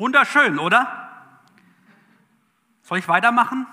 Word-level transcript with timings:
Wunderschön, 0.00 0.58
oder? 0.58 1.10
Soll 2.84 2.96
ich 2.96 3.06
weitermachen? 3.06 3.66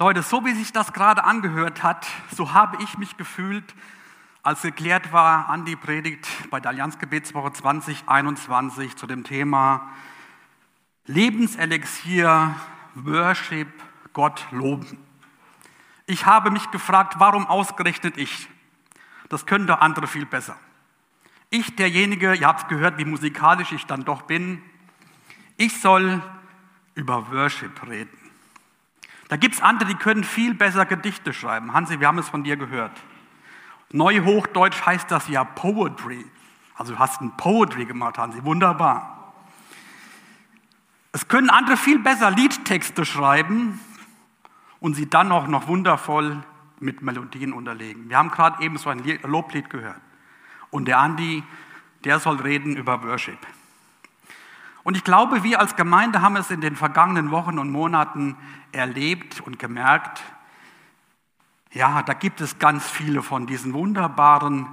Leute, 0.00 0.24
so 0.24 0.44
wie 0.44 0.52
sich 0.52 0.72
das 0.72 0.92
gerade 0.92 1.22
angehört 1.22 1.84
hat, 1.84 2.08
so 2.32 2.54
habe 2.54 2.82
ich 2.82 2.98
mich 2.98 3.16
gefühlt, 3.16 3.72
als 4.42 4.62
geklärt 4.62 5.12
war 5.12 5.48
an 5.48 5.64
die 5.64 5.76
Predigt 5.76 6.26
bei 6.50 6.58
der 6.58 6.72
Allianzgebetswoche 6.72 7.52
2021 7.52 8.96
zu 8.96 9.06
dem 9.06 9.22
Thema 9.22 9.88
Lebenselixier, 11.04 12.56
Worship, 12.96 13.68
Gott 14.12 14.44
loben. 14.50 14.98
Ich 16.06 16.26
habe 16.26 16.50
mich 16.50 16.68
gefragt, 16.72 17.14
warum 17.18 17.46
ausgerechnet 17.46 18.16
ich? 18.16 18.48
Das 19.28 19.46
können 19.46 19.68
doch 19.68 19.80
andere 19.80 20.08
viel 20.08 20.26
besser. 20.26 20.56
Ich, 21.50 21.76
derjenige, 21.76 22.34
ihr 22.34 22.46
habt 22.46 22.68
gehört, 22.68 22.98
wie 22.98 23.04
musikalisch 23.04 23.72
ich 23.72 23.86
dann 23.86 24.04
doch 24.04 24.22
bin, 24.22 24.60
ich 25.56 25.80
soll 25.80 26.22
über 26.94 27.30
Worship 27.30 27.86
reden. 27.86 28.16
Da 29.28 29.36
gibt 29.36 29.56
es 29.56 29.62
andere, 29.62 29.88
die 29.88 29.94
können 29.94 30.24
viel 30.24 30.54
besser 30.54 30.86
Gedichte 30.86 31.32
schreiben. 31.32 31.72
Hansi, 31.72 32.00
wir 32.00 32.06
haben 32.06 32.18
es 32.18 32.28
von 32.28 32.44
dir 32.44 32.56
gehört. 32.56 32.92
Neuhochdeutsch 33.90 34.84
heißt 34.84 35.10
das 35.10 35.28
ja 35.28 35.44
Poetry. 35.44 36.24
Also 36.74 36.94
du 36.94 36.98
hast 36.98 37.20
ein 37.20 37.36
Poetry 37.36 37.86
gemacht, 37.86 38.18
Hansi, 38.18 38.44
wunderbar. 38.44 39.34
Es 41.12 41.28
können 41.28 41.48
andere 41.48 41.76
viel 41.76 41.98
besser 41.98 42.30
Liedtexte 42.30 43.04
schreiben 43.06 43.80
und 44.80 44.94
sie 44.94 45.08
dann 45.08 45.32
auch 45.32 45.46
noch 45.46 45.66
wundervoll 45.66 46.42
mit 46.78 47.00
Melodien 47.00 47.52
unterlegen. 47.52 48.10
Wir 48.10 48.18
haben 48.18 48.30
gerade 48.30 48.62
eben 48.62 48.76
so 48.76 48.90
ein 48.90 49.02
Loblied 49.22 49.70
gehört. 49.70 50.00
Und 50.70 50.86
der 50.86 50.98
Andi, 50.98 51.42
der 52.04 52.20
soll 52.20 52.36
reden 52.36 52.76
über 52.76 53.02
Worship. 53.02 53.38
Und 54.84 54.96
ich 54.96 55.04
glaube, 55.04 55.42
wir 55.42 55.58
als 55.58 55.74
Gemeinde 55.74 56.22
haben 56.22 56.36
es 56.36 56.50
in 56.50 56.60
den 56.60 56.76
vergangenen 56.76 57.32
Wochen 57.32 57.58
und 57.58 57.70
Monaten 57.70 58.36
erlebt 58.70 59.40
und 59.40 59.58
gemerkt, 59.58 60.22
ja, 61.72 62.02
da 62.02 62.14
gibt 62.14 62.40
es 62.40 62.58
ganz 62.58 62.88
viele 62.88 63.22
von 63.22 63.46
diesen 63.46 63.72
wunderbaren 63.72 64.66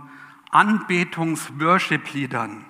Anbetungs-Worship-Liedern. 0.52 2.64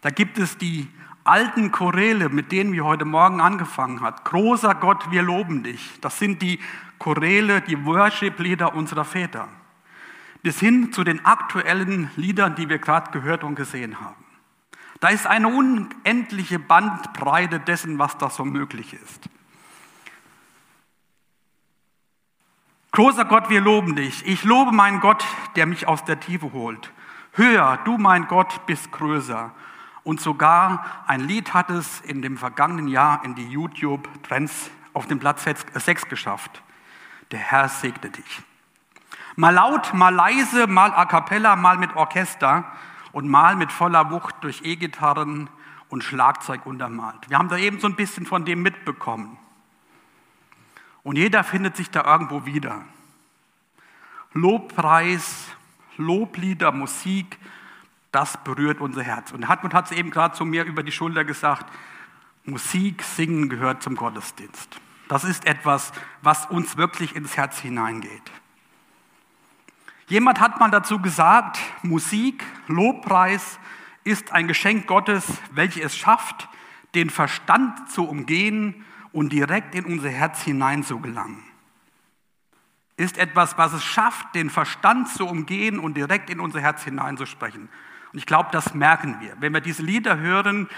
Da 0.00 0.10
gibt 0.10 0.38
es 0.38 0.56
die 0.56 0.88
alten 1.22 1.70
Choräle, 1.70 2.30
mit 2.30 2.50
denen 2.50 2.72
wir 2.72 2.84
heute 2.84 3.04
Morgen 3.04 3.40
angefangen 3.40 4.00
haben. 4.00 4.16
Großer 4.24 4.74
Gott, 4.74 5.10
wir 5.10 5.22
loben 5.22 5.62
dich. 5.62 5.98
Das 6.00 6.18
sind 6.18 6.42
die 6.42 6.58
Choräle, 6.98 7.60
die 7.60 7.84
Worship-Lieder 7.84 8.74
unserer 8.74 9.04
Väter. 9.04 9.48
Bis 10.44 10.60
hin 10.60 10.92
zu 10.92 11.04
den 11.04 11.24
aktuellen 11.24 12.10
Liedern, 12.16 12.54
die 12.54 12.68
wir 12.68 12.78
gerade 12.78 13.10
gehört 13.12 13.44
und 13.44 13.54
gesehen 13.54 13.98
haben. 13.98 14.22
Da 15.00 15.08
ist 15.08 15.26
eine 15.26 15.48
unendliche 15.48 16.58
Bandbreite 16.58 17.60
dessen, 17.60 17.98
was 17.98 18.18
da 18.18 18.28
so 18.28 18.44
möglich 18.44 18.92
ist. 18.92 19.28
Großer 22.90 23.24
Gott, 23.24 23.48
wir 23.48 23.62
loben 23.62 23.96
dich. 23.96 24.26
Ich 24.26 24.44
lobe 24.44 24.70
meinen 24.70 25.00
Gott, 25.00 25.24
der 25.56 25.64
mich 25.64 25.88
aus 25.88 26.04
der 26.04 26.20
Tiefe 26.20 26.52
holt. 26.52 26.92
Höher, 27.32 27.78
du 27.86 27.96
mein 27.96 28.28
Gott 28.28 28.66
bist 28.66 28.92
größer. 28.92 29.50
Und 30.02 30.20
sogar 30.20 31.04
ein 31.06 31.20
Lied 31.22 31.54
hat 31.54 31.70
es 31.70 32.02
in 32.02 32.20
dem 32.20 32.36
vergangenen 32.36 32.88
Jahr 32.88 33.24
in 33.24 33.34
die 33.34 33.48
YouTube-Trends 33.48 34.70
auf 34.92 35.06
den 35.06 35.20
Platz 35.20 35.42
6 35.72 36.08
geschafft. 36.10 36.62
Der 37.30 37.38
Herr 37.38 37.70
segne 37.70 38.10
dich. 38.10 38.42
Mal 39.36 39.50
laut, 39.50 39.94
mal 39.94 40.14
leise, 40.14 40.66
mal 40.66 40.92
a 40.92 41.06
cappella, 41.06 41.56
mal 41.56 41.76
mit 41.76 41.96
Orchester 41.96 42.64
und 43.12 43.28
mal 43.28 43.56
mit 43.56 43.72
voller 43.72 44.10
Wucht 44.10 44.36
durch 44.42 44.62
E-Gitarren 44.64 45.50
und 45.88 46.04
Schlagzeug 46.04 46.66
untermalt. 46.66 47.28
Wir 47.28 47.38
haben 47.38 47.48
da 47.48 47.56
eben 47.56 47.80
so 47.80 47.86
ein 47.86 47.96
bisschen 47.96 48.26
von 48.26 48.44
dem 48.44 48.62
mitbekommen. 48.62 49.38
Und 51.02 51.16
jeder 51.16 51.44
findet 51.44 51.76
sich 51.76 51.90
da 51.90 52.04
irgendwo 52.04 52.46
wieder. 52.46 52.82
Lobpreis, 54.32 55.48
Loblieder, 55.96 56.72
Musik, 56.72 57.38
das 58.10 58.36
berührt 58.42 58.80
unser 58.80 59.02
Herz. 59.02 59.32
Und 59.32 59.48
Hartmut 59.48 59.74
hat 59.74 59.86
es 59.86 59.92
eben 59.92 60.10
gerade 60.10 60.34
zu 60.34 60.44
mir 60.44 60.64
über 60.64 60.82
die 60.82 60.92
Schulter 60.92 61.24
gesagt, 61.24 61.66
Musik, 62.44 63.02
Singen 63.02 63.48
gehört 63.48 63.82
zum 63.82 63.96
Gottesdienst. 63.96 64.80
Das 65.08 65.24
ist 65.24 65.46
etwas, 65.46 65.92
was 66.22 66.46
uns 66.46 66.76
wirklich 66.76 67.14
ins 67.16 67.36
Herz 67.36 67.58
hineingeht. 67.58 68.32
Jemand 70.14 70.38
hat 70.38 70.60
mal 70.60 70.70
dazu 70.70 71.00
gesagt, 71.00 71.58
Musik, 71.82 72.44
Lobpreis 72.68 73.58
ist 74.04 74.30
ein 74.30 74.46
Geschenk 74.46 74.86
Gottes, 74.86 75.26
welches 75.50 75.86
es 75.86 75.96
schafft, 75.96 76.48
den 76.94 77.10
Verstand 77.10 77.90
zu 77.90 78.08
umgehen 78.08 78.84
und 79.10 79.32
direkt 79.32 79.74
in 79.74 79.84
unser 79.84 80.10
Herz 80.10 80.40
hinein 80.42 80.84
zu 80.84 81.00
gelangen. 81.00 81.42
Ist 82.96 83.18
etwas, 83.18 83.58
was 83.58 83.72
es 83.72 83.82
schafft, 83.82 84.36
den 84.36 84.50
Verstand 84.50 85.08
zu 85.08 85.26
umgehen 85.26 85.80
und 85.80 85.96
direkt 85.96 86.30
in 86.30 86.38
unser 86.38 86.60
Herz 86.60 86.84
hineinzusprechen. 86.84 87.68
Und 88.12 88.18
ich 88.20 88.26
glaube, 88.26 88.50
das 88.52 88.72
merken 88.72 89.16
wir. 89.18 89.34
Wenn 89.40 89.52
wir 89.52 89.60
diese 89.60 89.82
Lieder 89.82 90.18
hören, 90.18 90.68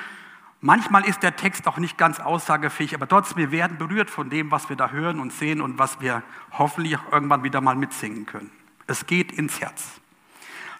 manchmal 0.63 1.05
ist 1.05 1.23
der 1.23 1.37
Text 1.37 1.69
auch 1.69 1.77
nicht 1.77 1.99
ganz 1.99 2.21
aussagefähig, 2.21 2.95
aber 2.95 3.07
trotzdem, 3.07 3.37
wir 3.37 3.51
werden 3.51 3.77
berührt 3.77 4.09
von 4.09 4.31
dem, 4.31 4.51
was 4.51 4.71
wir 4.71 4.77
da 4.77 4.93
hören 4.93 5.21
und 5.21 5.31
sehen 5.31 5.61
und 5.61 5.79
was 5.79 6.01
wir 6.01 6.23
hoffentlich 6.53 6.97
irgendwann 7.13 7.43
wieder 7.43 7.61
mal 7.61 7.77
mitsingen 7.77 8.25
können. 8.25 8.51
Es 8.87 9.07
geht 9.07 9.33
ins 9.33 9.61
Herz. 9.61 10.01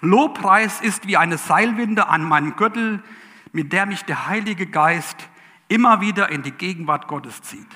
Lobpreis 0.01 0.81
ist 0.81 1.07
wie 1.07 1.17
eine 1.17 1.39
Seilwinde 1.39 2.09
an 2.09 2.23
meinem 2.23 2.57
Gürtel, 2.57 3.03
mit 3.53 3.73
der 3.73 3.87
mich 3.87 4.05
der 4.05 4.27
Heilige 4.27 4.67
Geist 4.67 5.29
immer 5.69 6.01
wieder 6.01 6.31
in 6.31 6.43
die 6.43 6.53
Gegenwart 6.53 7.09
Gottes 7.09 7.43
zieht. 7.43 7.67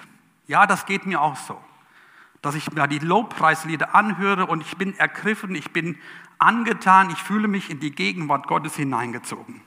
Ja, 0.46 0.66
das 0.66 0.86
geht 0.86 1.06
mir 1.06 1.20
auch 1.20 1.36
so, 1.36 1.60
dass 2.42 2.54
ich 2.54 2.70
mir 2.72 2.86
die 2.86 2.98
Lobpreislieder 2.98 3.94
anhöre 3.94 4.46
und 4.46 4.62
ich 4.62 4.76
bin 4.76 4.96
ergriffen, 4.98 5.54
ich 5.54 5.70
bin 5.72 5.98
angetan, 6.38 7.10
ich 7.10 7.18
fühle 7.18 7.48
mich 7.48 7.70
in 7.70 7.80
die 7.80 7.92
Gegenwart 7.92 8.46
Gottes 8.46 8.76
hineingezogen. 8.76 9.62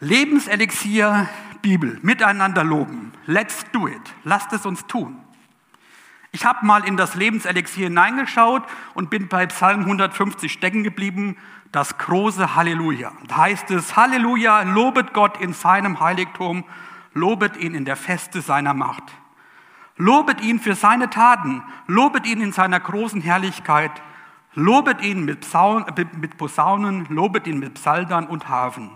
Lebenselixier 0.00 1.28
Bibel, 1.62 1.98
miteinander 2.02 2.62
loben. 2.62 3.12
Let's 3.24 3.64
do 3.72 3.88
it. 3.88 4.02
Lasst 4.22 4.52
es 4.52 4.66
uns 4.66 4.86
tun. 4.86 5.23
Ich 6.34 6.44
habe 6.44 6.66
mal 6.66 6.84
in 6.84 6.96
das 6.96 7.14
Lebenselixier 7.14 7.84
hineingeschaut 7.84 8.64
und 8.94 9.08
bin 9.08 9.28
bei 9.28 9.46
Psalm 9.46 9.82
150 9.82 10.50
stecken 10.52 10.82
geblieben 10.82 11.36
das 11.70 11.96
große 11.96 12.56
Halleluja. 12.56 13.12
Da 13.28 13.36
heißt 13.36 13.70
es, 13.70 13.94
Halleluja, 13.94 14.62
lobet 14.62 15.12
Gott 15.12 15.40
in 15.40 15.52
seinem 15.52 16.00
Heiligtum, 16.00 16.64
lobet 17.12 17.56
ihn 17.56 17.76
in 17.76 17.84
der 17.84 17.94
Feste 17.94 18.40
seiner 18.40 18.74
Macht. 18.74 19.04
Lobet 19.96 20.40
ihn 20.40 20.58
für 20.58 20.74
seine 20.74 21.08
Taten, 21.08 21.62
lobet 21.86 22.26
ihn 22.26 22.40
in 22.40 22.50
seiner 22.50 22.80
großen 22.80 23.20
Herrlichkeit, 23.20 23.92
lobet 24.54 25.02
ihn 25.02 25.24
mit, 25.24 25.46
Posaunen, 26.36 27.06
lobet 27.10 27.46
ihn 27.46 27.60
mit 27.60 27.74
Psaltern 27.74 28.26
und 28.26 28.48
Hafen. 28.48 28.90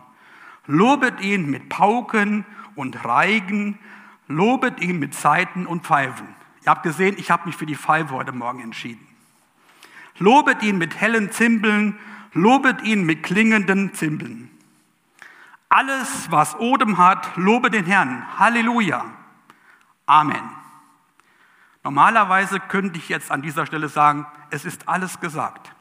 Lobet 0.67 1.21
ihn 1.21 1.49
mit 1.49 1.69
Pauken 1.69 2.45
und 2.75 3.05
Reigen, 3.05 3.79
lobet 4.27 4.81
ihn 4.81 4.99
mit 4.99 5.15
Saiten 5.15 5.69
und 5.69 5.87
Pfeifen. 5.87 6.38
Ihr 6.69 6.73
habt 6.73 6.83
gesehen, 6.83 7.17
ich 7.17 7.31
habe 7.31 7.47
mich 7.47 7.57
für 7.57 7.65
die 7.65 7.77
Pfeife 7.77 8.13
heute 8.13 8.33
Morgen 8.33 8.61
entschieden. 8.61 9.01
Lobet 10.19 10.63
ihn 10.63 10.77
mit 10.77 11.01
hellen 11.01 11.33
Zimbeln, 11.33 11.99
lobet 12.35 12.83
ihn 12.83 13.05
mit 13.05 13.23
klingenden 13.23 13.95
Zimbeln. 13.95 14.51
Alles, 15.71 16.31
was 16.31 16.59
Odem 16.59 16.99
hat, 16.99 17.35
lobe 17.37 17.71
den 17.71 17.87
Herrn. 17.87 18.39
Halleluja. 18.39 19.03
Amen. 20.05 20.43
Normalerweise 21.85 22.61
könnte 22.61 22.99
ich 22.99 23.09
jetzt 23.09 23.31
an 23.31 23.41
dieser 23.41 23.65
Stelle 23.65 23.89
sagen, 23.89 24.27
es 24.51 24.67
ist 24.67 24.91
alles 24.91 25.21
gesagt. 25.21 25.73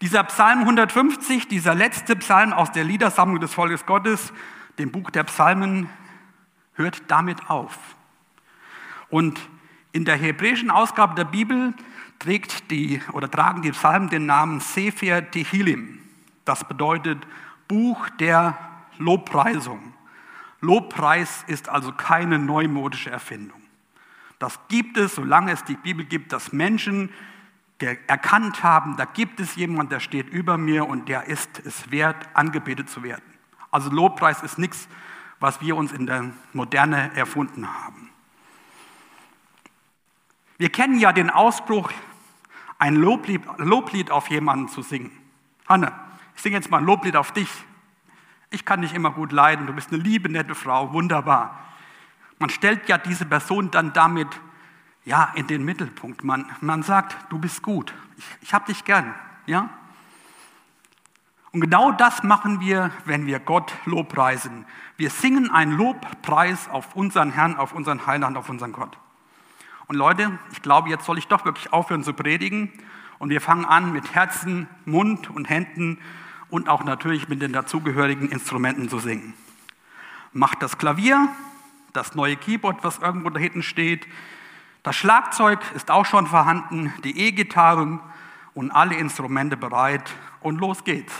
Dieser 0.00 0.24
Psalm 0.24 0.60
150, 0.60 1.48
dieser 1.48 1.74
letzte 1.74 2.16
Psalm 2.16 2.54
aus 2.54 2.72
der 2.72 2.84
Liedersammlung 2.84 3.40
des 3.40 3.52
Volkes 3.52 3.84
Gottes, 3.84 4.32
dem 4.78 4.90
Buch 4.90 5.10
der 5.10 5.24
Psalmen, 5.24 5.90
hört 6.72 7.02
damit 7.08 7.50
auf. 7.50 7.78
Und 9.10 9.40
in 9.92 10.04
der 10.04 10.16
hebräischen 10.16 10.70
Ausgabe 10.70 11.14
der 11.14 11.24
Bibel 11.24 11.74
trägt 12.18 12.70
die 12.70 13.00
oder 13.12 13.30
tragen 13.30 13.62
die 13.62 13.72
Psalmen 13.72 14.08
den 14.08 14.26
Namen 14.26 14.60
Sefer 14.60 15.30
Tehillim. 15.30 15.98
Das 16.44 16.66
bedeutet 16.66 17.18
Buch 17.68 18.08
der 18.20 18.56
Lobpreisung. 18.98 19.94
Lobpreis 20.60 21.44
ist 21.46 21.68
also 21.68 21.92
keine 21.92 22.38
neumodische 22.38 23.10
Erfindung. 23.10 23.60
Das 24.38 24.58
gibt 24.68 24.96
es, 24.96 25.14
solange 25.14 25.52
es 25.52 25.64
die 25.64 25.76
Bibel 25.76 26.04
gibt, 26.04 26.32
dass 26.32 26.52
Menschen 26.52 27.10
erkannt 27.78 28.62
haben, 28.62 28.96
da 28.96 29.04
gibt 29.06 29.40
es 29.40 29.54
jemanden, 29.56 29.90
der 29.90 30.00
steht 30.00 30.28
über 30.28 30.58
mir 30.58 30.86
und 30.86 31.08
der 31.08 31.26
ist 31.26 31.62
es 31.64 31.90
wert, 31.90 32.28
angebetet 32.34 32.90
zu 32.90 33.02
werden. 33.02 33.24
Also 33.70 33.90
Lobpreis 33.90 34.42
ist 34.42 34.58
nichts, 34.58 34.88
was 35.38 35.60
wir 35.60 35.76
uns 35.76 35.92
in 35.92 36.06
der 36.06 36.30
Moderne 36.52 37.10
erfunden 37.14 37.66
haben. 37.66 37.99
Wir 40.60 40.68
kennen 40.68 40.98
ja 40.98 41.10
den 41.14 41.30
Ausspruch, 41.30 41.90
ein 42.78 42.94
Loblied, 42.94 43.40
Loblied 43.56 44.10
auf 44.10 44.28
jemanden 44.28 44.68
zu 44.68 44.82
singen. 44.82 45.10
Hanne, 45.66 45.90
ich 46.36 46.42
singe 46.42 46.56
jetzt 46.56 46.70
mal 46.70 46.76
ein 46.76 46.84
Loblied 46.84 47.16
auf 47.16 47.32
dich. 47.32 47.48
Ich 48.50 48.66
kann 48.66 48.82
dich 48.82 48.92
immer 48.92 49.10
gut 49.10 49.32
leiden, 49.32 49.66
du 49.66 49.72
bist 49.72 49.90
eine 49.90 50.02
liebe, 50.02 50.28
nette 50.28 50.54
Frau, 50.54 50.92
wunderbar. 50.92 51.64
Man 52.38 52.50
stellt 52.50 52.90
ja 52.90 52.98
diese 52.98 53.24
Person 53.24 53.70
dann 53.70 53.94
damit 53.94 54.28
ja, 55.06 55.32
in 55.34 55.46
den 55.46 55.64
Mittelpunkt. 55.64 56.24
Man, 56.24 56.44
man 56.60 56.82
sagt, 56.82 57.16
du 57.32 57.38
bist 57.38 57.62
gut, 57.62 57.94
ich, 58.18 58.26
ich 58.42 58.52
habe 58.52 58.66
dich 58.66 58.84
gern. 58.84 59.14
Ja? 59.46 59.70
Und 61.52 61.62
genau 61.62 61.90
das 61.90 62.22
machen 62.22 62.60
wir, 62.60 62.90
wenn 63.06 63.24
wir 63.24 63.40
Gott 63.40 63.72
lobpreisen. 63.86 64.66
Wir 64.98 65.08
singen 65.08 65.50
einen 65.50 65.72
Lobpreis 65.72 66.68
auf 66.68 66.94
unseren 66.96 67.32
Herrn, 67.32 67.56
auf 67.56 67.72
unseren 67.72 68.06
Heiland, 68.06 68.36
auf 68.36 68.50
unseren 68.50 68.72
Gott. 68.72 68.98
Und 69.90 69.96
Leute, 69.96 70.38
ich 70.52 70.62
glaube, 70.62 70.88
jetzt 70.88 71.04
soll 71.04 71.18
ich 71.18 71.26
doch 71.26 71.44
wirklich 71.44 71.72
aufhören 71.72 72.04
zu 72.04 72.12
predigen. 72.12 72.70
Und 73.18 73.30
wir 73.30 73.40
fangen 73.40 73.64
an 73.64 73.92
mit 73.92 74.14
Herzen, 74.14 74.68
Mund 74.84 75.28
und 75.30 75.50
Händen 75.50 75.98
und 76.48 76.68
auch 76.68 76.84
natürlich 76.84 77.28
mit 77.28 77.42
den 77.42 77.52
dazugehörigen 77.52 78.28
Instrumenten 78.28 78.88
zu 78.88 79.00
singen. 79.00 79.34
Macht 80.32 80.62
das 80.62 80.78
Klavier, 80.78 81.28
das 81.92 82.14
neue 82.14 82.36
Keyboard, 82.36 82.84
was 82.84 82.98
irgendwo 82.98 83.30
da 83.30 83.40
hinten 83.40 83.64
steht, 83.64 84.06
das 84.84 84.94
Schlagzeug 84.94 85.58
ist 85.74 85.90
auch 85.90 86.06
schon 86.06 86.28
vorhanden, 86.28 86.94
die 87.02 87.18
E-Gitarren 87.18 87.98
und 88.54 88.70
alle 88.70 88.94
Instrumente 88.94 89.56
bereit 89.56 90.08
und 90.38 90.60
los 90.60 90.84
geht's. 90.84 91.16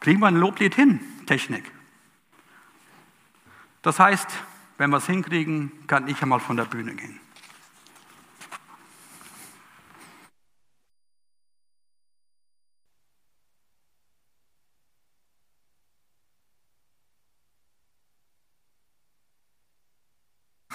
Kriegen 0.00 0.20
wir 0.20 0.26
ein 0.26 0.36
Loblied 0.36 0.74
hin, 0.74 1.00
Technik. 1.24 1.72
Das 3.80 3.98
heißt, 3.98 4.28
wenn 4.78 4.90
wir 4.90 4.98
es 4.98 5.06
hinkriegen, 5.06 5.86
kann 5.86 6.08
ich 6.08 6.20
einmal 6.22 6.40
von 6.40 6.56
der 6.56 6.64
Bühne 6.64 6.94
gehen. 6.94 7.20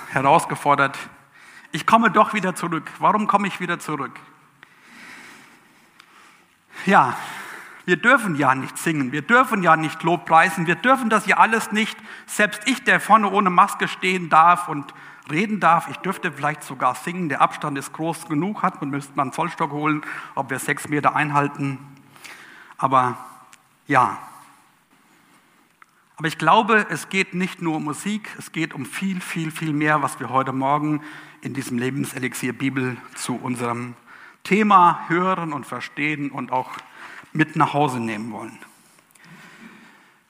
Herausgefordert, 0.09 0.97
ich 1.71 1.85
komme 1.85 2.11
doch 2.11 2.33
wieder 2.33 2.53
zurück. 2.53 2.91
Warum 2.99 3.27
komme 3.27 3.47
ich 3.47 3.61
wieder 3.61 3.79
zurück? 3.79 4.19
Ja, 6.85 7.17
wir 7.91 7.97
dürfen 7.97 8.37
ja 8.37 8.55
nicht 8.55 8.77
singen, 8.77 9.11
wir 9.11 9.21
dürfen 9.21 9.63
ja 9.63 9.75
nicht 9.75 10.01
Lobpreisen, 10.01 10.65
wir 10.65 10.75
dürfen 10.75 11.09
das 11.09 11.25
ja 11.25 11.39
alles 11.39 11.73
nicht. 11.73 11.97
Selbst 12.25 12.61
ich, 12.65 12.85
der 12.85 13.01
vorne 13.01 13.29
ohne 13.29 13.49
Maske 13.49 13.89
stehen 13.89 14.29
darf 14.29 14.69
und 14.69 14.93
reden 15.29 15.59
darf, 15.59 15.89
ich 15.89 15.97
dürfte 15.97 16.31
vielleicht 16.31 16.63
sogar 16.63 16.95
singen, 16.95 17.27
der 17.27 17.41
Abstand 17.41 17.77
ist 17.77 17.91
groß 17.91 18.29
genug, 18.29 18.63
hat 18.63 18.79
man 18.79 18.91
müsste 18.91 19.11
man 19.15 19.23
einen 19.25 19.33
Zollstock 19.33 19.71
holen, 19.71 20.03
ob 20.35 20.49
wir 20.49 20.59
sechs 20.59 20.87
Meter 20.87 21.17
einhalten. 21.17 21.79
Aber 22.77 23.17
ja. 23.87 24.17
Aber 26.15 26.29
ich 26.29 26.37
glaube, 26.37 26.85
es 26.89 27.09
geht 27.09 27.33
nicht 27.33 27.61
nur 27.61 27.75
um 27.75 27.83
Musik, 27.83 28.29
es 28.39 28.53
geht 28.53 28.73
um 28.73 28.85
viel, 28.85 29.19
viel, 29.19 29.51
viel 29.51 29.73
mehr, 29.73 30.01
was 30.01 30.17
wir 30.21 30.29
heute 30.29 30.53
Morgen 30.53 31.01
in 31.41 31.53
diesem 31.53 31.77
Lebenselixier 31.77 32.53
Bibel 32.53 32.95
zu 33.15 33.35
unserem 33.35 33.95
Thema 34.45 35.01
hören 35.09 35.51
und 35.51 35.65
verstehen 35.65 36.31
und 36.31 36.53
auch 36.53 36.71
mit 37.33 37.55
nach 37.55 37.73
Hause 37.73 37.99
nehmen 37.99 38.31
wollen. 38.31 38.57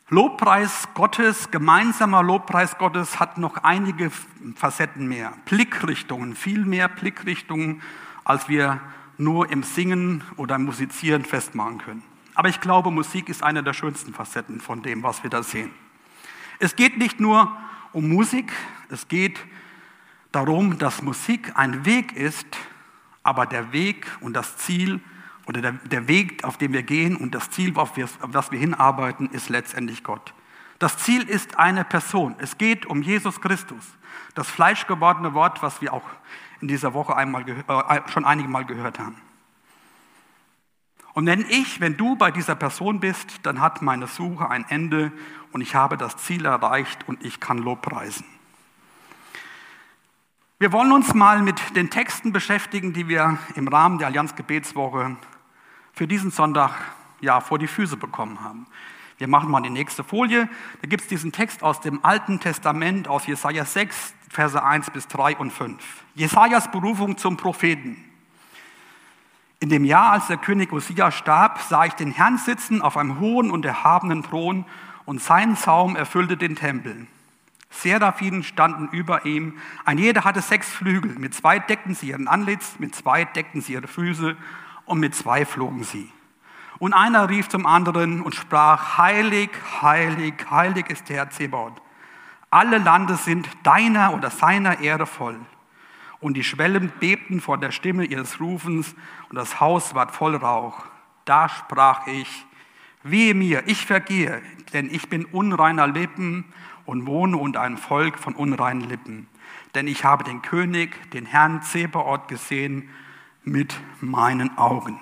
Lobpreis 0.10 0.90
Gottes, 0.94 1.52
gemeinsamer 1.52 2.22
Lobpreis 2.22 2.78
Gottes 2.78 3.20
hat 3.20 3.38
noch 3.38 3.58
einige 3.64 4.12
Facetten 4.56 5.08
mehr, 5.08 5.34
Blickrichtungen, 5.46 6.36
viel 6.36 6.66
mehr 6.66 6.90
Blickrichtungen, 6.90 7.82
als 8.26 8.50
wir 8.50 8.82
nur 9.18 9.50
im 9.52 9.64
Singen 9.64 10.24
oder 10.36 10.56
im 10.56 10.66
Musizieren 10.66 11.24
festmachen 11.24 11.78
können. 11.78 12.04
Aber 12.36 12.50
ich 12.50 12.60
glaube, 12.60 12.92
Musik 12.92 13.30
ist 13.30 13.42
eine 13.42 13.64
der 13.64 13.74
schönsten 13.74 14.14
Facetten 14.14 14.60
von 14.60 14.82
dem, 14.82 15.02
was 15.04 15.24
wir 15.24 15.30
da 15.30 15.44
sehen. 15.44 15.72
Es 16.60 16.76
geht 16.76 16.98
nicht 16.98 17.20
nur 17.20 17.56
um 17.94 18.10
Musik, 18.10 18.52
es 18.90 19.08
geht 19.08 19.40
darum, 20.32 20.78
dass 20.78 21.02
Musik 21.02 21.54
ein 21.56 21.86
Weg 21.86 22.14
ist, 22.18 22.48
aber 23.24 23.46
der 23.46 23.72
Weg 23.72 24.08
und 24.22 24.34
das 24.34 24.58
Ziel 24.58 25.00
oder 25.48 25.62
der, 25.62 25.72
der 25.74 26.08
Weg, 26.08 26.44
auf 26.44 26.58
dem 26.58 26.74
wir 26.74 26.84
gehen 26.84 27.16
und 27.16 27.34
das 27.34 27.50
Ziel, 27.50 27.78
auf 27.78 27.94
das 28.32 28.52
wir 28.52 28.60
hinarbeiten, 28.60 29.30
ist 29.32 29.50
letztendlich 29.50 30.04
Gott. 30.04 30.34
Das 30.80 30.98
Ziel 30.98 31.24
ist 31.24 31.60
eine 31.60 31.84
Person. 31.84 32.36
Es 32.40 32.58
geht 32.58 32.86
um 32.86 33.02
Jesus 33.02 33.42
Christus, 33.42 33.86
das 34.34 34.50
fleischgewordene 34.50 35.34
Wort, 35.34 35.62
was 35.62 35.82
wir 35.82 35.94
auch 35.94 36.06
in 36.60 36.68
dieser 36.68 36.94
Woche 36.94 37.16
einmal, 37.16 37.48
äh, 37.48 38.02
schon 38.10 38.26
einige 38.26 38.50
Mal 38.50 38.66
gehört 38.66 39.00
haben. 39.00 39.16
Und 41.14 41.26
wenn 41.26 41.42
ich, 41.42 41.82
wenn 41.82 41.98
du 41.98 42.16
bei 42.16 42.32
dieser 42.32 42.56
Person 42.56 43.00
bist, 43.00 43.40
dann 43.44 43.60
hat 43.60 43.82
meine 43.82 44.08
Suche 44.08 44.50
ein 44.50 44.66
Ende 44.70 45.12
und 45.52 45.62
ich 45.62 45.76
habe 45.76 45.98
das 45.98 46.18
Ziel 46.18 46.46
erreicht 46.46 47.08
und 47.08 47.26
ich 47.26 47.40
kann 47.40 47.58
Lobpreisen. 47.58 48.26
Wir 50.62 50.72
wollen 50.72 50.92
uns 50.92 51.16
mal 51.16 51.42
mit 51.42 51.76
den 51.76 51.90
Texten 51.90 52.32
beschäftigen, 52.32 52.94
die 52.94 53.08
wir 53.08 53.40
im 53.56 53.68
Rahmen 53.68 53.98
der 53.98 54.06
Allianz 54.06 54.36
Gebetswoche 54.36 55.18
für 55.92 56.06
diesen 56.06 56.30
Sonntag 56.30 56.76
ja, 57.20 57.40
vor 57.40 57.58
die 57.58 57.66
Füße 57.66 57.98
bekommen 57.98 58.44
haben. 58.44 58.68
Wir 59.18 59.28
machen 59.28 59.50
mal 59.50 59.62
die 59.62 59.72
nächste 59.72 60.04
Folie. 60.04 60.48
Da 60.84 60.88
gibt 60.88 61.02
es 61.02 61.08
diesen 61.08 61.32
Text 61.32 61.64
aus 61.64 61.80
dem 61.80 62.06
Alten 62.06 62.40
Testament, 62.40 63.08
aus 63.08 63.26
Jesaja 63.26 63.66
6, 63.66 64.14
Verse 64.30 64.64
1 64.64 64.92
bis 64.92 65.08
3 65.08 65.38
und 65.38 65.50
5. 65.50 65.84
Jesajas 66.14 66.70
Berufung 66.70 67.18
zum 67.18 67.38
Propheten. 67.38 67.98
In 69.60 69.70
dem 69.70 69.84
Jahr, 69.84 70.12
als 70.12 70.28
der 70.28 70.38
König 70.38 70.72
Usia 70.72 71.10
starb, 71.10 71.60
sah 71.60 71.86
ich 71.86 71.94
den 71.94 72.12
Herrn 72.12 72.38
sitzen 72.38 72.84
auf 72.84 72.98
einem 72.98 73.20
hohen 73.20 73.50
und 73.50 73.66
erhabenen 73.66 74.22
Thron 74.22 74.66
und 75.06 75.24
sein 75.24 75.58
Zaum 75.58 75.96
erfüllte 75.96 76.38
den 76.38 76.56
Tempel. 76.56 77.08
Seraphinen 77.72 78.44
standen 78.44 78.90
über 78.90 79.26
ihm. 79.26 79.58
Ein 79.86 79.98
jeder 79.98 80.24
hatte 80.24 80.42
sechs 80.42 80.70
Flügel. 80.70 81.18
Mit 81.18 81.34
zwei 81.34 81.58
deckten 81.58 81.96
sie 81.96 82.10
ihren 82.10 82.28
Antlitz, 82.28 82.76
mit 82.78 82.94
zwei 82.94 83.26
deckten 83.26 83.62
sie 83.62 83.74
ihre 83.74 83.88
Füße 83.88 84.36
und 84.86 85.00
mit 85.00 85.16
zwei 85.16 85.46
flogen 85.46 85.84
sie. 85.84 86.12
Und 86.80 86.94
einer 86.94 87.30
rief 87.30 87.48
zum 87.48 87.66
anderen 87.66 88.22
und 88.22 88.36
sprach, 88.36 88.98
heilig, 88.98 89.50
heilig, 89.82 90.34
heilig 90.50 90.90
ist 90.90 91.10
der 91.10 91.18
Herr 91.18 91.30
Zebaoth. 91.30 91.82
Alle 92.50 92.80
Lande 92.80 93.16
sind 93.16 93.48
deiner 93.64 94.14
oder 94.14 94.30
seiner 94.30 94.80
Ehre 94.80 95.06
voll. 95.06 95.40
Und 96.20 96.36
die 96.36 96.44
Schwellen 96.44 96.92
bebten 97.00 97.40
vor 97.40 97.58
der 97.58 97.72
Stimme 97.72 98.04
ihres 98.04 98.40
Rufens 98.40 98.94
und 99.30 99.36
das 99.36 99.60
Haus 99.60 99.96
ward 99.96 100.12
voll 100.12 100.36
Rauch. 100.36 100.86
Da 101.26 101.48
sprach 101.50 102.08
ich, 102.08 102.46
wehe 103.04 103.34
mir, 103.34 103.64
ich 103.68 103.86
vergehe, 103.86 104.42
denn 104.74 104.94
ich 104.94 105.10
bin 105.10 105.26
unreiner 105.26 105.88
Lippen 105.88 106.46
und 106.92 107.06
wohne 107.06 107.38
unter 107.38 107.62
einem 107.62 107.78
Volk 107.78 108.20
von 108.20 108.36
unreinen 108.36 108.82
Lippen. 108.82 109.28
Denn 109.76 109.88
ich 109.88 110.04
habe 110.04 110.26
den 110.26 110.42
König, 110.42 111.10
den 111.12 111.26
Herrn 111.26 111.62
Zebaoth 111.62 112.28
gesehen 112.28 112.90
mit 113.46 113.80
meinen 114.02 114.58
Augen. 114.58 115.00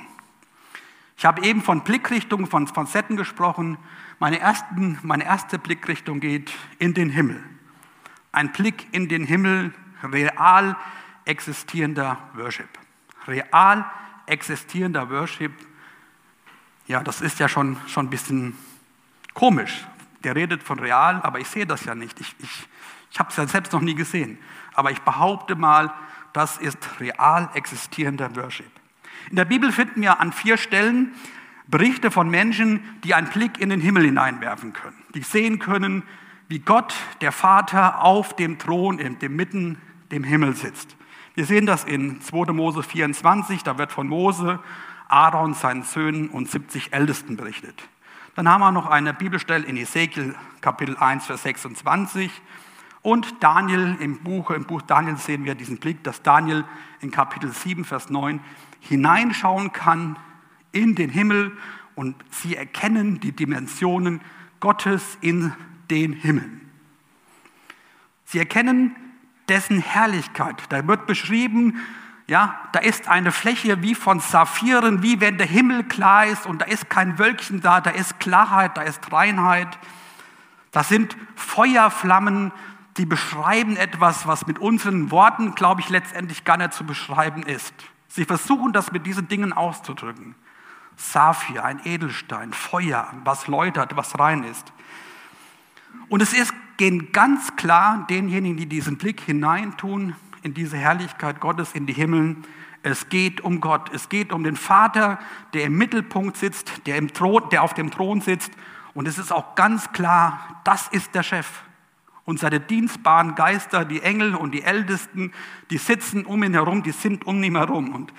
Ich 1.17 1.25
habe 1.25 1.41
eben 1.41 1.63
von 1.63 1.81
Blickrichtungen, 1.81 2.46
von 2.46 2.67
Facetten 2.67 3.17
gesprochen. 3.17 3.79
Meine, 4.19 4.39
ersten, 4.39 5.00
meine 5.01 5.25
erste 5.25 5.58
Blickrichtung 5.58 6.19
geht 6.19 6.51
in 6.77 6.93
den 6.93 7.10
Himmel. 7.10 7.43
Ein 8.31 8.51
Blick 8.51 8.86
in 8.91 9.10
den 9.10 9.25
Himmel, 9.25 9.74
real 10.03 10.77
existierender 11.25 12.19
Worship. 12.36 12.69
Real 13.27 13.89
existierender 14.27 15.10
Worship, 15.10 15.53
ja, 16.86 17.01
das 17.01 17.22
ist 17.22 17.39
ja 17.39 17.50
schon, 17.50 17.77
schon 17.88 18.05
ein 18.05 18.10
bisschen 18.12 18.55
komisch. 19.34 19.88
Der 20.23 20.35
redet 20.35 20.63
von 20.63 20.79
real, 20.79 21.21
aber 21.23 21.39
ich 21.39 21.47
sehe 21.47 21.65
das 21.65 21.85
ja 21.85 21.95
nicht. 21.95 22.19
Ich, 22.19 22.35
ich, 22.39 22.67
ich 23.11 23.19
habe 23.19 23.29
es 23.29 23.38
ja 23.38 23.47
selbst 23.47 23.73
noch 23.73 23.81
nie 23.81 23.95
gesehen. 23.95 24.38
Aber 24.73 24.91
ich 24.91 25.01
behaupte 25.01 25.55
mal, 25.55 25.93
das 26.33 26.57
ist 26.57 26.99
real 26.99 27.49
existierender 27.53 28.35
Worship. 28.35 28.71
In 29.29 29.35
der 29.35 29.45
Bibel 29.45 29.71
finden 29.71 30.01
wir 30.01 30.19
an 30.19 30.31
vier 30.31 30.57
Stellen 30.57 31.13
Berichte 31.67 32.09
von 32.09 32.29
Menschen, 32.29 32.81
die 33.03 33.13
einen 33.13 33.27
Blick 33.27 33.59
in 33.59 33.69
den 33.69 33.79
Himmel 33.79 34.05
hineinwerfen 34.05 34.73
können, 34.73 35.03
die 35.13 35.21
sehen 35.21 35.59
können, 35.59 36.03
wie 36.47 36.59
Gott, 36.59 36.95
der 37.21 37.31
Vater, 37.31 38.03
auf 38.03 38.35
dem 38.35 38.57
Thron 38.57 38.97
in 38.97 39.19
dem 39.19 39.35
Mitten 39.35 39.77
dem 40.11 40.23
Himmel 40.23 40.55
sitzt. 40.55 40.95
Wir 41.35 41.45
sehen 41.45 41.67
das 41.67 41.83
in 41.83 42.21
2. 42.21 42.53
Mose 42.53 42.81
24, 42.81 43.63
da 43.63 43.77
wird 43.77 43.91
von 43.91 44.07
Mose, 44.07 44.59
Aaron, 45.07 45.53
seinen 45.53 45.83
Söhnen 45.83 46.29
und 46.29 46.49
70 46.49 46.91
Ältesten 46.91 47.38
berichtet. 47.38 47.88
Dann 48.39 48.48
haben 48.48 48.62
wir 48.62 48.72
noch 48.72 48.86
eine 48.86 49.13
Bibelstelle 49.13 49.65
in 49.65 49.75
Ezekiel 49.75 50.34
Kapitel 50.62 50.96
1, 50.96 51.25
Vers 51.25 51.43
26. 51.43 52.31
Und 53.01 53.43
Daniel 53.43 53.98
im 54.00 54.19
Buch, 54.19 54.51
im 54.51 54.63
Buch 54.63 54.81
Daniel 54.81 55.17
sehen 55.17 55.43
wir 55.43 55.55
diesen 55.55 55.77
Blick, 55.77 56.05
dass 56.05 56.22
Daniel 56.22 56.63
in 57.01 57.12
Kapitel 57.12 57.51
7, 57.51 57.84
Vers 57.84 58.10
9 58.10 58.39
hineinschauen 58.79 59.74
kann 59.74 60.15
in 60.72 60.96
den 60.96 61.10
Himmel 61.10 61.51
und 61.96 62.15
sie 62.29 62.55
erkennen 62.55 63.19
die 63.19 63.34
Dimensionen 63.34 64.22
Gottes 64.62 65.17
in 65.19 65.51
den 65.91 66.13
Himmeln. 66.13 66.62
Sie 68.24 68.39
erkennen 68.39 68.96
dessen 69.50 69.81
Herrlichkeit. 69.81 70.63
Da 70.69 70.88
wird 70.88 71.08
beschrieben, 71.08 71.81
Ja, 72.29 72.59
da 72.74 72.79
ist 72.79 73.07
eine 73.07 73.31
Fläche 73.31 73.81
wie 73.81 73.95
von 73.95 74.19
Saphiren, 74.19 75.01
wie 75.01 75.19
wenn 75.19 75.39
der 75.39 75.48
Himmel 75.48 75.83
klar 75.83 76.27
ist 76.27 76.45
und 76.45 76.62
da 76.62 76.65
ist 76.65 76.88
kein 76.88 77.17
Wölkchen 77.17 77.59
da, 77.59 77.81
da 77.81 77.89
ist 77.89 78.19
Klarheit, 78.19 78.77
da 78.77 78.83
ist 78.83 79.12
Reinheit. 79.12 79.79
Das 80.69 80.89
sind 80.89 81.17
Feuerflammen, 81.33 82.51
die 82.98 83.07
beschreiben 83.07 83.77
etwas, 83.77 84.27
was 84.27 84.45
mit 84.45 84.59
unseren 84.59 85.09
Worten, 85.09 85.55
glaube 85.55 85.81
ich, 85.81 85.89
letztendlich 85.89 86.45
gar 86.45 86.57
nicht 86.57 86.74
zu 86.74 86.86
beschreiben 86.86 87.41
ist. 87.41 87.74
Sie 88.09 88.25
versuchen 88.25 88.74
das 88.74 88.91
mit 88.91 89.07
diesen 89.07 89.27
Dingen 89.27 89.51
auszudrücken. 89.51 90.36
Saphir, 90.98 91.65
ein 91.65 91.81
Edelstein, 91.83 92.53
Feuer, 92.53 93.12
was 93.24 93.48
läutert, 93.48 93.95
was 93.95 94.19
rein 94.19 94.43
ist. 94.43 94.71
Und 96.09 96.21
es 96.21 96.33
ist, 96.33 96.53
gehen 96.77 97.12
ganz 97.12 97.55
klar 97.55 98.05
denjenigen, 98.07 98.57
die 98.57 98.67
diesen 98.67 99.00
Blick 99.00 99.19
hineintun 99.19 100.15
in 100.43 100.53
diese 100.53 100.77
Herrlichkeit 100.77 101.39
Gottes, 101.39 101.74
in 101.74 101.86
die 101.86 101.93
Himmeln. 101.93 102.46
Es 102.84 103.10
geht 103.10 103.41
um 103.41 103.62
Gott. 103.62 103.91
Es 103.93 104.10
geht 104.10 104.31
um 104.31 104.43
den 104.43 104.55
Vater, 104.55 105.19
der 105.53 105.63
im 105.63 105.77
Mittelpunkt 105.77 106.38
sitzt, 106.38 106.86
der, 106.86 106.98
im 106.98 107.13
Thron, 107.13 107.50
der 107.51 107.63
auf 107.63 107.74
dem 107.74 107.91
Thron 107.91 108.22
sitzt. 108.22 108.51
Und 108.93 109.08
es 109.08 109.17
ist 109.17 109.31
auch 109.31 109.55
ganz 109.55 109.91
klar, 109.91 110.62
das 110.63 110.88
ist 110.88 111.13
der 111.15 111.24
Chef. 111.24 111.48
Und 112.25 112.39
seine 112.39 112.60
dienstbaren 112.60 113.36
Geister, 113.36 113.86
die 113.86 114.01
Engel 114.01 114.36
und 114.36 114.51
die 114.51 114.62
Ältesten, 114.62 115.31
die 115.72 115.77
sitzen 115.77 116.25
um 116.25 116.43
ihn 116.43 116.53
herum, 116.53 116.84
die 116.84 116.91
sind 116.91 117.25
um 117.25 117.43
ihn 117.43 117.55
herum. 117.55 117.93
Und 117.93 118.13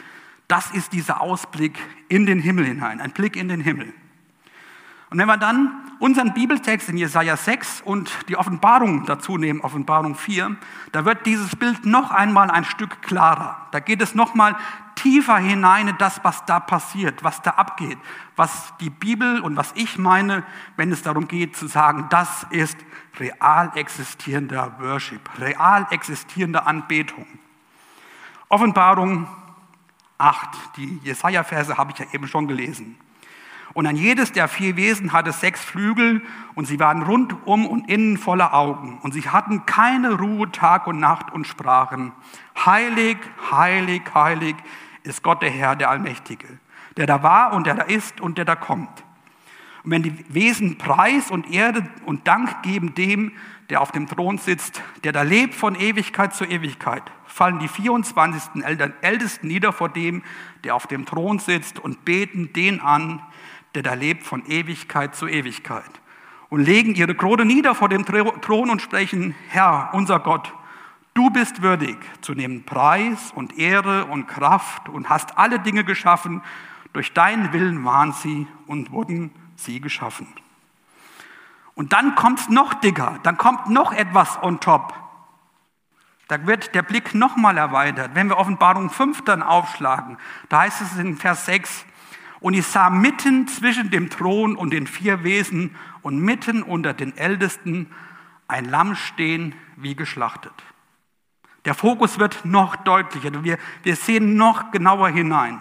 das 0.49 0.73
ist 0.73 0.93
dieser 0.93 1.21
Ausblick 1.21 1.79
in 2.09 2.27
den 2.27 2.41
Himmel 2.41 2.65
hinein, 2.65 3.01
ein 3.01 3.13
Blick 3.13 3.37
in 3.37 3.49
den 3.49 3.61
Himmel. 3.61 3.95
Und 5.11 5.19
wenn 5.19 5.27
wir 5.27 5.37
dann 5.37 5.91
unseren 5.99 6.33
Bibeltext 6.35 6.89
in 6.89 6.97
Jesaja 6.97 7.37
6 7.37 7.83
und 7.83 8.11
die 8.29 8.37
Offenbarung 8.37 9.07
dazu 9.07 9.37
nehmen, 9.39 9.61
Offenbarung 9.61 10.15
4, 10.15 10.57
da 10.93 11.05
wird 11.05 11.27
dieses 11.27 11.57
Bild 11.57 11.85
noch 11.85 12.13
einmal 12.13 12.49
ein 12.49 12.65
Stück 12.65 13.03
klarer. 13.03 13.67
Da 13.73 13.81
geht 13.81 14.01
es 14.01 14.15
noch 14.15 14.35
mal 14.35 14.57
tiefer 14.95 15.37
hinein 15.39 15.89
in 15.89 15.99
das, 15.99 16.23
was 16.23 16.45
da 16.45 16.61
passiert, 16.61 17.25
was 17.25 17.43
da 17.43 17.51
abgeht, 17.53 17.99
was 18.37 18.73
die 18.81 18.91
Bibel 18.91 19.41
und 19.41 19.57
was 19.57 19.73
ich 19.75 19.99
meine, 19.99 20.45
wenn 20.77 20.93
es 20.93 21.03
darum 21.03 21.27
geht 21.27 21.57
zu 21.57 21.67
sagen, 21.67 22.07
das 22.11 22.47
ist 22.51 22.79
real 23.19 23.73
existierender 23.75 24.77
Worship, 24.79 25.29
real 25.41 25.89
existierende 25.91 26.67
Anbetung. 26.67 27.27
Offenbarung 28.49 29.27
8, 30.19 30.77
die 30.77 31.01
Jesaja-Verse 31.03 31.77
habe 31.77 31.93
ich 31.93 31.99
ja 31.99 32.07
eben 32.13 32.29
schon 32.29 32.47
gelesen. 32.47 32.97
Und 33.73 33.87
an 33.87 33.97
jedes 33.97 34.33
der 34.33 34.49
vier 34.49 34.77
Wesen 34.77 35.13
hatte 35.13 35.33
sechs 35.33 35.65
Flügel 35.65 36.23
und 36.55 36.67
sie 36.67 36.81
waren 36.81 37.03
rundum 37.03 37.67
und 37.67 37.89
innen 37.89 38.19
voller 38.19 38.53
Augen. 38.53 38.99
Und 39.03 39.13
sie 39.13 39.29
hatten 39.29 39.65
keine 39.65 40.15
Ruhe 40.15 40.51
Tag 40.51 40.87
und 40.87 40.99
Nacht 40.99 41.33
und 41.33 41.47
sprachen, 41.47 42.13
heilig, 42.65 43.19
heilig, 43.51 44.03
heilig 44.13 44.57
ist 45.05 45.23
Gott 45.23 45.43
der 45.43 45.51
Herr, 45.51 45.77
der 45.77 45.91
Allmächtige, 45.91 46.47
der 46.97 47.07
da 47.07 47.23
war 47.23 47.53
und 47.53 47.67
der 47.67 47.75
da 47.75 47.83
ist 47.83 48.21
und 48.21 48.39
der 48.39 48.45
da 48.45 48.57
kommt. 48.57 49.05
Und 49.83 49.93
wenn 49.93 50.03
die 50.03 50.25
Wesen 50.29 50.77
Preis 50.77 51.31
und 51.31 51.51
Erde 51.51 51.89
und 52.05 52.29
Dank 52.29 52.63
geben 52.63 52.95
dem, 52.95 53.33
der 53.71 53.81
auf 53.81 53.93
dem 53.93 54.09
Thron 54.09 54.37
sitzt, 54.37 54.83
der 55.05 55.13
da 55.13 55.23
lebt 55.23 55.55
von 55.55 55.75
Ewigkeit 55.75 56.35
zu 56.35 56.45
Ewigkeit, 56.45 57.05
fallen 57.25 57.61
die 57.61 57.69
24. 57.69 58.65
Ältesten 59.01 59.47
nieder 59.47 59.73
vor 59.73 59.89
dem, 59.89 60.23
der 60.65 60.75
auf 60.75 60.87
dem 60.87 61.07
Thron 61.07 61.39
sitzt 61.39 61.79
und 61.79 62.05
beten 62.05 62.53
den 62.53 62.81
an, 62.81 63.23
der 63.75 63.83
da 63.83 63.95
lebt 63.95 64.25
von 64.25 64.45
Ewigkeit 64.47 65.15
zu 65.15 65.27
Ewigkeit. 65.27 65.91
Und 66.49 66.61
legen 66.61 66.95
ihre 66.95 67.15
Krone 67.15 67.45
nieder 67.45 67.75
vor 67.75 67.89
dem 67.89 68.05
Thron 68.05 68.71
und 68.71 68.83
sprechen, 68.83 69.35
Herr, 69.49 69.91
unser 69.93 70.19
Gott, 70.19 70.53
du 71.15 71.31
bist 71.31 71.63
würdig 71.63 71.97
zu 72.23 72.35
nehmen 72.35 72.65
Preis 72.65 73.33
und 73.35 73.57
Ehre 73.57 74.07
und 74.07 74.27
Kraft 74.27 74.89
und 74.89 75.09
hast 75.09 75.39
alle 75.39 75.61
Dinge 75.61 75.85
geschaffen. 75.85 76.43
Durch 76.93 77.13
deinen 77.13 77.53
Willen 77.53 77.85
waren 77.85 78.13
sie 78.13 78.49
und 78.67 78.91
wurden 78.91 79.31
sie 79.55 79.81
geschaffen. 79.81 80.27
Und 81.75 81.93
dann 81.93 82.15
kommt 82.17 82.41
es 82.41 82.49
noch 82.49 82.75
dicker, 82.75 83.21
dann 83.23 83.37
kommt 83.37 83.71
noch 83.71 83.93
etwas 83.93 84.43
on 84.43 84.61
top. 84.61 84.93
Da 86.29 86.47
wird 86.47 86.75
der 86.75 86.83
Blick 86.83 87.15
nochmal 87.15 87.57
erweitert. 87.57 88.15
Wenn 88.15 88.29
wir 88.29 88.39
Offenbarung 88.39 88.91
5 88.91 89.25
dann 89.25 89.43
aufschlagen, 89.43 90.17
da 90.49 90.61
heißt 90.61 90.81
es 90.81 90.97
in 90.97 91.17
Vers 91.17 91.47
6, 91.47 91.87
und 92.41 92.55
ich 92.55 92.67
sah 92.67 92.91
mitten 92.91 93.49
zwischen 93.49 93.91
dem 93.91 94.11
Thron 94.11 94.57
und 94.57 94.73
den 94.73 94.87
vier 94.87 95.25
Wesen 95.25 95.77
und 96.03 96.19
mitten 96.19 96.63
unter 96.63 96.95
den 96.95 97.17
Ältesten 97.17 97.91
ein 98.49 98.65
Lamm 98.65 98.97
stehen 98.97 99.55
wie 99.77 99.95
geschlachtet. 99.95 100.53
Der 101.67 101.75
Fokus 101.75 102.19
wird 102.19 102.45
noch 102.45 102.77
deutlicher. 102.77 103.45
Wir, 103.45 103.59
wir 103.83 103.97
sehen 103.97 104.37
noch 104.37 104.71
genauer 104.71 105.11
hinein. 105.11 105.61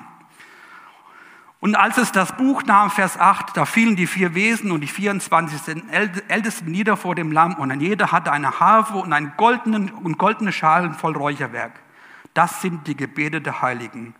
Und 1.61 1.75
als 1.75 1.97
es 1.97 2.13
das 2.13 2.37
Buch 2.37 2.63
nahm, 2.63 2.89
Vers 2.89 3.19
8, 3.19 3.57
da 3.57 3.65
fielen 3.65 3.97
die 3.97 4.07
vier 4.07 4.33
Wesen 4.33 4.71
und 4.71 4.79
die 4.79 4.87
24 4.87 5.75
Ältesten 6.29 6.71
nieder 6.71 6.95
vor 6.95 7.15
dem 7.15 7.33
Lamm 7.33 7.55
und 7.55 7.69
ein 7.69 7.81
jeder 7.81 8.13
hatte 8.13 8.31
eine 8.31 8.61
Harfe 8.61 8.95
und 8.95 9.11
einen 9.11 9.33
goldenen 9.35 9.89
und 9.91 10.17
goldene 10.17 10.53
Schalen 10.53 10.93
voll 10.93 11.17
Räucherwerk. 11.17 11.73
Das 12.33 12.61
sind 12.61 12.87
die 12.87 12.95
Gebete 12.95 13.41
der 13.41 13.61
Heiligen. 13.61 14.15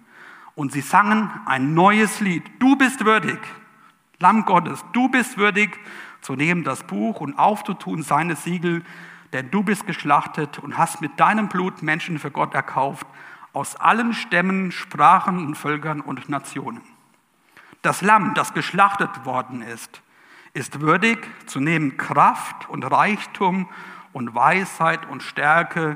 Und 0.59 0.73
sie 0.73 0.81
sangen 0.81 1.31
ein 1.45 1.73
neues 1.73 2.19
Lied. 2.19 2.43
Du 2.59 2.75
bist 2.75 3.05
würdig, 3.05 3.39
Lamm 4.19 4.43
Gottes, 4.43 4.83
du 4.91 5.07
bist 5.07 5.37
würdig 5.37 5.79
zu 6.19 6.35
nehmen 6.35 6.65
das 6.65 6.83
Buch 6.83 7.21
und 7.21 7.39
aufzutun 7.39 8.03
seine 8.03 8.35
Siegel, 8.35 8.83
denn 9.31 9.51
du 9.51 9.63
bist 9.63 9.87
geschlachtet 9.87 10.59
und 10.59 10.77
hast 10.77 10.99
mit 10.99 11.17
deinem 11.17 11.47
Blut 11.47 11.81
Menschen 11.81 12.19
für 12.19 12.29
Gott 12.29 12.53
erkauft, 12.53 13.07
aus 13.53 13.77
allen 13.77 14.11
Stämmen, 14.11 14.73
Sprachen 14.73 15.45
und 15.45 15.55
Völkern 15.55 16.01
und 16.01 16.27
Nationen. 16.27 16.81
Das 17.81 18.01
Lamm, 18.01 18.33
das 18.33 18.53
geschlachtet 18.53 19.23
worden 19.23 19.61
ist, 19.61 20.01
ist 20.53 20.81
würdig 20.81 21.25
zu 21.45 21.61
nehmen 21.61 21.95
Kraft 21.95 22.67
und 22.67 22.83
Reichtum 22.83 23.69
und 24.11 24.35
Weisheit 24.35 25.05
und 25.05 25.23
Stärke, 25.23 25.95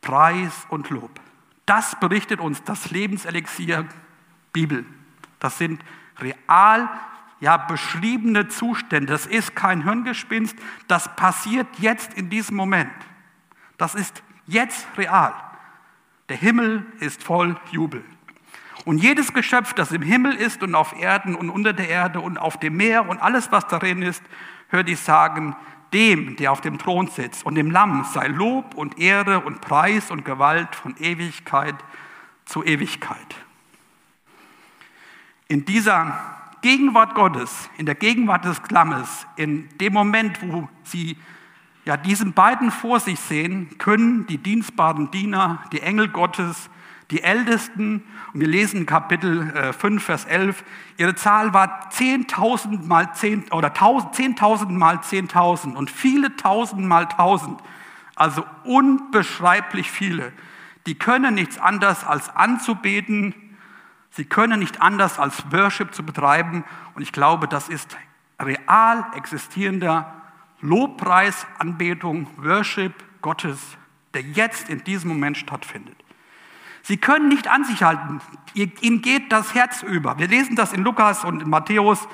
Preis 0.00 0.66
und 0.68 0.90
Lob. 0.90 1.20
Das 1.66 1.98
berichtet 1.98 2.40
uns 2.40 2.62
das 2.62 2.90
Lebenselixier 2.90 3.86
Bibel. 4.52 4.84
Das 5.40 5.58
sind 5.58 5.82
real 6.18 6.88
ja, 7.40 7.56
beschriebene 7.56 8.48
Zustände. 8.48 9.12
Das 9.12 9.26
ist 9.26 9.54
kein 9.54 9.84
Hirngespinst. 9.84 10.56
Das 10.88 11.14
passiert 11.16 11.66
jetzt 11.78 12.14
in 12.14 12.30
diesem 12.30 12.56
Moment. 12.56 12.92
Das 13.76 13.94
ist 13.94 14.22
jetzt 14.46 14.86
real. 14.96 15.34
Der 16.28 16.36
Himmel 16.36 16.86
ist 17.00 17.22
voll 17.22 17.56
Jubel. 17.70 18.04
Und 18.84 18.98
jedes 18.98 19.32
Geschöpf, 19.32 19.72
das 19.72 19.92
im 19.92 20.02
Himmel 20.02 20.34
ist 20.34 20.62
und 20.62 20.74
auf 20.74 20.98
Erden 20.98 21.34
und 21.34 21.50
unter 21.50 21.72
der 21.72 21.88
Erde 21.88 22.20
und 22.20 22.38
auf 22.38 22.58
dem 22.58 22.76
Meer 22.76 23.08
und 23.08 23.18
alles, 23.18 23.50
was 23.50 23.66
darin 23.66 24.02
ist, 24.02 24.22
hört 24.68 24.88
ich 24.88 25.00
sagen, 25.00 25.56
dem, 25.94 26.36
der 26.36 26.52
auf 26.52 26.60
dem 26.60 26.76
Thron 26.76 27.06
sitzt 27.06 27.46
und 27.46 27.54
dem 27.54 27.70
Lamm 27.70 28.04
sei 28.12 28.26
Lob 28.26 28.74
und 28.74 28.98
Ehre 28.98 29.40
und 29.40 29.60
Preis 29.60 30.10
und 30.10 30.24
Gewalt 30.24 30.74
von 30.74 30.96
Ewigkeit 30.98 31.76
zu 32.44 32.62
Ewigkeit. 32.64 33.34
In 35.48 35.64
dieser 35.64 36.18
Gegenwart 36.62 37.14
Gottes, 37.14 37.70
in 37.78 37.86
der 37.86 37.94
Gegenwart 37.94 38.44
des 38.44 38.60
Lammes, 38.70 39.26
in 39.36 39.68
dem 39.78 39.92
Moment, 39.92 40.40
wo 40.42 40.68
sie 40.82 41.16
ja 41.84 41.96
diesen 41.96 42.32
beiden 42.32 42.70
vor 42.70 42.98
sich 42.98 43.20
sehen, 43.20 43.78
können 43.78 44.26
die 44.26 44.38
dienstbaren 44.38 45.10
Diener, 45.10 45.62
die 45.72 45.80
Engel 45.80 46.08
Gottes, 46.08 46.70
die 47.10 47.22
Ältesten, 47.22 48.02
und 48.32 48.40
wir 48.40 48.48
lesen 48.48 48.86
Kapitel 48.86 49.72
5, 49.72 50.02
äh, 50.02 50.04
Vers 50.04 50.24
11, 50.24 50.64
ihre 50.96 51.14
Zahl 51.14 51.52
war 51.52 51.90
10.000 51.90 52.86
mal 52.86 53.14
10 53.14 53.52
oder 53.52 53.68
10.000 53.68 54.70
mal 54.70 54.96
10.000 54.96 55.74
und 55.74 55.90
viele 55.90 56.36
Tausend 56.36 56.86
mal 56.86 57.04
1.000, 57.04 57.58
also 58.14 58.44
unbeschreiblich 58.64 59.90
viele. 59.90 60.32
Die 60.86 60.94
können 60.94 61.34
nichts 61.34 61.58
anderes 61.58 62.04
als 62.04 62.34
anzubeten, 62.34 63.34
sie 64.10 64.24
können 64.24 64.60
nicht 64.60 64.80
anders 64.80 65.18
als 65.18 65.44
Worship 65.50 65.94
zu 65.94 66.04
betreiben 66.04 66.64
und 66.94 67.02
ich 67.02 67.12
glaube, 67.12 67.48
das 67.48 67.68
ist 67.68 67.96
real 68.40 69.06
existierender 69.14 70.12
Lobpreis, 70.60 71.46
Anbetung, 71.58 72.26
Worship 72.38 72.92
Gottes, 73.20 73.76
der 74.14 74.22
jetzt 74.22 74.70
in 74.70 74.82
diesem 74.84 75.10
Moment 75.10 75.36
stattfindet. 75.36 76.03
Sie 76.84 76.98
können 76.98 77.28
nicht 77.28 77.48
an 77.48 77.64
sich 77.64 77.82
halten. 77.82 78.20
Ihnen 78.52 79.00
geht 79.00 79.32
das 79.32 79.54
Herz 79.54 79.82
über. 79.82 80.18
Wir 80.18 80.28
lesen 80.28 80.54
das 80.54 80.74
in 80.74 80.84
Lukas 80.84 81.24
und 81.24 81.40
in 81.42 81.48
Matthäus. 81.48 82.06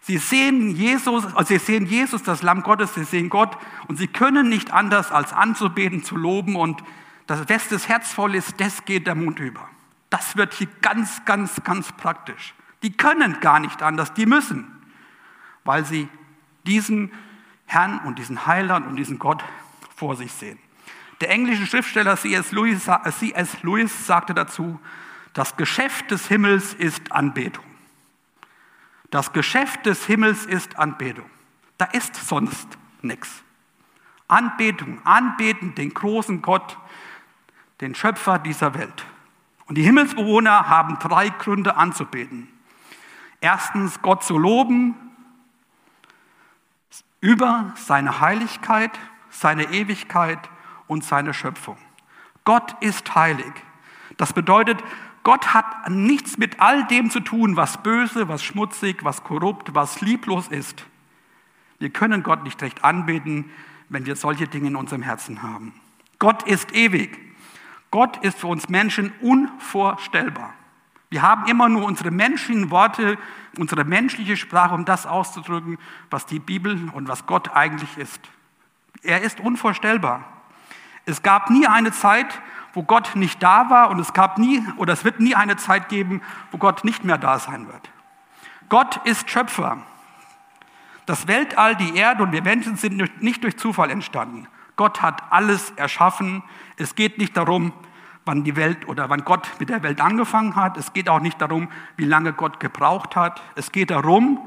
Sie 0.00 0.18
sehen 0.18 0.70
Jesus, 0.70 1.24
also 1.34 1.48
sie 1.48 1.58
sehen 1.58 1.86
Jesus, 1.86 2.22
das 2.22 2.42
Lamm 2.42 2.62
Gottes, 2.62 2.94
sie 2.94 3.02
sehen 3.02 3.28
Gott 3.28 3.58
und 3.88 3.96
sie 3.96 4.06
können 4.06 4.48
nicht 4.48 4.72
anders 4.72 5.10
als 5.10 5.32
anzubeten, 5.32 6.04
zu 6.04 6.16
loben 6.16 6.54
und 6.54 6.84
das 7.26 7.48
West 7.48 7.72
des 7.72 7.88
Herz 7.88 8.12
voll 8.12 8.36
ist, 8.36 8.60
das 8.60 8.84
geht 8.84 9.08
der 9.08 9.16
Mund 9.16 9.40
über. 9.40 9.68
Das 10.08 10.36
wird 10.36 10.54
hier 10.54 10.68
ganz, 10.80 11.24
ganz, 11.24 11.60
ganz 11.64 11.90
praktisch. 11.90 12.54
Die 12.84 12.92
können 12.92 13.40
gar 13.40 13.58
nicht 13.58 13.82
anders, 13.82 14.14
die 14.14 14.26
müssen, 14.26 14.70
weil 15.64 15.84
sie 15.84 16.08
diesen 16.64 17.10
Herrn 17.64 17.98
und 18.04 18.20
diesen 18.20 18.46
Heiland 18.46 18.86
und 18.86 18.94
diesen 18.94 19.18
Gott 19.18 19.42
vor 19.96 20.14
sich 20.14 20.30
sehen. 20.30 20.60
Der 21.20 21.30
englische 21.30 21.66
Schriftsteller 21.66 22.16
C.S. 22.16 22.52
Lewis. 22.52 22.86
Lewis 23.62 24.06
sagte 24.06 24.34
dazu, 24.34 24.80
das 25.32 25.56
Geschäft 25.56 26.10
des 26.10 26.28
Himmels 26.28 26.74
ist 26.74 27.12
Anbetung. 27.12 27.64
Das 29.10 29.32
Geschäft 29.32 29.86
des 29.86 30.04
Himmels 30.06 30.46
ist 30.46 30.78
Anbetung. 30.78 31.30
Da 31.78 31.86
ist 31.86 32.14
sonst 32.16 32.66
nichts. 33.02 33.42
Anbetung, 34.28 35.00
anbeten 35.04 35.74
den 35.74 35.94
großen 35.94 36.42
Gott, 36.42 36.76
den 37.80 37.94
Schöpfer 37.94 38.38
dieser 38.38 38.74
Welt. 38.74 39.06
Und 39.66 39.76
die 39.76 39.82
Himmelsbewohner 39.82 40.68
haben 40.68 40.98
drei 40.98 41.28
Gründe 41.28 41.76
anzubeten. 41.76 42.48
Erstens 43.40 44.00
Gott 44.02 44.24
zu 44.24 44.38
loben 44.38 44.94
über 47.20 47.72
seine 47.76 48.20
Heiligkeit, 48.20 48.98
seine 49.30 49.64
Ewigkeit 49.64 50.38
und 50.86 51.04
seine 51.04 51.34
Schöpfung. 51.34 51.78
Gott 52.44 52.76
ist 52.80 53.14
heilig. 53.14 53.52
Das 54.16 54.32
bedeutet, 54.32 54.82
Gott 55.22 55.54
hat 55.54 55.90
nichts 55.90 56.38
mit 56.38 56.60
all 56.60 56.86
dem 56.86 57.10
zu 57.10 57.20
tun, 57.20 57.56
was 57.56 57.82
böse, 57.82 58.28
was 58.28 58.44
schmutzig, 58.44 59.02
was 59.02 59.24
korrupt, 59.24 59.74
was 59.74 60.00
lieblos 60.00 60.48
ist. 60.48 60.84
Wir 61.78 61.90
können 61.90 62.22
Gott 62.22 62.44
nicht 62.44 62.62
recht 62.62 62.84
anbeten, 62.84 63.50
wenn 63.88 64.06
wir 64.06 64.16
solche 64.16 64.46
Dinge 64.46 64.68
in 64.68 64.76
unserem 64.76 65.02
Herzen 65.02 65.42
haben. 65.42 65.74
Gott 66.18 66.44
ist 66.44 66.74
ewig. 66.74 67.18
Gott 67.90 68.18
ist 68.24 68.38
für 68.38 68.46
uns 68.46 68.68
Menschen 68.68 69.12
unvorstellbar. 69.20 70.54
Wir 71.10 71.22
haben 71.22 71.46
immer 71.46 71.68
nur 71.68 71.84
unsere 71.84 72.10
menschlichen 72.10 72.70
Worte, 72.70 73.18
unsere 73.58 73.84
menschliche 73.84 74.36
Sprache, 74.36 74.74
um 74.74 74.84
das 74.84 75.06
auszudrücken, 75.06 75.78
was 76.10 76.26
die 76.26 76.38
Bibel 76.38 76.90
und 76.92 77.08
was 77.08 77.26
Gott 77.26 77.54
eigentlich 77.54 77.96
ist. 77.96 78.20
Er 79.02 79.22
ist 79.22 79.40
unvorstellbar. 79.40 80.24
Es 81.06 81.22
gab 81.22 81.50
nie 81.50 81.66
eine 81.66 81.92
Zeit, 81.92 82.40
wo 82.74 82.82
Gott 82.82 83.16
nicht 83.16 83.42
da 83.42 83.70
war 83.70 83.90
und 83.90 83.98
es 83.98 84.12
gab 84.12 84.38
nie 84.38 84.62
oder 84.76 84.92
es 84.92 85.04
wird 85.04 85.20
nie 85.20 85.34
eine 85.34 85.56
Zeit 85.56 85.88
geben, 85.88 86.20
wo 86.50 86.58
Gott 86.58 86.84
nicht 86.84 87.04
mehr 87.04 87.16
da 87.16 87.38
sein 87.38 87.66
wird. 87.68 87.90
Gott 88.68 89.00
ist 89.04 89.30
Schöpfer. 89.30 89.78
Das 91.06 91.28
Weltall, 91.28 91.76
die 91.76 91.96
Erde 91.96 92.24
und 92.24 92.32
wir 92.32 92.42
Menschen 92.42 92.76
sind 92.76 93.22
nicht 93.22 93.44
durch 93.44 93.56
Zufall 93.56 93.90
entstanden. 93.90 94.48
Gott 94.74 95.00
hat 95.00 95.22
alles 95.30 95.70
erschaffen. 95.76 96.42
Es 96.76 96.96
geht 96.96 97.18
nicht 97.18 97.36
darum, 97.36 97.72
wann 98.24 98.42
die 98.42 98.56
Welt 98.56 98.88
oder 98.88 99.08
wann 99.08 99.24
Gott 99.24 99.48
mit 99.60 99.70
der 99.70 99.82
Welt 99.84 100.00
angefangen 100.00 100.56
hat. 100.56 100.76
Es 100.76 100.92
geht 100.92 101.08
auch 101.08 101.20
nicht 101.20 101.40
darum, 101.40 101.68
wie 101.96 102.04
lange 102.04 102.32
Gott 102.32 102.60
gebraucht 102.60 103.14
hat. 103.14 103.40
Es 103.54 103.70
geht 103.72 103.90
darum, 103.90 104.40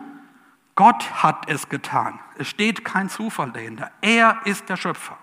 Gott 0.76 1.24
hat 1.24 1.50
es 1.50 1.70
getan. 1.70 2.20
Es 2.38 2.50
steht 2.50 2.86
kein 2.86 3.10
Zufall 3.10 3.52
dahinter. 3.52 3.90
Er 4.02 4.42
ist 4.44 4.70
der 4.70 4.78
Schöpfer. 4.78 5.18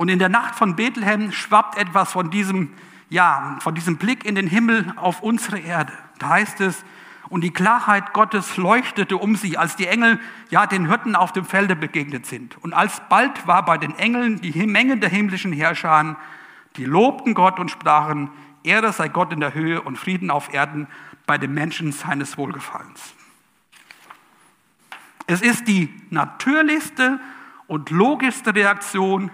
Und 0.00 0.08
in 0.08 0.18
der 0.18 0.30
Nacht 0.30 0.54
von 0.54 0.76
Bethlehem 0.76 1.30
schwappt 1.30 1.76
etwas 1.76 2.10
von 2.10 2.30
diesem, 2.30 2.72
ja, 3.10 3.58
von 3.60 3.74
diesem 3.74 3.98
Blick 3.98 4.24
in 4.24 4.34
den 4.34 4.46
Himmel 4.46 4.94
auf 4.96 5.20
unsere 5.20 5.58
Erde. 5.58 5.92
Da 6.18 6.30
heißt 6.30 6.62
es, 6.62 6.86
und 7.28 7.42
die 7.42 7.50
Klarheit 7.50 8.14
Gottes 8.14 8.56
leuchtete 8.56 9.18
um 9.18 9.36
sie, 9.36 9.58
als 9.58 9.76
die 9.76 9.86
Engel 9.86 10.18
ja 10.48 10.66
den 10.66 10.88
Hirten 10.88 11.16
auf 11.16 11.32
dem 11.32 11.44
Felde 11.44 11.76
begegnet 11.76 12.24
sind. 12.24 12.56
Und 12.64 12.72
alsbald 12.72 13.46
war 13.46 13.62
bei 13.66 13.76
den 13.76 13.94
Engeln 13.98 14.40
die 14.40 14.66
Menge 14.66 14.96
der 14.96 15.10
himmlischen 15.10 15.52
Herrscher, 15.52 16.16
die 16.76 16.86
lobten 16.86 17.34
Gott 17.34 17.60
und 17.60 17.70
sprachen, 17.70 18.30
Ehre 18.62 18.94
sei 18.94 19.08
Gott 19.08 19.34
in 19.34 19.40
der 19.40 19.52
Höhe 19.52 19.82
und 19.82 19.98
Frieden 19.98 20.30
auf 20.30 20.54
Erden 20.54 20.86
bei 21.26 21.36
den 21.36 21.52
Menschen 21.52 21.92
seines 21.92 22.38
Wohlgefallens. 22.38 23.12
Es 25.26 25.42
ist 25.42 25.68
die 25.68 25.92
natürlichste 26.08 27.20
und 27.66 27.90
logischste 27.90 28.54
Reaktion, 28.54 29.30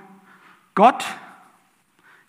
Gott, 0.77 1.05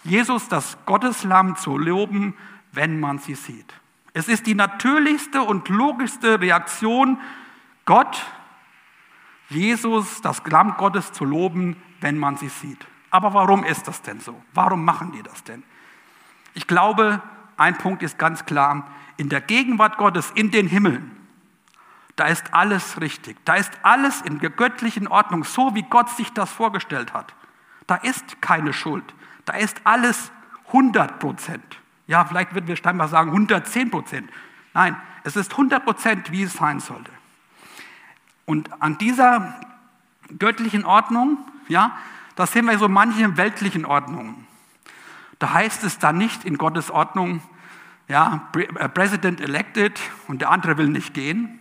Jesus, 0.03 0.47
das 0.47 0.77
Gotteslamm 0.85 1.57
zu 1.57 1.77
loben, 1.77 2.33
wenn 2.71 2.99
man 2.99 3.19
sie 3.19 3.35
sieht. 3.35 3.73
Es 4.13 4.29
ist 4.29 4.47
die 4.47 4.55
natürlichste 4.55 5.43
und 5.43 5.69
logischste 5.69 6.39
Reaktion, 6.39 7.19
Gott, 7.85 8.25
Jesus, 9.49 10.21
das 10.21 10.41
Lamm 10.45 10.75
Gottes 10.77 11.11
zu 11.11 11.25
loben, 11.25 11.75
wenn 12.01 12.17
man 12.17 12.37
sie 12.37 12.49
sieht. 12.49 12.87
Aber 13.11 13.33
warum 13.33 13.63
ist 13.63 13.87
das 13.87 14.01
denn 14.01 14.21
so? 14.21 14.41
Warum 14.53 14.83
machen 14.83 15.11
die 15.11 15.23
das 15.23 15.43
denn? 15.43 15.63
Ich 16.53 16.67
glaube, 16.67 17.21
ein 17.57 17.77
Punkt 17.77 18.01
ist 18.01 18.17
ganz 18.17 18.45
klar. 18.45 18.87
In 19.17 19.29
der 19.29 19.41
Gegenwart 19.41 19.97
Gottes, 19.97 20.31
in 20.35 20.51
den 20.51 20.67
Himmeln, 20.67 21.11
da 22.15 22.25
ist 22.25 22.53
alles 22.53 23.01
richtig. 23.01 23.37
Da 23.45 23.55
ist 23.55 23.71
alles 23.83 24.21
in 24.21 24.39
der 24.39 24.49
göttlichen 24.51 25.07
Ordnung, 25.07 25.43
so 25.43 25.75
wie 25.75 25.83
Gott 25.83 26.09
sich 26.09 26.31
das 26.33 26.51
vorgestellt 26.51 27.13
hat. 27.13 27.33
Da 27.87 27.95
ist 27.95 28.41
keine 28.41 28.73
Schuld. 28.73 29.03
Da 29.45 29.53
ist 29.53 29.81
alles 29.85 30.31
100 30.67 31.19
Prozent. 31.19 31.79
Ja, 32.05 32.25
vielleicht 32.25 32.53
würden 32.53 32.67
wir 32.67 32.75
scheinbar 32.75 33.07
sagen 33.07 33.31
110 33.31 33.91
Prozent. 33.91 34.29
Nein, 34.73 34.95
es 35.23 35.35
ist 35.35 35.51
100 35.51 35.83
Prozent, 35.83 36.31
wie 36.31 36.43
es 36.43 36.53
sein 36.53 36.79
sollte. 36.79 37.11
Und 38.45 38.81
an 38.81 38.97
dieser 38.97 39.59
göttlichen 40.37 40.85
Ordnung, 40.85 41.37
ja, 41.67 41.97
da 42.35 42.45
sehen 42.45 42.65
wir 42.65 42.77
so 42.77 42.87
manche 42.87 43.35
weltlichen 43.35 43.85
Ordnungen. 43.85 44.45
Da 45.39 45.53
heißt 45.53 45.83
es 45.83 45.99
dann 45.99 46.17
nicht 46.17 46.45
in 46.45 46.57
Gottes 46.57 46.91
Ordnung, 46.91 47.41
ja, 48.07 48.49
äh, 48.55 48.89
President 48.89 49.41
elected 49.41 49.99
und 50.27 50.41
der 50.41 50.51
andere 50.51 50.77
will 50.77 50.87
nicht 50.87 51.13
gehen. 51.13 51.59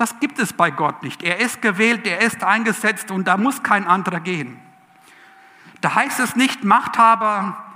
Das 0.00 0.18
gibt 0.18 0.38
es 0.38 0.52
bei 0.52 0.70
Gott 0.70 1.02
nicht. 1.02 1.22
Er 1.22 1.38
ist 1.40 1.60
gewählt, 1.60 2.06
er 2.06 2.22
ist 2.22 2.42
eingesetzt 2.42 3.10
und 3.10 3.26
da 3.28 3.36
muss 3.36 3.62
kein 3.62 3.86
anderer 3.86 4.20
gehen. 4.20 4.58
Da 5.82 5.94
heißt 5.94 6.20
es 6.20 6.36
nicht 6.36 6.64
Machthaber 6.64 7.70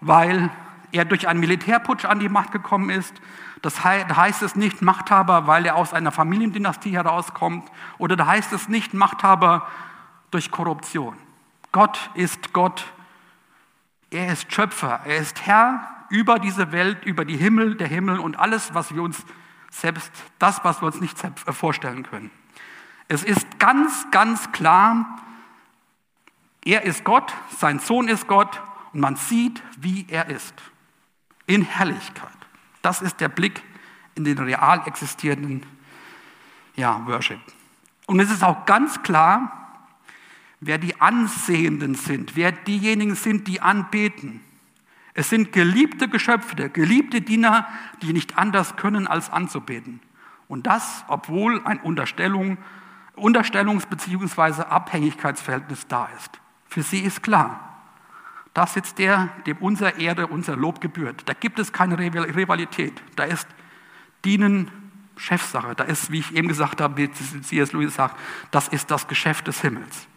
weil 0.00 0.50
er 0.92 1.04
durch 1.04 1.28
einen 1.28 1.40
Militärputsch 1.40 2.04
an 2.04 2.20
die 2.20 2.28
Macht 2.28 2.52
gekommen 2.52 2.90
ist. 2.90 3.14
Das 3.62 3.84
heißt 3.84 4.42
es 4.42 4.54
nicht 4.54 4.82
Machthaber, 4.82 5.46
weil 5.46 5.66
er 5.66 5.76
aus 5.76 5.92
einer 5.92 6.12
Familiendynastie 6.12 6.92
herauskommt. 6.92 7.70
Oder 7.98 8.16
da 8.16 8.26
heißt 8.26 8.52
es 8.52 8.68
nicht 8.68 8.94
Machthaber 8.94 9.66
durch 10.30 10.50
Korruption. 10.50 11.16
Gott 11.72 12.10
ist 12.14 12.52
Gott. 12.52 12.84
Er 14.10 14.32
ist 14.32 14.52
Schöpfer. 14.52 15.00
Er 15.04 15.16
ist 15.16 15.46
Herr 15.46 15.80
über 16.08 16.38
diese 16.38 16.70
Welt, 16.70 17.04
über 17.04 17.24
die 17.24 17.36
Himmel, 17.36 17.74
der 17.74 17.88
Himmel 17.88 18.20
und 18.20 18.38
alles, 18.38 18.72
was 18.74 18.94
wir 18.94 19.02
uns 19.02 19.24
selbst, 19.80 20.10
das, 20.38 20.64
was 20.64 20.80
wir 20.80 20.86
uns 20.86 21.00
nicht 21.00 21.16
vorstellen 21.50 22.02
können. 22.02 22.30
Es 23.08 23.22
ist 23.22 23.58
ganz, 23.58 24.06
ganz 24.10 24.50
klar, 24.52 25.20
er 26.64 26.82
ist 26.82 27.04
Gott, 27.04 27.32
sein 27.58 27.78
Sohn 27.78 28.08
ist 28.08 28.26
Gott 28.26 28.60
und 28.92 29.00
man 29.00 29.16
sieht, 29.16 29.62
wie 29.78 30.06
er 30.08 30.28
ist. 30.28 30.54
In 31.46 31.62
Herrlichkeit. 31.62 32.30
Das 32.82 33.02
ist 33.02 33.20
der 33.20 33.28
Blick 33.28 33.62
in 34.16 34.24
den 34.24 34.38
real 34.38 34.82
existierenden 34.86 35.64
ja, 36.74 37.06
Worship. 37.06 37.40
Und 38.06 38.20
es 38.20 38.30
ist 38.30 38.42
auch 38.42 38.66
ganz 38.66 39.02
klar, 39.02 39.86
wer 40.60 40.78
die 40.78 41.00
Ansehenden 41.00 41.94
sind, 41.94 42.34
wer 42.34 42.50
diejenigen 42.50 43.14
sind, 43.14 43.46
die 43.46 43.60
anbeten. 43.60 44.40
Es 45.18 45.30
sind 45.30 45.50
geliebte 45.50 46.08
Geschöpfe, 46.08 46.68
geliebte 46.68 47.22
Diener, 47.22 47.66
die 48.02 48.12
nicht 48.12 48.36
anders 48.36 48.76
können, 48.76 49.06
als 49.06 49.30
anzubeten. 49.30 50.00
Und 50.46 50.66
das, 50.66 51.06
obwohl 51.08 51.64
ein 51.64 51.80
Unterstellung, 51.80 52.58
Unterstellungs- 53.16 53.86
bzw. 53.86 54.64
Abhängigkeitsverhältnis 54.64 55.86
da 55.88 56.10
ist. 56.18 56.38
Für 56.68 56.82
sie 56.82 57.00
ist 57.00 57.22
klar, 57.22 57.78
da 58.52 58.66
sitzt 58.66 58.98
der, 58.98 59.30
dem 59.46 59.56
unser 59.56 59.98
Ehre, 59.98 60.26
unser 60.26 60.54
Lob 60.54 60.82
gebührt. 60.82 61.22
Da 61.26 61.32
gibt 61.32 61.58
es 61.58 61.72
keine 61.72 61.98
Rivalität. 61.98 63.02
Da 63.16 63.24
ist 63.24 63.48
Dienen 64.26 64.70
Chefsache. 65.16 65.74
Da 65.74 65.84
ist, 65.84 66.12
wie 66.12 66.18
ich 66.18 66.34
eben 66.34 66.48
gesagt 66.48 66.82
habe, 66.82 66.98
wie 66.98 67.10
C.S. 67.10 67.72
Lewis 67.72 67.94
sagt, 67.94 68.18
das 68.50 68.68
ist 68.68 68.90
das 68.90 69.08
Geschäft 69.08 69.46
des 69.46 69.62
Himmels. 69.62 70.08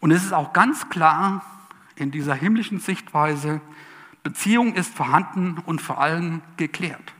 Und 0.00 0.10
es 0.10 0.24
ist 0.24 0.32
auch 0.32 0.52
ganz 0.52 0.88
klar 0.88 1.44
in 1.98 2.10
dieser 2.10 2.34
himmlischen 2.34 2.80
Sichtweise, 2.80 3.60
Beziehung 4.22 4.74
ist 4.74 4.94
vorhanden 4.94 5.58
und 5.66 5.80
vor 5.80 6.00
allem 6.00 6.42
geklärt. 6.56 7.12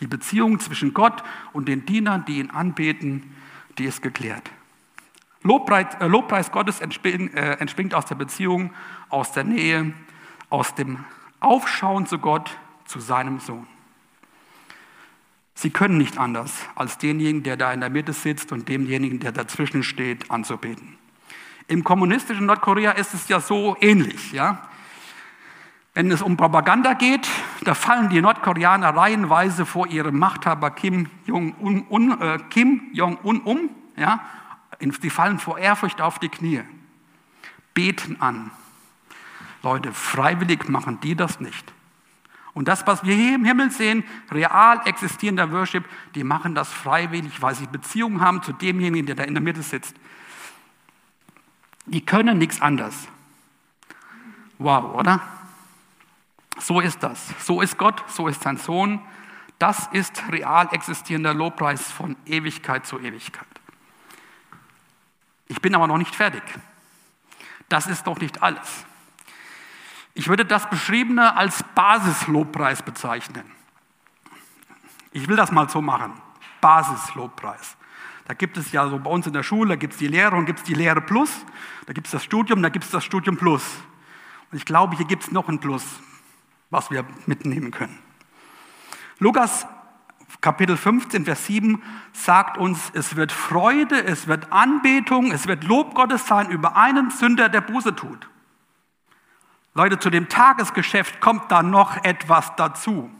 Die 0.00 0.06
Beziehung 0.06 0.60
zwischen 0.60 0.94
Gott 0.94 1.22
und 1.52 1.68
den 1.68 1.86
Dienern, 1.86 2.24
die 2.24 2.38
ihn 2.38 2.50
anbeten, 2.50 3.34
die 3.78 3.84
ist 3.84 4.02
geklärt. 4.02 4.50
Lobpreis, 5.42 5.94
äh, 6.00 6.06
Lobpreis 6.06 6.50
Gottes 6.50 6.80
entspringt, 6.80 7.34
äh, 7.34 7.54
entspringt 7.54 7.94
aus 7.94 8.06
der 8.06 8.16
Beziehung, 8.16 8.72
aus 9.08 9.32
der 9.32 9.44
Nähe, 9.44 9.92
aus 10.50 10.74
dem 10.74 11.04
Aufschauen 11.40 12.06
zu 12.06 12.18
Gott, 12.18 12.56
zu 12.84 13.00
seinem 13.00 13.38
Sohn. 13.38 13.66
Sie 15.54 15.70
können 15.70 15.98
nicht 15.98 16.18
anders, 16.18 16.52
als 16.74 16.98
denjenigen, 16.98 17.42
der 17.42 17.56
da 17.56 17.72
in 17.72 17.80
der 17.80 17.90
Mitte 17.90 18.12
sitzt 18.12 18.52
und 18.52 18.68
demjenigen, 18.68 19.18
der 19.20 19.32
dazwischen 19.32 19.82
steht, 19.82 20.30
anzubeten. 20.30 20.96
Im 21.68 21.84
kommunistischen 21.84 22.46
Nordkorea 22.46 22.92
ist 22.92 23.12
es 23.12 23.28
ja 23.28 23.40
so 23.40 23.76
ähnlich. 23.80 24.32
Ja? 24.32 24.68
Wenn 25.92 26.10
es 26.10 26.22
um 26.22 26.36
Propaganda 26.36 26.94
geht, 26.94 27.28
da 27.62 27.74
fallen 27.74 28.08
die 28.08 28.22
Nordkoreaner 28.22 28.96
reihenweise 28.96 29.66
vor 29.66 29.86
ihrem 29.86 30.18
Machthaber 30.18 30.70
Kim 30.70 31.10
Jong-un 31.26 32.20
äh, 32.20 32.38
Jong 32.92 33.16
um 33.18 33.70
ja? 33.96 34.20
Sie 34.80 35.10
fallen 35.10 35.38
vor 35.38 35.58
Ehrfurcht 35.58 36.00
auf 36.00 36.18
die 36.18 36.28
Knie, 36.28 36.62
beten 37.74 38.20
an. 38.20 38.50
Leute, 39.62 39.92
freiwillig 39.92 40.68
machen 40.68 41.00
die 41.00 41.16
das 41.16 41.40
nicht. 41.40 41.72
Und 42.54 42.68
das, 42.68 42.86
was 42.86 43.04
wir 43.04 43.14
hier 43.14 43.34
im 43.34 43.44
Himmel 43.44 43.70
sehen, 43.70 44.04
real 44.30 44.80
existierender 44.84 45.52
Worship, 45.52 45.84
die 46.14 46.24
machen 46.24 46.54
das 46.54 46.72
freiwillig, 46.72 47.42
weil 47.42 47.54
sie 47.54 47.66
Beziehungen 47.66 48.20
haben 48.20 48.42
zu 48.42 48.52
demjenigen, 48.52 49.06
der 49.06 49.16
da 49.16 49.24
in 49.24 49.34
der 49.34 49.42
Mitte 49.42 49.62
sitzt. 49.62 49.96
Die 51.88 52.04
können 52.04 52.38
nichts 52.38 52.60
anderes. 52.60 53.08
Wow, 54.58 54.94
oder? 54.94 55.20
So 56.58 56.80
ist 56.80 57.02
das. 57.02 57.28
So 57.38 57.62
ist 57.62 57.78
Gott, 57.78 58.02
so 58.08 58.28
ist 58.28 58.42
sein 58.42 58.56
Sohn. 58.56 59.00
Das 59.58 59.88
ist 59.92 60.22
real 60.30 60.68
existierender 60.72 61.34
Lobpreis 61.34 61.90
von 61.90 62.16
Ewigkeit 62.26 62.86
zu 62.86 62.98
Ewigkeit. 62.98 63.46
Ich 65.48 65.60
bin 65.60 65.74
aber 65.74 65.86
noch 65.86 65.98
nicht 65.98 66.14
fertig. 66.14 66.42
Das 67.68 67.86
ist 67.86 68.06
doch 68.06 68.18
nicht 68.18 68.42
alles. 68.42 68.84
Ich 70.14 70.28
würde 70.28 70.44
das 70.44 70.68
Beschriebene 70.68 71.36
als 71.36 71.62
Basislobpreis 71.74 72.82
bezeichnen. 72.82 73.50
Ich 75.12 75.26
will 75.28 75.36
das 75.36 75.52
mal 75.52 75.68
so 75.68 75.80
machen. 75.80 76.12
Basislobpreis. 76.60 77.76
Da 78.28 78.34
gibt 78.34 78.58
es 78.58 78.72
ja 78.72 78.86
so 78.88 78.98
bei 78.98 79.10
uns 79.10 79.26
in 79.26 79.32
der 79.32 79.42
Schule, 79.42 79.70
da 79.70 79.76
gibt 79.76 79.94
es 79.94 79.98
die 79.98 80.06
Lehre 80.06 80.36
und 80.36 80.44
gibt 80.44 80.58
es 80.58 80.64
die 80.66 80.74
Lehre 80.74 81.00
Plus, 81.00 81.30
da 81.86 81.94
gibt 81.94 82.08
es 82.08 82.10
das 82.12 82.22
Studium, 82.22 82.62
da 82.62 82.68
gibt 82.68 82.84
es 82.84 82.90
das 82.90 83.02
Studium 83.02 83.38
Plus. 83.38 83.64
Und 84.52 84.58
ich 84.58 84.66
glaube, 84.66 84.96
hier 84.96 85.06
gibt 85.06 85.22
es 85.22 85.32
noch 85.32 85.48
ein 85.48 85.58
Plus, 85.60 85.82
was 86.68 86.90
wir 86.90 87.06
mitnehmen 87.24 87.70
können. 87.70 87.98
Lukas 89.18 89.66
Kapitel 90.42 90.76
15, 90.76 91.24
Vers 91.24 91.46
7 91.46 91.82
sagt 92.12 92.58
uns, 92.58 92.90
es 92.92 93.16
wird 93.16 93.32
Freude, 93.32 94.04
es 94.04 94.28
wird 94.28 94.52
Anbetung, 94.52 95.32
es 95.32 95.48
wird 95.48 95.64
Lob 95.64 95.94
Gottes 95.94 96.26
sein 96.26 96.50
über 96.50 96.76
einen 96.76 97.10
Sünder, 97.10 97.48
der 97.48 97.62
Buße 97.62 97.96
tut. 97.96 98.28
Leute, 99.72 99.98
zu 99.98 100.10
dem 100.10 100.28
Tagesgeschäft 100.28 101.20
kommt 101.20 101.50
da 101.50 101.62
noch 101.62 102.04
etwas 102.04 102.54
dazu. 102.56 103.10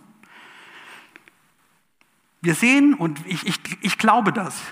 Wir 2.42 2.54
sehen, 2.54 2.92
und 2.92 3.26
ich, 3.26 3.46
ich, 3.46 3.58
ich 3.80 3.96
glaube 3.96 4.32
das, 4.32 4.62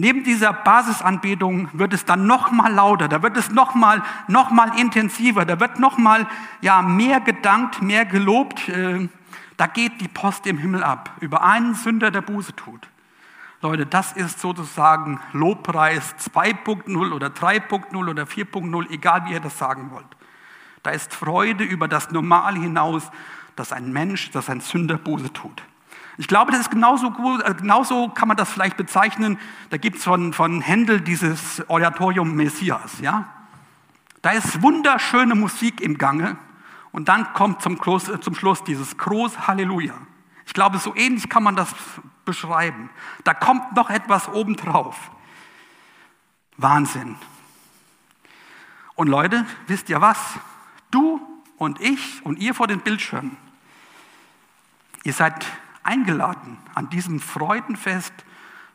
Neben 0.00 0.24
dieser 0.24 0.54
Basisanbetung 0.54 1.68
wird 1.74 1.92
es 1.92 2.06
dann 2.06 2.26
noch 2.26 2.50
mal 2.50 2.72
lauter, 2.72 3.06
da 3.06 3.22
wird 3.22 3.36
es 3.36 3.50
noch 3.50 3.74
mal, 3.74 4.02
noch 4.28 4.50
mal 4.50 4.78
intensiver, 4.80 5.44
da 5.44 5.60
wird 5.60 5.78
noch 5.78 5.98
mal 5.98 6.26
ja, 6.62 6.80
mehr 6.80 7.20
gedankt, 7.20 7.82
mehr 7.82 8.06
gelobt. 8.06 8.66
Äh, 8.70 9.10
da 9.58 9.66
geht 9.66 10.00
die 10.00 10.08
Post 10.08 10.46
im 10.46 10.56
Himmel 10.56 10.82
ab 10.82 11.10
über 11.20 11.44
einen 11.44 11.74
Sünder, 11.74 12.10
der 12.10 12.22
Buße 12.22 12.56
tut. 12.56 12.88
Leute, 13.60 13.84
das 13.84 14.12
ist 14.12 14.40
sozusagen 14.40 15.20
Lobpreis 15.34 16.14
2.0 16.32 17.12
oder 17.12 17.26
3.0 17.26 17.94
oder 17.94 18.22
4.0, 18.22 18.90
egal 18.90 19.26
wie 19.26 19.32
ihr 19.32 19.40
das 19.40 19.58
sagen 19.58 19.90
wollt. 19.90 20.06
Da 20.82 20.92
ist 20.92 21.12
Freude 21.12 21.64
über 21.64 21.88
das 21.88 22.10
Normal 22.10 22.54
hinaus, 22.56 23.10
dass 23.54 23.70
ein 23.70 23.92
Mensch, 23.92 24.30
dass 24.30 24.48
ein 24.48 24.62
Sünder 24.62 24.96
Buße 24.96 25.30
tut. 25.34 25.62
Ich 26.20 26.28
glaube, 26.28 26.52
das 26.52 26.60
ist 26.60 26.70
genauso 26.70 27.12
gut, 27.12 27.40
äh, 27.44 27.54
genauso 27.54 28.10
kann 28.10 28.28
man 28.28 28.36
das 28.36 28.50
vielleicht 28.50 28.76
bezeichnen. 28.76 29.38
Da 29.70 29.78
gibt 29.78 29.96
es 29.96 30.04
von, 30.04 30.34
von 30.34 30.60
Händel 30.60 31.00
dieses 31.00 31.66
Oratorium 31.70 32.34
Messias, 32.34 33.00
ja. 33.00 33.26
Da 34.20 34.32
ist 34.32 34.60
wunderschöne 34.60 35.34
Musik 35.34 35.80
im 35.80 35.96
Gange 35.96 36.36
und 36.92 37.08
dann 37.08 37.32
kommt 37.32 37.62
zum, 37.62 37.82
Schluss, 37.82 38.10
äh, 38.10 38.20
zum 38.20 38.34
Schluss 38.34 38.62
dieses 38.64 38.98
große 38.98 39.46
Halleluja. 39.46 39.94
Ich 40.44 40.52
glaube, 40.52 40.76
so 40.76 40.94
ähnlich 40.94 41.30
kann 41.30 41.42
man 41.42 41.56
das 41.56 41.74
beschreiben. 42.26 42.90
Da 43.24 43.32
kommt 43.32 43.74
noch 43.74 43.88
etwas 43.88 44.28
obendrauf. 44.28 45.10
Wahnsinn. 46.58 47.16
Und 48.94 49.08
Leute, 49.08 49.46
wisst 49.68 49.88
ihr 49.88 50.02
was? 50.02 50.18
Du 50.90 51.18
und 51.56 51.80
ich 51.80 52.20
und 52.26 52.38
ihr 52.38 52.52
vor 52.52 52.66
den 52.66 52.80
Bildschirmen, 52.80 53.38
ihr 55.02 55.14
seid 55.14 55.46
eingeladen, 55.90 56.56
an 56.74 56.88
diesem 56.88 57.18
Freudenfest 57.18 58.12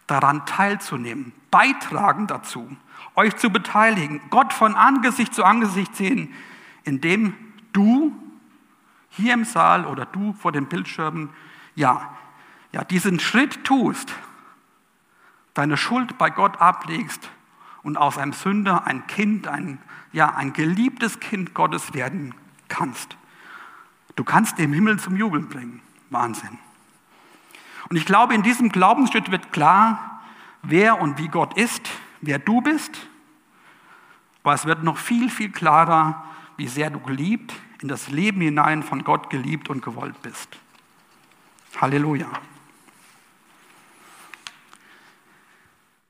daran 0.06 0.45
teilzunehmen, 0.45 1.32
beitragen 1.49 2.28
dazu, 2.28 2.75
euch 3.15 3.36
zu 3.38 3.49
beteiligen, 3.49 4.21
Gott 4.30 4.51
von 4.51 4.75
Angesicht 4.75 5.34
zu 5.34 5.45
Angesicht 5.45 5.95
sehen, 5.95 6.34
indem 6.84 7.34
du 7.71 8.13
hier 9.10 9.34
im 9.34 9.45
Saal 9.45 9.86
oder 9.86 10.06
du 10.06 10.34
vor 10.34 10.51
den 10.51 10.67
Bildschirmen, 10.67 11.30
ja, 11.75 12.13
ja, 12.73 12.84
diesen 12.84 13.21
Schritt 13.21 13.63
tust, 13.63 14.13
deine 15.54 15.78
Schuld 15.78 16.17
bei 16.17 16.30
Gott 16.30 16.60
ablegst 16.60 17.30
und 17.82 17.97
aus 17.97 18.17
einem 18.17 18.34
Sünder 18.34 18.86
ein 18.86 19.08
Kind, 19.08 19.47
ein, 19.47 19.80
ja, 20.12 20.36
ein 20.36 20.51
geliebtes 20.51 21.21
Kind 21.21 21.54
Gottes 21.54 21.93
werden 21.93 22.36
kannst. 22.67 23.15
Du 24.17 24.25
kannst 24.25 24.58
den 24.58 24.73
Himmel 24.73 24.99
zum 24.99 25.15
Jubeln 25.15 25.47
bringen. 25.47 25.82
Wahnsinn. 26.10 26.60
Und 27.89 27.97
ich 27.97 28.05
glaube, 28.05 28.33
in 28.33 28.43
diesem 28.43 28.69
Glaubensschritt 28.69 29.31
wird 29.31 29.51
klar, 29.51 30.21
wer 30.61 30.99
und 31.01 31.17
wie 31.17 31.27
Gott 31.27 31.57
ist, 31.57 31.89
wer 32.21 32.39
du 32.39 32.61
bist. 32.61 33.07
Aber 34.43 34.53
es 34.53 34.65
wird 34.65 34.83
noch 34.83 34.97
viel, 34.97 35.29
viel 35.29 35.51
klarer, 35.51 36.23
wie 36.57 36.67
sehr 36.67 36.89
du 36.89 36.99
geliebt, 36.99 37.53
in 37.81 37.87
das 37.87 38.09
Leben 38.09 38.41
hinein 38.41 38.83
von 38.83 39.03
Gott 39.03 39.29
geliebt 39.29 39.69
und 39.69 39.83
gewollt 39.83 40.21
bist. 40.21 40.57
Halleluja. 41.79 42.27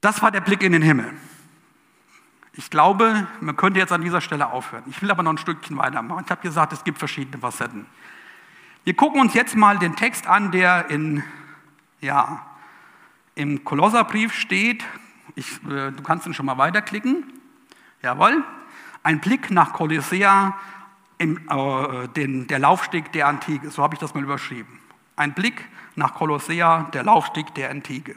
Das 0.01 0.21
war 0.21 0.31
der 0.31 0.41
Blick 0.41 0.61
in 0.61 0.71
den 0.71 0.81
Himmel. 0.81 1.11
Ich 2.53 2.69
glaube, 2.69 3.27
man 3.41 3.57
könnte 3.57 3.79
jetzt 3.79 3.91
an 3.91 4.01
dieser 4.01 4.21
Stelle 4.21 4.51
aufhören. 4.51 4.83
Ich 4.88 5.01
will 5.01 5.11
aber 5.11 5.23
noch 5.23 5.31
ein 5.31 5.38
Stückchen 5.38 5.77
weitermachen. 5.77 6.23
Ich 6.25 6.31
habe 6.31 6.41
gesagt, 6.41 6.71
es 6.71 6.83
gibt 6.83 6.99
verschiedene 6.99 7.39
Facetten. 7.39 7.85
Wir 8.85 8.93
gucken 8.93 9.19
uns 9.19 9.33
jetzt 9.33 9.55
mal 9.55 9.79
den 9.79 9.95
Text 9.95 10.27
an, 10.27 10.51
der 10.51 10.89
in 10.89 11.23
ja, 12.01 12.45
im 13.36 13.63
Kolosserbrief 13.63 14.34
steht, 14.34 14.84
ich, 15.36 15.51
äh, 15.63 15.91
du 15.91 16.01
kannst 16.03 16.25
ihn 16.25 16.34
schon 16.34 16.45
mal 16.45 16.58
weiterklicken, 16.58 17.25
jawohl, 18.01 18.43
ein 19.03 19.19
Blick 19.19 19.51
nach 19.51 19.73
Kolossea, 19.73 20.58
äh, 21.19 22.08
der 22.08 22.60
Laufsteg 22.60 23.12
der 23.12 23.27
Antike, 23.27 23.69
so 23.69 23.84
habe 23.84 23.95
ich 23.95 23.99
das 23.99 24.13
mal 24.13 24.23
überschrieben. 24.23 24.79
Ein 25.15 25.34
Blick 25.34 25.65
nach 25.95 26.13
Kolossea, 26.13 26.89
der 26.93 27.03
Laufsteg 27.03 27.53
der 27.55 27.71
Antike. 27.71 28.15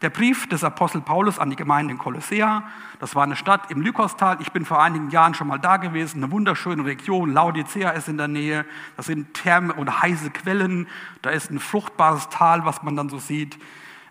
Der 0.00 0.10
Brief 0.10 0.48
des 0.48 0.62
Apostel 0.62 1.00
Paulus 1.00 1.40
an 1.40 1.50
die 1.50 1.56
Gemeinde 1.56 1.92
in 1.92 1.98
Kolossea, 1.98 2.62
das 3.00 3.16
war 3.16 3.24
eine 3.24 3.34
Stadt 3.34 3.68
im 3.72 3.80
Lykostal. 3.80 4.36
Ich 4.40 4.52
bin 4.52 4.64
vor 4.64 4.80
einigen 4.80 5.10
Jahren 5.10 5.34
schon 5.34 5.48
mal 5.48 5.58
da 5.58 5.76
gewesen, 5.76 6.22
eine 6.22 6.30
wunderschöne 6.30 6.84
Region. 6.84 7.32
Laodicea 7.32 7.90
ist 7.90 8.06
in 8.06 8.16
der 8.16 8.28
Nähe. 8.28 8.64
Das 8.96 9.06
sind 9.06 9.34
Therme 9.34 9.74
oder 9.74 10.00
heiße 10.00 10.30
Quellen. 10.30 10.86
Da 11.22 11.30
ist 11.30 11.50
ein 11.50 11.58
fruchtbares 11.58 12.28
Tal, 12.28 12.64
was 12.64 12.84
man 12.84 12.94
dann 12.94 13.08
so 13.08 13.18
sieht. 13.18 13.58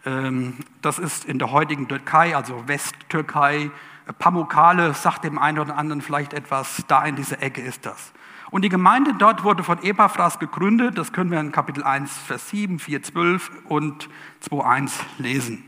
Ähm, 0.05 0.57
das 0.81 0.99
ist 0.99 1.23
in 1.23 1.39
der 1.39 1.51
heutigen 1.51 1.87
Türkei, 1.87 2.35
also 2.35 2.67
Westtürkei. 2.67 3.71
Pamukkale 4.19 4.93
sagt 4.93 5.23
dem 5.23 5.37
einen 5.37 5.59
oder 5.59 5.77
anderen 5.77 6.01
vielleicht 6.01 6.33
etwas. 6.33 6.83
Da 6.89 7.05
in 7.05 7.15
dieser 7.15 7.41
Ecke 7.41 7.61
ist 7.61 7.85
das. 7.85 8.11
Und 8.51 8.63
die 8.63 8.69
Gemeinde 8.69 9.13
dort 9.17 9.45
wurde 9.45 9.63
von 9.63 9.81
Epaphras 9.81 10.37
gegründet. 10.37 10.97
Das 10.97 11.13
können 11.13 11.31
wir 11.31 11.39
in 11.39 11.53
Kapitel 11.53 11.83
1, 11.83 12.17
Vers 12.17 12.49
7, 12.49 12.77
4, 12.79 13.03
12 13.03 13.51
und 13.69 14.09
2, 14.41 14.65
1 14.65 14.99
lesen. 15.17 15.63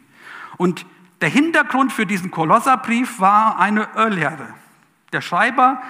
Und 0.60 0.86
der 1.22 1.30
Hintergrund 1.30 1.94
für 1.94 2.06
diesen 2.06 2.32
Kolosserbrief 2.32 3.22
war 3.22 3.60
eine 3.60 3.88
Irrlehre. 3.96 4.54
Der 5.14 5.22
Schreiber 5.22 5.82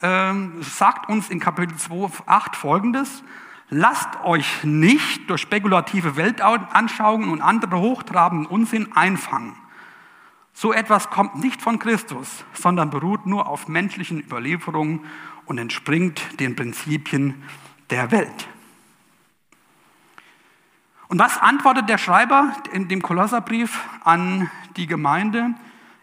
äh, 0.00 0.32
sagt 0.62 1.10
uns 1.10 1.28
in 1.28 1.40
Kapitel 1.40 1.76
2, 1.76 2.24
8 2.24 2.56
folgendes. 2.56 3.22
Lasst 3.68 4.08
euch 4.24 4.64
nicht 4.64 5.28
durch 5.28 5.42
spekulative 5.42 6.16
Weltanschauungen 6.16 7.28
und 7.28 7.42
andere 7.42 7.78
hochtrabenden 7.80 8.46
Unsinn 8.46 8.90
einfangen. 8.94 9.54
So 10.54 10.72
etwas 10.72 11.10
kommt 11.10 11.36
nicht 11.36 11.60
von 11.60 11.78
Christus, 11.78 12.46
sondern 12.54 12.88
beruht 12.88 13.26
nur 13.26 13.46
auf 13.46 13.68
menschlichen 13.68 14.20
Überlieferungen 14.20 15.04
und 15.44 15.58
entspringt 15.58 16.40
den 16.40 16.56
Prinzipien 16.56 17.42
der 17.90 18.10
Welt. 18.10 18.48
Und 21.08 21.18
was 21.18 21.38
antwortet 21.38 21.88
der 21.88 21.96
Schreiber 21.96 22.52
in 22.72 22.88
dem 22.88 23.00
Kolosserbrief 23.00 23.80
an 24.04 24.50
die 24.76 24.86
Gemeinde? 24.86 25.54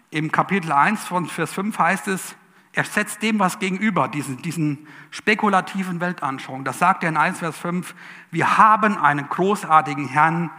Im 0.10 0.32
Kapitel 0.32 0.72
1 0.72 1.06
von 1.06 1.28
Vers 1.28 1.54
5 1.54 1.78
heißt 1.78 2.08
es, 2.08 2.36
er 2.74 2.84
setzt 2.84 3.22
dem 3.22 3.38
was 3.38 3.60
gegenüber, 3.60 4.08
diesen, 4.08 4.42
diesen 4.42 4.88
spekulativen 5.12 6.02
Weltanschauungen. 6.02 6.66
Das 6.66 6.80
sagt 6.80 7.04
er 7.04 7.10
in 7.10 7.18
1 7.18 7.40
Vers 7.40 7.58
5, 7.60 7.94
wir 8.32 8.58
haben 8.58 8.98
einen 8.98 9.30
großartigen 9.30 10.08
Herrn. 10.08 10.50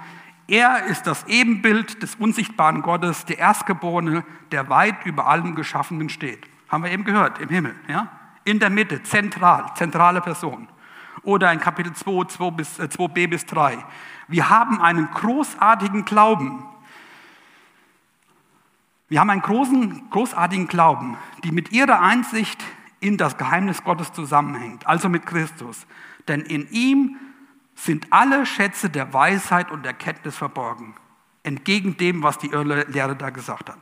Er 0.47 0.85
ist 0.85 1.09
das 1.09 1.27
Ebenbild 1.27 2.03
des 2.03 2.15
unsichtbaren 2.15 2.83
Gottes, 2.83 3.25
der 3.25 3.39
Erstgeborene, 3.39 4.25
der 4.53 4.69
weit 4.71 5.05
über 5.05 5.27
allem 5.27 5.57
Geschaffenen 5.57 6.09
steht. 6.09 6.47
Haben 6.69 6.85
wir 6.85 6.93
eben 6.93 7.05
gehört, 7.05 7.41
im 7.41 7.49
Himmel. 7.49 7.75
Ja? 7.89 8.13
In 8.45 8.61
der 8.61 8.71
Mitte, 8.71 9.03
zentral, 9.03 9.73
zentrale 9.75 10.21
Person. 10.21 10.69
Oder 11.27 11.53
in 11.53 11.59
Kapitel 11.59 11.93
2, 11.93 12.25
2 12.29 12.51
bis, 12.53 12.79
äh, 12.79 12.89
2b 12.89 13.27
bis 13.27 13.45
3. 13.47 13.85
Wir 14.29 14.49
haben 14.49 14.81
einen 14.81 15.11
großartigen 15.11 16.05
Glauben. 16.05 16.65
Wir 19.09 19.21
haben 19.21 19.31
einen 19.31 19.43
großen, 19.43 20.09
großartigen 20.11 20.69
Glauben, 20.69 21.17
die 21.43 21.51
mit 21.51 21.73
ihrer 21.73 22.01
Einsicht 22.01 22.63
in 23.01 23.17
das 23.17 23.37
Geheimnis 23.37 23.83
Gottes 23.83 24.13
zusammenhängt, 24.13 24.87
also 24.87 25.09
mit 25.09 25.27
Christus. 25.27 25.87
Denn 26.29 26.43
in 26.43 26.69
ihm 26.71 27.17
sind 27.75 28.07
alle 28.11 28.47
Schätze 28.47 28.89
der 28.89 29.13
Weisheit 29.13 29.73
und 29.73 29.85
der 29.85 29.95
Kenntnis 29.95 30.37
verborgen, 30.37 30.95
entgegen 31.43 31.97
dem, 31.97 32.23
was 32.23 32.39
die 32.39 32.49
Lehre 32.49 33.17
da 33.17 33.31
gesagt 33.31 33.69
hat. 33.69 33.79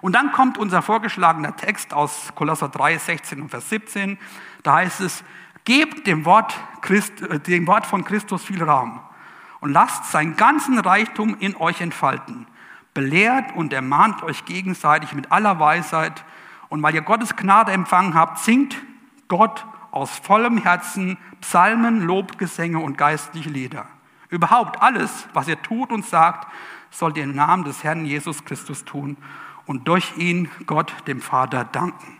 Und 0.00 0.14
dann 0.14 0.32
kommt 0.32 0.58
unser 0.58 0.82
vorgeschlagener 0.82 1.56
Text 1.56 1.92
aus 1.92 2.32
Kolosser 2.34 2.68
3, 2.68 2.98
16 2.98 3.42
und 3.42 3.48
Vers 3.50 3.68
17. 3.68 4.18
Da 4.62 4.74
heißt 4.74 5.00
es, 5.00 5.24
gebt 5.68 6.06
dem 6.06 6.24
Wort, 6.24 6.58
Christ, 6.80 7.20
äh, 7.20 7.38
dem 7.38 7.66
Wort 7.66 7.84
von 7.84 8.02
Christus 8.02 8.42
viel 8.42 8.62
Raum 8.62 9.00
und 9.60 9.70
lasst 9.70 10.10
seinen 10.10 10.34
ganzen 10.34 10.78
Reichtum 10.78 11.36
in 11.38 11.54
euch 11.56 11.82
entfalten. 11.82 12.46
Belehrt 12.94 13.54
und 13.54 13.74
ermahnt 13.74 14.22
euch 14.22 14.46
gegenseitig 14.46 15.12
mit 15.12 15.30
aller 15.30 15.60
Weisheit. 15.60 16.24
Und 16.70 16.82
weil 16.82 16.94
ihr 16.94 17.02
Gottes 17.02 17.36
Gnade 17.36 17.70
empfangen 17.72 18.14
habt, 18.14 18.38
singt 18.38 18.76
Gott 19.28 19.66
aus 19.90 20.10
vollem 20.18 20.56
Herzen 20.56 21.18
Psalmen, 21.42 22.00
Lobgesänge 22.00 22.78
und 22.78 22.96
geistliche 22.96 23.50
Lieder. 23.50 23.86
Überhaupt 24.30 24.80
alles, 24.80 25.28
was 25.34 25.48
ihr 25.48 25.60
tut 25.60 25.92
und 25.92 26.04
sagt, 26.04 26.50
sollt 26.90 27.18
ihr 27.18 27.24
im 27.24 27.34
Namen 27.34 27.64
des 27.64 27.84
Herrn 27.84 28.06
Jesus 28.06 28.44
Christus 28.46 28.86
tun 28.86 29.18
und 29.66 29.86
durch 29.86 30.16
ihn 30.16 30.50
Gott 30.64 30.94
dem 31.06 31.20
Vater 31.20 31.64
danken. 31.64 32.16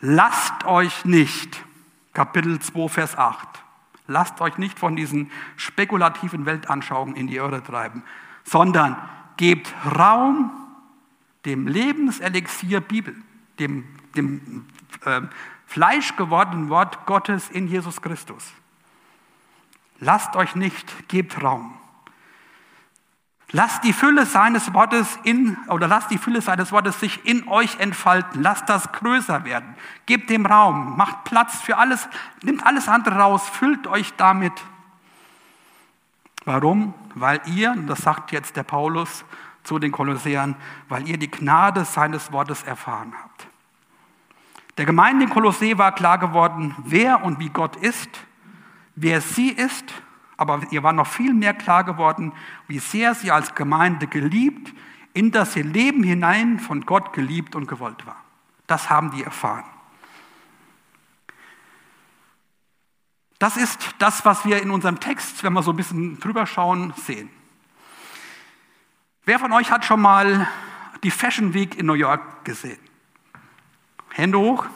Lasst 0.00 0.64
euch 0.64 1.04
nicht, 1.04 1.64
Kapitel 2.12 2.58
2, 2.58 2.88
Vers 2.88 3.16
8, 3.16 3.48
lasst 4.06 4.40
euch 4.40 4.58
nicht 4.58 4.78
von 4.78 4.96
diesen 4.96 5.30
spekulativen 5.56 6.46
Weltanschauungen 6.46 7.16
in 7.16 7.26
die 7.26 7.36
Irre 7.36 7.62
treiben, 7.62 8.02
sondern 8.44 8.96
gebt 9.36 9.72
Raum 9.98 10.50
dem 11.44 11.66
Lebenselixier 11.66 12.80
Bibel, 12.80 13.16
dem, 13.58 13.84
dem 14.14 14.66
äh, 15.04 15.22
fleischgewordenen 15.66 16.68
Wort 16.68 17.06
Gottes 17.06 17.50
in 17.50 17.66
Jesus 17.66 18.02
Christus. 18.02 18.52
Lasst 19.98 20.36
euch 20.36 20.54
nicht, 20.54 21.08
gebt 21.08 21.42
Raum. 21.42 21.78
Lasst 23.54 23.84
die 23.84 23.92
Fülle 23.92 24.24
seines 24.24 24.72
Wortes 24.72 25.18
in, 25.24 25.58
oder 25.68 25.86
lasst 25.86 26.10
die 26.10 26.16
Fülle 26.16 26.40
seines 26.40 26.72
Wortes 26.72 26.98
sich 26.98 27.24
in 27.26 27.46
euch 27.48 27.78
entfalten. 27.78 28.42
Lasst 28.42 28.66
das 28.68 28.90
größer 28.92 29.44
werden. 29.44 29.74
Gebt 30.06 30.30
dem 30.30 30.46
Raum. 30.46 30.96
Macht 30.96 31.24
Platz 31.24 31.60
für 31.60 31.76
alles. 31.76 32.08
Nimmt 32.42 32.64
alles 32.64 32.88
andere 32.88 33.16
raus. 33.16 33.46
Füllt 33.46 33.86
euch 33.86 34.14
damit. 34.16 34.54
Warum? 36.46 36.94
Weil 37.14 37.42
ihr, 37.44 37.74
das 37.86 38.00
sagt 38.00 38.32
jetzt 38.32 38.56
der 38.56 38.62
Paulus 38.62 39.24
zu 39.64 39.78
den 39.78 39.92
Kolossäern, 39.92 40.56
weil 40.88 41.06
ihr 41.06 41.18
die 41.18 41.30
Gnade 41.30 41.84
seines 41.84 42.32
Wortes 42.32 42.62
erfahren 42.62 43.12
habt. 43.22 43.46
Der 44.78 44.86
Gemeinde 44.86 45.24
in 45.24 45.30
Kolossee 45.30 45.76
war 45.76 45.92
klar 45.92 46.18
geworden, 46.18 46.74
wer 46.84 47.22
und 47.22 47.38
wie 47.38 47.50
Gott 47.50 47.76
ist, 47.76 48.08
wer 48.96 49.20
sie 49.20 49.50
ist, 49.50 49.92
aber 50.42 50.60
ihr 50.70 50.82
war 50.82 50.92
noch 50.92 51.06
viel 51.06 51.32
mehr 51.32 51.54
klar 51.54 51.84
geworden, 51.84 52.32
wie 52.68 52.80
sehr 52.80 53.14
sie 53.14 53.30
als 53.30 53.54
Gemeinde 53.54 54.06
geliebt, 54.06 54.74
in 55.14 55.30
das 55.30 55.56
ihr 55.56 55.64
Leben 55.64 56.02
hinein 56.02 56.58
von 56.58 56.84
Gott 56.84 57.12
geliebt 57.12 57.54
und 57.54 57.66
gewollt 57.66 58.04
war. 58.06 58.16
Das 58.66 58.90
haben 58.90 59.12
die 59.12 59.22
erfahren. 59.22 59.64
Das 63.38 63.56
ist 63.56 63.94
das, 63.98 64.24
was 64.24 64.44
wir 64.44 64.62
in 64.62 64.70
unserem 64.70 65.00
Text, 65.00 65.42
wenn 65.42 65.52
wir 65.52 65.62
so 65.62 65.72
ein 65.72 65.76
bisschen 65.76 66.20
drüber 66.20 66.46
schauen, 66.46 66.92
sehen. 66.96 67.30
Wer 69.24 69.38
von 69.38 69.52
euch 69.52 69.70
hat 69.70 69.84
schon 69.84 70.00
mal 70.00 70.48
die 71.02 71.10
Fashion 71.10 71.54
Week 71.54 71.76
in 71.76 71.86
New 71.86 71.94
York 71.94 72.44
gesehen? 72.44 72.78
Hände 74.10 74.38
hoch. 74.38 74.66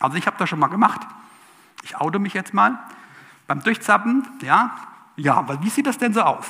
Also 0.00 0.16
ich 0.16 0.26
habe 0.26 0.36
das 0.38 0.48
schon 0.48 0.58
mal 0.58 0.68
gemacht. 0.68 1.00
Ich 1.84 1.96
auto 1.96 2.18
mich 2.18 2.34
jetzt 2.34 2.54
mal. 2.54 2.78
Beim 3.46 3.62
Durchzappen, 3.62 4.26
ja, 4.40 4.74
ja, 5.16 5.34
aber 5.34 5.62
wie 5.62 5.68
sieht 5.68 5.86
das 5.86 5.98
denn 5.98 6.14
so 6.14 6.22
aus? 6.22 6.46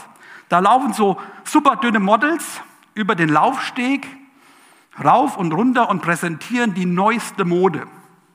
Da 0.48 0.60
laufen 0.60 0.92
so 0.92 1.20
super 1.42 1.76
dünne 1.76 1.98
Models 1.98 2.60
über 2.94 3.16
den 3.16 3.28
Laufsteg 3.28 4.06
rauf 5.02 5.36
und 5.36 5.52
runter 5.52 5.90
und 5.90 6.02
präsentieren 6.02 6.74
die 6.74 6.86
neueste 6.86 7.44
Mode. 7.44 7.86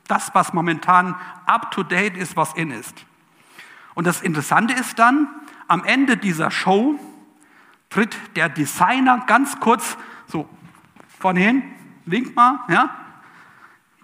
Das, 0.08 0.36
was 0.36 0.54
momentan 0.54 1.16
up 1.46 1.72
to 1.72 1.84
date 1.84 2.18
ist, 2.18 2.36
was 2.36 2.54
in 2.54 2.72
ist. 2.72 3.06
Und 3.96 4.06
das 4.06 4.22
Interessante 4.22 4.74
ist 4.74 5.00
dann, 5.00 5.30
am 5.68 5.86
Ende 5.86 6.18
dieser 6.18 6.52
Show 6.52 7.00
tritt 7.90 8.18
der 8.36 8.50
Designer 8.50 9.24
ganz 9.26 9.60
kurz 9.60 9.98
so 10.28 10.50
vorne 11.20 11.40
hin, 11.40 11.64
winkt 12.06 12.36
mal, 12.36 12.60
ja, 12.68 12.90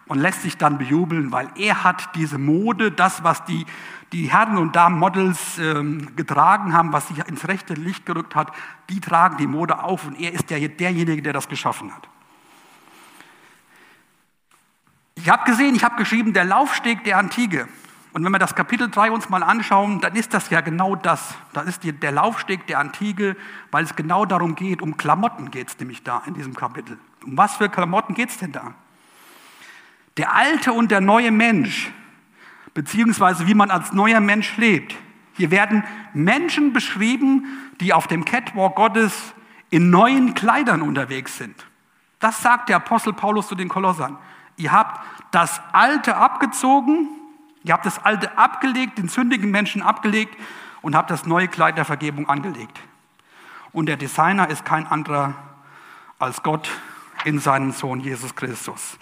und 0.08 0.20
lässt 0.20 0.42
sich 0.42 0.58
dann 0.58 0.78
bejubeln, 0.78 1.32
weil 1.32 1.50
er 1.56 1.84
hat 1.84 2.16
diese 2.16 2.38
Mode, 2.38 2.92
das, 2.92 3.24
was 3.24 3.44
die, 3.46 3.66
die 4.12 4.32
Herren 4.32 4.58
und 4.58 4.76
Damen 4.76 5.00
Models 5.00 5.58
ähm, 5.58 6.16
getragen 6.16 6.74
haben, 6.74 6.94
was 6.94 7.08
sich 7.08 7.18
ins 7.28 7.48
rechte 7.48 7.74
Licht 7.74 8.06
gerückt 8.06 8.36
hat, 8.36 8.52
die 8.90 9.00
tragen 9.00 9.38
die 9.38 9.48
Mode 9.48 9.84
auf 9.84 10.06
und 10.06 10.20
er 10.20 10.34
ist 10.34 10.50
der, 10.50 10.60
derjenige, 10.68 11.22
der 11.22 11.34
das 11.34 11.50
geschaffen 11.50 11.94
hat. 11.94 12.08
Ich 15.16 15.30
habe 15.30 15.50
gesehen, 15.50 15.76
ich 15.76 15.84
habe 15.84 15.96
geschrieben, 15.96 16.34
der 16.34 16.46
Laufsteg 16.46 17.04
der 17.04 17.18
Antike. 17.18 17.68
Und 18.14 18.24
wenn 18.24 18.32
wir 18.32 18.40
das 18.40 18.56
Kapitel 18.56 18.90
3 18.90 19.12
uns 19.12 19.28
mal 19.28 19.44
anschauen, 19.44 20.00
dann 20.00 20.16
ist 20.16 20.34
das 20.34 20.50
ja 20.50 20.62
genau 20.62 20.96
das. 20.96 21.36
Da 21.52 21.62
ist 21.62 21.84
die, 21.84 21.92
der 21.92 22.12
Laufsteg 22.12 22.68
der 22.68 22.80
Antike, 22.80 23.36
weil 23.72 23.84
es 23.84 23.96
genau 23.96 24.26
darum 24.26 24.56
geht, 24.56 24.82
um 24.82 24.96
Klamotten 24.96 25.52
geht 25.52 25.70
es 25.70 25.80
nämlich 25.80 26.04
da 26.04 26.22
in 26.26 26.34
diesem 26.34 26.54
Kapitel. 26.54 26.98
Um 27.26 27.38
was 27.38 27.58
für 27.58 27.68
Klamotten 27.68 28.14
geht 28.14 28.30
es 28.30 28.38
denn 28.38 28.52
da? 28.52 28.74
Der 30.18 30.34
alte 30.34 30.74
und 30.74 30.92
der 30.92 31.02
neue 31.02 31.32
Mensch, 31.32 31.92
beziehungsweise 32.74 33.48
wie 33.48 33.54
man 33.54 33.72
als 33.72 33.94
neuer 33.94 34.20
Mensch 34.20 34.56
lebt. 34.58 34.96
Hier 35.34 35.52
werden 35.52 35.84
Menschen 36.14 36.72
beschrieben, 36.72 37.46
die 37.82 37.94
auf 37.94 38.08
dem 38.08 38.24
Catwalk 38.24 38.76
Gottes 38.76 39.34
in 39.70 39.90
neuen 39.90 40.34
Kleidern 40.34 40.82
unterwegs 40.82 41.38
sind. 41.38 41.66
Das 42.20 42.42
sagt 42.42 42.70
der 42.70 42.78
Apostel 42.78 43.14
Paulus 43.14 43.48
zu 43.48 43.56
den 43.56 43.68
Kolossern. 43.68 44.18
Ihr 44.58 44.72
habt 44.72 45.06
das 45.32 45.62
Alte 45.74 46.16
abgezogen, 46.16 47.10
ihr 47.64 47.74
habt 47.74 47.86
das 47.86 48.04
Alte 48.06 48.38
abgelegt, 48.38 48.98
den 48.98 49.10
sündigen 49.10 49.52
Menschen 49.52 49.82
abgelegt 49.82 50.36
und 50.82 50.96
habt 50.96 51.12
das 51.12 51.26
neue 51.26 51.50
Kleid 51.50 51.78
der 51.78 51.84
Vergebung 51.84 52.30
angelegt. 52.30 52.80
Und 53.74 53.88
der 53.88 53.98
Designer 53.98 54.50
ist 54.50 54.64
kein 54.64 54.88
anderer 54.88 55.34
als 56.18 56.42
Gott 56.42 56.70
in 57.26 57.40
seinem 57.40 57.72
Sohn 57.74 58.00
Jesus 58.00 58.34
Christus. 58.36 58.98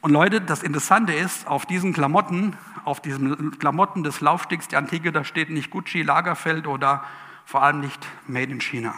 Und 0.00 0.12
Leute, 0.12 0.40
das 0.40 0.62
Interessante 0.62 1.12
ist, 1.12 1.46
auf 1.48 1.66
diesen 1.66 1.92
Klamotten, 1.92 2.56
auf 2.84 3.00
diesen 3.00 3.58
Klamotten 3.58 4.04
des 4.04 4.20
Laufstegs 4.20 4.68
der 4.68 4.78
Antike, 4.78 5.10
da 5.10 5.24
steht 5.24 5.50
nicht 5.50 5.70
Gucci, 5.70 6.02
Lagerfeld 6.02 6.68
oder 6.68 7.04
vor 7.44 7.62
allem 7.62 7.80
nicht 7.80 8.06
Made 8.26 8.52
in 8.52 8.60
China. 8.60 8.94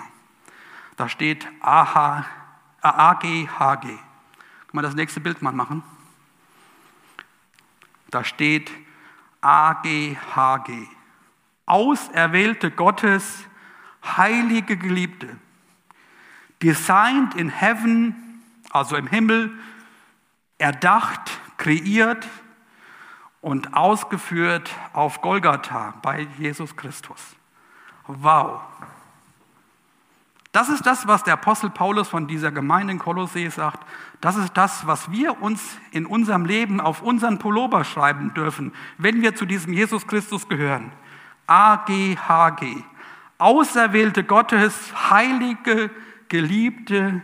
Da 0.96 1.08
steht 1.08 1.48
AGHG. 1.62 2.26
Kann 3.56 3.96
man 4.72 4.84
das 4.84 4.94
nächste 4.94 5.20
Bild 5.20 5.40
mal 5.40 5.52
machen? 5.52 5.82
Da 8.10 8.22
steht 8.22 8.70
AGHG. 9.40 10.86
Auserwählte 11.64 12.70
Gottes, 12.70 13.44
heilige 14.04 14.76
Geliebte. 14.76 15.36
Designed 16.62 17.34
in 17.36 17.48
heaven, 17.48 18.42
also 18.70 18.96
im 18.96 19.06
Himmel, 19.06 19.50
erdacht, 20.60 21.30
kreiert 21.56 22.26
und 23.40 23.74
ausgeführt 23.74 24.70
auf 24.92 25.20
Golgatha 25.22 25.94
bei 26.02 26.26
Jesus 26.38 26.76
Christus. 26.76 27.20
Wow. 28.06 28.60
Das 30.52 30.68
ist 30.68 30.84
das, 30.84 31.06
was 31.06 31.22
der 31.22 31.34
Apostel 31.34 31.70
Paulus 31.70 32.08
von 32.08 32.26
dieser 32.26 32.50
Gemeinde 32.50 32.92
in 32.92 32.98
Kolossee 32.98 33.48
sagt. 33.48 33.86
Das 34.20 34.36
ist 34.36 34.56
das, 34.56 34.86
was 34.86 35.10
wir 35.10 35.40
uns 35.40 35.78
in 35.92 36.06
unserem 36.06 36.44
Leben 36.44 36.80
auf 36.80 37.02
unseren 37.02 37.38
Pullover 37.38 37.84
schreiben 37.84 38.34
dürfen, 38.34 38.72
wenn 38.98 39.22
wir 39.22 39.36
zu 39.36 39.46
diesem 39.46 39.72
Jesus 39.72 40.06
Christus 40.08 40.48
gehören. 40.48 40.92
AGHG. 41.46 42.82
Auserwählte 43.38 44.24
Gottes, 44.24 44.92
heilige, 45.10 45.90
geliebte, 46.28 47.22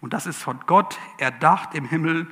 und 0.00 0.12
das 0.12 0.26
ist 0.26 0.42
von 0.42 0.60
Gott 0.66 0.98
erdacht 1.18 1.74
im 1.74 1.84
Himmel 1.84 2.26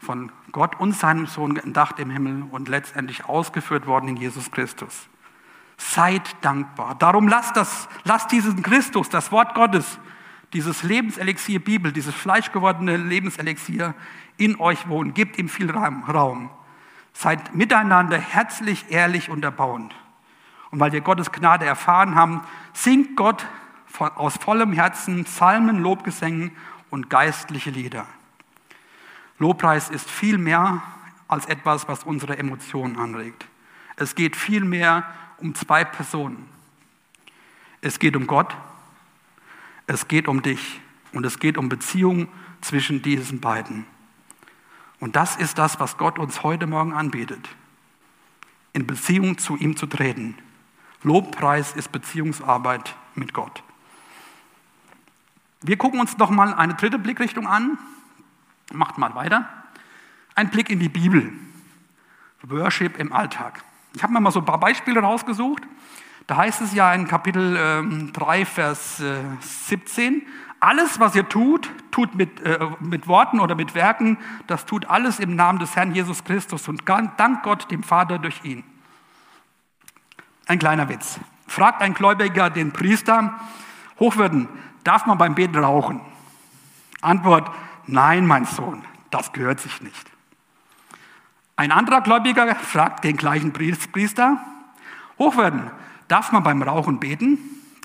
von 0.00 0.32
Gott 0.50 0.80
und 0.80 0.92
seinem 0.92 1.26
Sohn 1.26 1.54
gedacht 1.54 1.98
im 1.98 2.10
Himmel 2.10 2.44
und 2.50 2.68
letztendlich 2.68 3.26
ausgeführt 3.26 3.86
worden 3.86 4.08
in 4.08 4.16
Jesus 4.16 4.50
Christus. 4.50 5.08
Seid 5.76 6.36
dankbar. 6.40 6.94
Darum 6.98 7.28
lasst, 7.28 7.56
das, 7.56 7.88
lasst 8.04 8.32
diesen 8.32 8.62
Christus, 8.62 9.08
das 9.10 9.30
Wort 9.30 9.54
Gottes, 9.54 9.98
dieses 10.52 10.82
Lebenselixier 10.82 11.60
Bibel, 11.60 11.92
dieses 11.92 12.14
fleischgewordene 12.14 12.96
Lebenselixier 12.96 13.94
in 14.36 14.58
euch 14.58 14.88
wohnen. 14.88 15.14
Gebt 15.14 15.38
ihm 15.38 15.48
viel 15.48 15.70
Raum. 15.70 16.50
Seid 17.12 17.54
miteinander 17.54 18.18
herzlich, 18.18 18.86
ehrlich 18.90 19.28
und 19.28 19.44
erbauend. 19.44 19.94
Und 20.70 20.80
weil 20.80 20.92
wir 20.92 21.00
Gottes 21.02 21.30
Gnade 21.30 21.66
erfahren 21.66 22.14
haben, 22.14 22.42
singt 22.72 23.16
Gott 23.16 23.46
aus 23.98 24.36
vollem 24.36 24.72
Herzen 24.72 25.24
Psalmen, 25.24 25.82
Lobgesängen 25.82 26.52
und 26.90 27.10
geistliche 27.10 27.70
Lieder. 27.70 28.06
Lobpreis 29.40 29.88
ist 29.88 30.08
viel 30.08 30.38
mehr 30.38 30.82
als 31.26 31.46
etwas, 31.46 31.88
was 31.88 32.04
unsere 32.04 32.38
Emotionen 32.38 32.96
anregt. 32.98 33.46
Es 33.96 34.14
geht 34.14 34.36
viel 34.36 34.64
mehr 34.64 35.06
um 35.38 35.54
zwei 35.54 35.82
Personen. 35.82 36.46
Es 37.80 37.98
geht 37.98 38.16
um 38.16 38.26
Gott, 38.26 38.54
es 39.86 40.08
geht 40.08 40.28
um 40.28 40.42
dich 40.42 40.80
und 41.12 41.24
es 41.24 41.38
geht 41.38 41.56
um 41.56 41.70
Beziehungen 41.70 42.28
zwischen 42.60 43.00
diesen 43.00 43.40
beiden. 43.40 43.86
Und 44.98 45.16
das 45.16 45.36
ist 45.36 45.56
das, 45.56 45.80
was 45.80 45.96
Gott 45.96 46.18
uns 46.18 46.42
heute 46.42 46.66
Morgen 46.66 46.92
anbietet. 46.92 47.48
In 48.74 48.86
Beziehung 48.86 49.38
zu 49.38 49.56
ihm 49.56 49.74
zu 49.74 49.86
treten. 49.86 50.36
Lobpreis 51.02 51.72
ist 51.72 51.90
Beziehungsarbeit 51.92 52.94
mit 53.14 53.32
Gott. 53.32 53.62
Wir 55.62 55.78
gucken 55.78 55.98
uns 55.98 56.18
noch 56.18 56.28
mal 56.28 56.52
eine 56.52 56.74
dritte 56.74 56.98
Blickrichtung 56.98 57.46
an. 57.46 57.78
Macht 58.70 58.98
mal 58.98 59.14
weiter. 59.14 59.48
Ein 60.34 60.50
Blick 60.50 60.70
in 60.70 60.78
die 60.78 60.88
Bibel. 60.88 61.32
Worship 62.42 62.98
im 62.98 63.12
Alltag. 63.12 63.62
Ich 63.94 64.02
habe 64.02 64.12
mir 64.12 64.20
mal 64.20 64.30
so 64.30 64.40
ein 64.40 64.44
paar 64.44 64.60
Beispiele 64.60 65.00
rausgesucht. 65.00 65.62
Da 66.26 66.36
heißt 66.36 66.60
es 66.60 66.74
ja 66.74 66.94
in 66.94 67.08
Kapitel 67.08 67.56
äh, 67.56 68.12
3, 68.12 68.44
Vers 68.46 69.00
äh, 69.00 69.16
17, 69.40 70.22
alles, 70.60 71.00
was 71.00 71.16
ihr 71.16 71.28
tut, 71.28 71.70
tut 71.90 72.14
mit, 72.14 72.40
äh, 72.42 72.58
mit 72.80 73.08
Worten 73.08 73.40
oder 73.40 73.54
mit 73.54 73.74
Werken, 73.74 74.18
das 74.46 74.66
tut 74.66 74.86
alles 74.86 75.18
im 75.18 75.34
Namen 75.34 75.58
des 75.58 75.74
Herrn 75.74 75.94
Jesus 75.94 76.22
Christus 76.22 76.68
und 76.68 76.82
dank 76.86 77.42
Gott, 77.42 77.70
dem 77.70 77.82
Vater, 77.82 78.18
durch 78.18 78.44
ihn. 78.44 78.62
Ein 80.46 80.58
kleiner 80.58 80.88
Witz. 80.88 81.18
Fragt 81.46 81.80
ein 81.80 81.94
Gläubiger 81.94 82.50
den 82.50 82.72
Priester, 82.72 83.40
Hochwürden, 83.98 84.48
darf 84.84 85.06
man 85.06 85.18
beim 85.18 85.34
Beten 85.34 85.56
rauchen? 85.56 86.00
Antwort, 87.00 87.50
nein, 87.90 88.26
mein 88.26 88.44
Sohn, 88.44 88.84
das 89.10 89.32
gehört 89.32 89.60
sich 89.60 89.80
nicht. 89.80 90.10
Ein 91.56 91.72
anderer 91.72 92.00
Gläubiger 92.00 92.54
fragt 92.54 93.04
den 93.04 93.16
gleichen 93.16 93.52
Priester, 93.52 94.38
Hochwürden, 95.18 95.70
darf 96.08 96.32
man 96.32 96.42
beim 96.42 96.62
Rauchen 96.62 96.98
beten? 96.98 97.38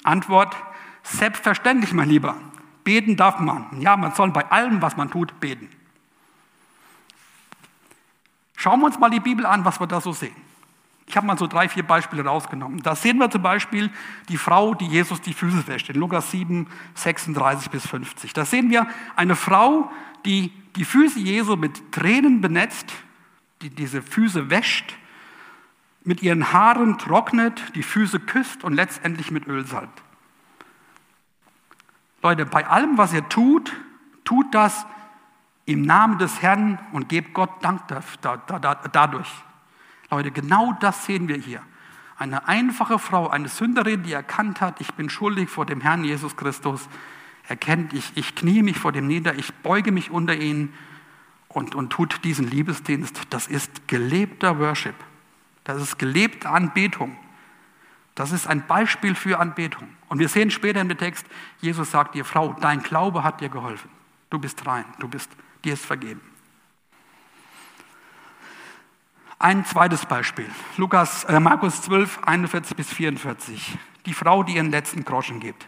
Antwort, 0.04 0.56
selbstverständlich, 1.04 1.91
mein 1.91 2.08
Lieber, 2.08 2.36
Beten 2.86 3.18
darf 3.18 3.39
man. 3.39 3.82
Ja, 3.82 3.98
man 3.98 4.13
soll 4.13 4.32
bei 4.32 4.50
allem, 4.50 4.82
was 4.82 4.96
man 4.96 5.10
tut, 5.10 5.39
beten. 5.39 5.68
Schauen 8.56 8.80
wir 8.80 8.86
uns 8.86 9.00
mal 9.00 9.10
die 9.10 9.20
Bibel 9.20 9.46
an, 9.46 9.65
was 9.65 9.80
wir 9.80 9.88
da 9.88 10.00
so 10.00 10.13
sehen. 10.13 10.36
Ich 11.08 11.15
habe 11.15 11.28
mal 11.28 11.38
so 11.38 11.48
drei, 11.48 11.70
vier 11.70 11.84
Beispiele 11.84 12.26
rausgenommen. 12.26 12.82
Da 12.82 12.96
sehen 12.96 13.18
wir 13.20 13.30
zum 13.30 13.41
Beispiel 13.41 13.91
die 14.28 14.38
Frau, 14.38 14.74
die 14.74 14.88
Jesus 14.88 15.22
die 15.22 15.34
Füße 15.34 15.68
wäscht, 15.68 15.89
in 15.89 15.98
Lukas 15.98 16.32
7, 16.32 16.68
36 16.96 17.70
bis 17.70 17.86
50. 17.88 18.34
Da 18.34 18.46
sehen 18.46 18.70
wir 18.70 18.88
eine 19.15 19.36
Frau, 19.36 19.91
die 20.26 20.52
die 20.76 20.86
Füße 20.86 21.20
Jesu 21.20 21.56
mit 21.56 21.91
Tränen 21.91 22.41
benetzt, 22.41 22.91
die 23.62 23.70
diese 23.70 24.02
Füße 24.02 24.50
wäscht, 24.50 24.96
mit 26.04 26.22
ihren 26.22 26.52
Haaren 26.54 26.98
trocknet, 26.98 27.76
die 27.76 27.84
Füße 27.84 28.20
küsst 28.20 28.63
und 28.63 28.74
letztendlich 28.74 29.32
mit 29.32 29.48
Öl 29.48 29.65
salbt. 29.65 30.04
Leute, 32.22 32.46
bei 32.46 32.68
allem, 32.68 32.98
was 32.98 33.13
ihr 33.13 33.28
tut, 33.30 33.74
tut 34.24 34.54
das 34.54 34.86
im 35.65 35.84
Namen 35.84 36.18
des 36.18 36.41
Herrn 36.41 36.80
und 36.91 37.10
gebt 37.10 37.34
Gott 37.34 37.52
Dank 37.62 37.82
dadurch. 38.91 39.30
Leute, 40.10 40.32
genau 40.32 40.74
das 40.80 41.06
sehen 41.06 41.28
wir 41.28 41.38
hier. 41.38 41.62
Eine 42.18 42.48
einfache 42.48 43.00
Frau, 43.00 43.28
eine 43.28 43.50
Sünderin, 43.50 44.04
die 44.04 44.13
erkannt 44.13 44.62
hat, 44.62 44.80
ich 44.80 44.94
bin 44.94 45.10
schuldig 45.10 45.50
vor 45.50 45.65
dem 45.65 45.82
Herrn 45.82 46.04
Jesus 46.04 46.38
Christus, 46.38 46.88
erkennt, 47.48 47.94
ich, 47.94 48.12
ich 48.15 48.36
knie 48.36 48.63
mich 48.63 48.78
vor 48.80 48.91
dem 48.91 49.08
nieder, 49.08 49.36
ich 49.36 49.54
beuge 49.56 49.91
mich 49.91 50.12
unter 50.12 50.36
ihn 50.36 50.74
und, 51.50 51.76
und 51.76 51.89
tut 51.89 52.24
diesen 52.24 52.50
Liebesdienst. 52.50 53.22
Das 53.30 53.48
ist 53.48 53.88
gelebter 53.88 54.60
Worship. 54.60 54.96
Das 55.63 55.82
ist 55.82 55.98
gelebte 55.98 56.50
Anbetung. 56.50 57.18
Das 58.13 58.32
ist 58.32 58.48
ein 58.48 58.65
Beispiel 58.65 59.15
für 59.15 59.39
Anbetung. 59.39 59.89
Und 60.08 60.20
wir 60.20 60.30
sehen 60.30 60.52
später 60.52 60.80
im 60.80 60.98
Text, 60.98 61.26
Jesus 61.60 61.91
sagt 61.91 62.15
dir, 62.15 62.24
Frau, 62.24 62.56
dein 62.62 62.82
Glaube 62.82 63.24
hat 63.24 63.41
dir 63.41 63.50
geholfen. 63.50 63.89
Du 64.30 64.39
bist 64.39 64.65
rein, 64.65 64.86
du 65.00 65.08
bist, 65.08 65.30
dir 65.63 65.74
ist 65.74 65.86
vergeben. 65.86 66.22
Ein 69.38 69.65
zweites 69.65 70.06
Beispiel, 70.06 70.50
Lukas, 70.78 71.26
äh, 71.26 71.39
Markus 71.39 71.82
12, 71.82 72.19
41 72.26 72.76
bis 72.78 72.89
44. 72.89 73.78
Die 74.06 74.13
Frau, 74.13 74.43
die 74.43 74.56
ihren 74.56 74.71
letzten 74.71 75.04
Groschen 75.04 75.39
gibt. 75.39 75.67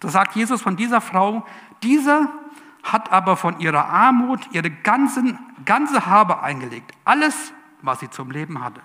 Da 0.00 0.08
sagt 0.08 0.36
Jesus 0.36 0.62
von 0.62 0.76
dieser 0.76 1.00
Frau, 1.00 1.44
diese 1.82 2.28
hat 2.84 3.10
aber 3.10 3.36
von 3.36 3.58
ihrer 3.58 3.86
Armut 3.86 4.40
ihre 4.52 4.70
ganzen, 4.70 5.38
ganze 5.64 6.06
Habe 6.06 6.42
eingelegt. 6.42 6.92
Alles, 7.04 7.52
was 7.82 8.00
sie 8.00 8.10
zum 8.10 8.30
Leben 8.30 8.62
hatte. 8.62 8.80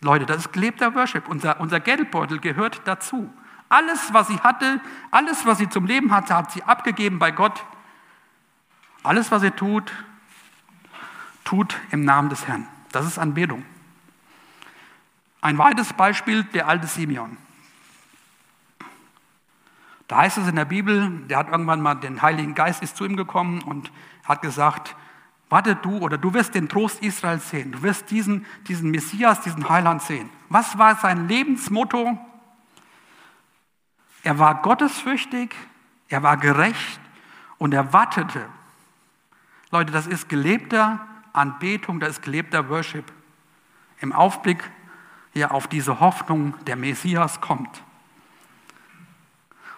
Leute, 0.00 0.26
das 0.26 0.38
ist 0.38 0.52
gelebter 0.52 0.94
Worship. 0.94 1.28
Unser, 1.28 1.60
unser 1.60 1.80
Geldbeutel 1.80 2.40
gehört 2.40 2.82
dazu. 2.84 3.32
Alles, 3.68 4.12
was 4.12 4.28
sie 4.28 4.38
hatte, 4.40 4.80
alles, 5.10 5.46
was 5.46 5.58
sie 5.58 5.68
zum 5.68 5.86
Leben 5.86 6.12
hatte, 6.12 6.34
hat 6.34 6.50
sie 6.52 6.62
abgegeben 6.62 7.18
bei 7.18 7.30
Gott. 7.30 7.64
Alles, 9.02 9.30
was 9.30 9.42
sie 9.42 9.50
tut, 9.50 9.92
tut 11.44 11.76
im 11.90 12.04
Namen 12.04 12.28
des 12.28 12.46
Herrn. 12.46 12.68
Das 12.92 13.06
ist 13.06 13.18
Anbetung. 13.18 13.64
Ein 15.40 15.58
weiteres 15.58 15.92
Beispiel, 15.92 16.44
der 16.44 16.68
alte 16.68 16.86
Simeon. 16.86 17.36
Da 20.08 20.18
heißt 20.18 20.38
es 20.38 20.48
in 20.48 20.56
der 20.56 20.64
Bibel, 20.64 21.10
der 21.28 21.38
hat 21.38 21.50
irgendwann 21.50 21.82
mal, 21.82 21.94
den 21.94 22.22
Heiligen 22.22 22.54
Geist 22.54 22.82
ist 22.82 22.96
zu 22.96 23.04
ihm 23.04 23.16
gekommen 23.16 23.62
und 23.62 23.92
hat 24.24 24.40
gesagt, 24.40 24.96
warte 25.50 25.76
du 25.76 25.98
oder 25.98 26.16
du 26.16 26.32
wirst 26.32 26.54
den 26.54 26.68
Trost 26.68 27.02
Israels 27.02 27.50
sehen. 27.50 27.72
Du 27.72 27.82
wirst 27.82 28.10
diesen, 28.10 28.46
diesen 28.66 28.90
Messias, 28.90 29.42
diesen 29.42 29.68
Heiland 29.68 30.02
sehen. 30.02 30.30
Was 30.48 30.78
war 30.78 30.96
sein 30.96 31.28
Lebensmotto? 31.28 32.18
Er 34.22 34.38
war 34.38 34.62
gottesfürchtig, 34.62 35.54
er 36.08 36.22
war 36.22 36.38
gerecht 36.38 37.00
und 37.58 37.74
er 37.74 37.92
wartete. 37.92 38.46
Leute, 39.70 39.92
das 39.92 40.06
ist 40.06 40.28
gelebter 40.28 41.06
Anbetung, 41.38 42.00
das 42.00 42.10
ist 42.10 42.22
gelebter 42.22 42.68
Worship. 42.68 43.04
Im 44.00 44.12
Aufblick 44.12 44.70
hier 45.32 45.52
auf 45.52 45.66
diese 45.66 46.00
Hoffnung, 46.00 46.54
der 46.66 46.76
Messias 46.76 47.40
kommt. 47.40 47.82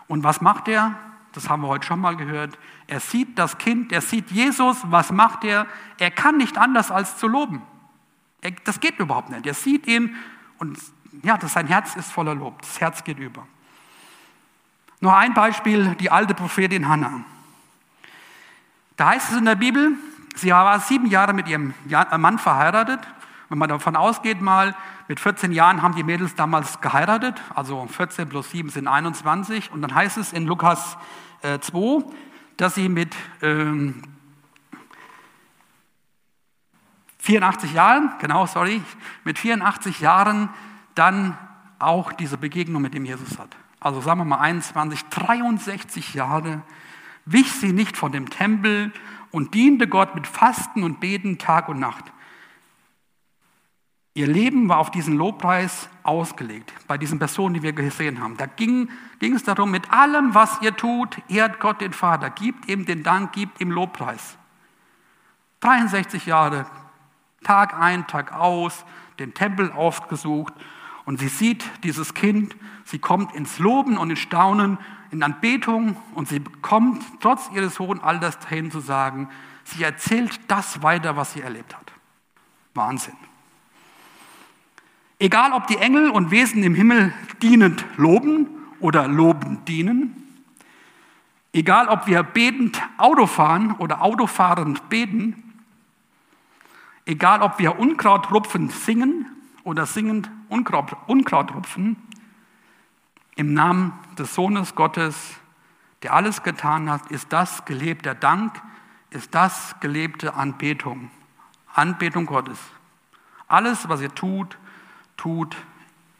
Und 0.08 0.24
was 0.24 0.40
macht 0.40 0.68
er? 0.68 0.98
Das 1.32 1.48
haben 1.48 1.62
wir 1.62 1.68
heute 1.68 1.86
schon 1.86 2.00
mal 2.00 2.16
gehört. 2.16 2.58
Er 2.86 2.98
sieht 2.98 3.38
das 3.38 3.58
Kind, 3.58 3.92
er 3.92 4.00
sieht 4.00 4.30
Jesus. 4.30 4.78
Was 4.84 5.12
macht 5.12 5.44
er? 5.44 5.66
Er 5.98 6.10
kann 6.10 6.36
nicht 6.36 6.58
anders 6.58 6.90
als 6.90 7.18
zu 7.18 7.28
loben. 7.28 7.62
Er, 8.40 8.50
das 8.64 8.80
geht 8.80 8.98
überhaupt 8.98 9.30
nicht. 9.30 9.46
Er 9.46 9.54
sieht 9.54 9.86
ihn 9.86 10.16
und 10.58 10.78
ja, 11.22 11.36
das, 11.36 11.52
sein 11.52 11.66
Herz 11.66 11.94
ist 11.96 12.10
voller 12.10 12.34
Lob. 12.34 12.60
Das 12.62 12.80
Herz 12.80 13.04
geht 13.04 13.18
über. 13.18 13.46
Noch 15.00 15.14
ein 15.14 15.34
Beispiel, 15.34 15.94
die 15.96 16.10
alte 16.10 16.34
Prophetin 16.34 16.88
Hannah. 16.88 17.24
Da 18.96 19.10
heißt 19.10 19.30
es 19.32 19.38
in 19.38 19.44
der 19.44 19.54
Bibel, 19.54 19.92
sie 20.34 20.50
war 20.50 20.78
sieben 20.80 21.06
Jahre 21.06 21.32
mit 21.32 21.48
ihrem 21.48 21.74
Mann 22.18 22.38
verheiratet. 22.38 23.00
Wenn 23.48 23.58
man 23.58 23.68
davon 23.68 23.96
ausgeht, 23.96 24.40
mal 24.40 24.76
mit 25.08 25.18
14 25.18 25.52
Jahren 25.52 25.82
haben 25.82 25.94
die 25.96 26.04
Mädels 26.04 26.36
damals 26.36 26.80
geheiratet, 26.80 27.40
also 27.54 27.86
14 27.86 28.28
plus 28.28 28.50
7 28.50 28.70
sind 28.70 28.86
21. 28.86 29.72
Und 29.72 29.82
dann 29.82 29.94
heißt 29.94 30.18
es 30.18 30.32
in 30.32 30.46
Lukas 30.46 30.96
äh, 31.42 31.58
2, 31.58 32.04
dass 32.56 32.76
sie 32.76 32.88
mit 32.88 33.14
ähm, 33.42 34.02
84 37.18 37.72
Jahren, 37.72 38.12
genau, 38.20 38.46
sorry, 38.46 38.82
mit 39.24 39.38
84 39.38 40.00
Jahren 40.00 40.48
dann 40.94 41.36
auch 41.78 42.12
diese 42.12 42.38
Begegnung 42.38 42.82
mit 42.82 42.94
dem 42.94 43.04
Jesus 43.04 43.38
hat 43.38 43.56
also 43.80 44.00
sagen 44.02 44.20
wir 44.20 44.24
mal 44.26 44.38
21, 44.38 45.06
63 45.06 46.14
Jahre, 46.14 46.62
wich 47.24 47.50
sie 47.52 47.72
nicht 47.72 47.96
von 47.96 48.12
dem 48.12 48.28
Tempel 48.28 48.92
und 49.30 49.54
diente 49.54 49.86
Gott 49.88 50.14
mit 50.14 50.26
Fasten 50.26 50.82
und 50.82 51.00
Beten 51.00 51.38
Tag 51.38 51.68
und 51.68 51.78
Nacht. 51.78 52.04
Ihr 54.14 54.26
Leben 54.26 54.68
war 54.68 54.78
auf 54.78 54.90
diesen 54.90 55.16
Lobpreis 55.16 55.88
ausgelegt, 56.02 56.72
bei 56.88 56.98
diesen 56.98 57.18
Personen, 57.18 57.54
die 57.54 57.62
wir 57.62 57.72
gesehen 57.72 58.20
haben. 58.20 58.36
Da 58.36 58.46
ging, 58.46 58.90
ging 59.20 59.34
es 59.34 59.44
darum, 59.44 59.70
mit 59.70 59.92
allem, 59.92 60.34
was 60.34 60.60
ihr 60.62 60.76
tut, 60.76 61.16
ehrt 61.28 61.60
Gott 61.60 61.80
den 61.80 61.92
Vater, 61.92 62.30
gibt 62.30 62.68
ihm 62.68 62.84
den 62.84 63.02
Dank, 63.02 63.32
gibt 63.32 63.60
ihm 63.60 63.70
Lobpreis. 63.70 64.36
63 65.60 66.26
Jahre, 66.26 66.66
Tag 67.44 67.78
ein, 67.78 68.06
Tag 68.06 68.32
aus, 68.32 68.84
den 69.18 69.32
Tempel 69.32 69.70
aufgesucht 69.70 70.54
und 71.10 71.18
sie 71.18 71.26
sieht 71.26 71.64
dieses 71.82 72.14
Kind, 72.14 72.54
sie 72.84 73.00
kommt 73.00 73.34
ins 73.34 73.58
Loben 73.58 73.98
und 73.98 74.10
ins 74.10 74.20
Staunen, 74.20 74.78
in 75.10 75.24
Anbetung 75.24 75.96
und 76.14 76.28
sie 76.28 76.38
kommt 76.62 77.02
trotz 77.18 77.50
ihres 77.52 77.80
hohen 77.80 77.98
Alters 77.98 78.38
dahin 78.38 78.70
zu 78.70 78.78
sagen, 78.78 79.28
sie 79.64 79.82
erzählt 79.82 80.38
das 80.46 80.84
weiter, 80.84 81.16
was 81.16 81.32
sie 81.32 81.40
erlebt 81.40 81.76
hat. 81.76 81.90
Wahnsinn. 82.74 83.16
Egal, 85.18 85.52
ob 85.52 85.66
die 85.66 85.78
Engel 85.78 86.10
und 86.10 86.30
Wesen 86.30 86.62
im 86.62 86.76
Himmel 86.76 87.12
dienend 87.42 87.84
loben 87.96 88.46
oder 88.78 89.08
lobend 89.08 89.66
dienen. 89.66 90.14
Egal, 91.52 91.88
ob 91.88 92.06
wir 92.06 92.22
betend 92.22 92.80
Auto 92.98 93.26
fahren 93.26 93.74
oder 93.78 94.00
autofahrend 94.02 94.88
beten. 94.88 95.42
Egal, 97.04 97.42
ob 97.42 97.58
wir 97.58 97.80
Unkraut 97.80 98.30
rupfen 98.30 98.68
singen 98.68 99.26
oder 99.64 99.86
singend 99.86 100.30
Unkraut, 100.50 100.96
Unkraut 101.06 101.54
rupfen. 101.54 101.96
Im 103.36 103.54
Namen 103.54 103.92
des 104.18 104.34
Sohnes 104.34 104.74
Gottes, 104.74 105.36
der 106.02 106.12
alles 106.12 106.42
getan 106.42 106.90
hat, 106.90 107.10
ist 107.10 107.32
das 107.32 107.64
gelebter 107.64 108.14
Dank, 108.14 108.60
ist 109.10 109.34
das 109.34 109.76
gelebte 109.80 110.34
Anbetung. 110.34 111.10
Anbetung 111.72 112.26
Gottes. 112.26 112.58
Alles, 113.46 113.88
was 113.88 114.00
ihr 114.00 114.14
tut, 114.14 114.58
tut 115.16 115.56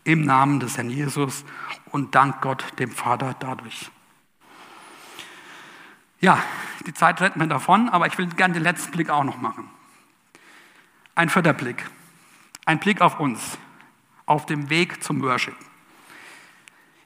im 0.05 0.23
Namen 0.23 0.61
des 0.61 0.77
Herrn 0.77 0.91
Jesus 0.91 1.45
und 1.91 2.15
dank 2.15 2.41
Gott 2.41 2.65
dem 2.79 2.91
Vater 2.91 3.35
dadurch. 3.39 3.91
Ja, 6.21 6.39
die 6.87 6.95
Zeit 6.95 7.21
rennt 7.21 7.37
mir 7.37 7.49
davon, 7.49 7.89
aber 7.89 8.07
ich 8.07 8.17
will 8.17 8.27
gerne 8.29 8.55
den 8.55 8.63
letzten 8.63 8.93
Blick 8.93 9.11
auch 9.11 9.25
noch 9.25 9.41
machen. 9.41 9.69
Ein 11.15 11.29
vierter 11.29 11.53
Blick. 11.53 11.89
Ein 12.65 12.79
Blick 12.79 13.01
auf 13.01 13.19
uns, 13.19 13.59
auf 14.31 14.47
dem 14.47 14.71
Weg 14.71 15.03
zum 15.03 15.21
Worship. 15.23 15.57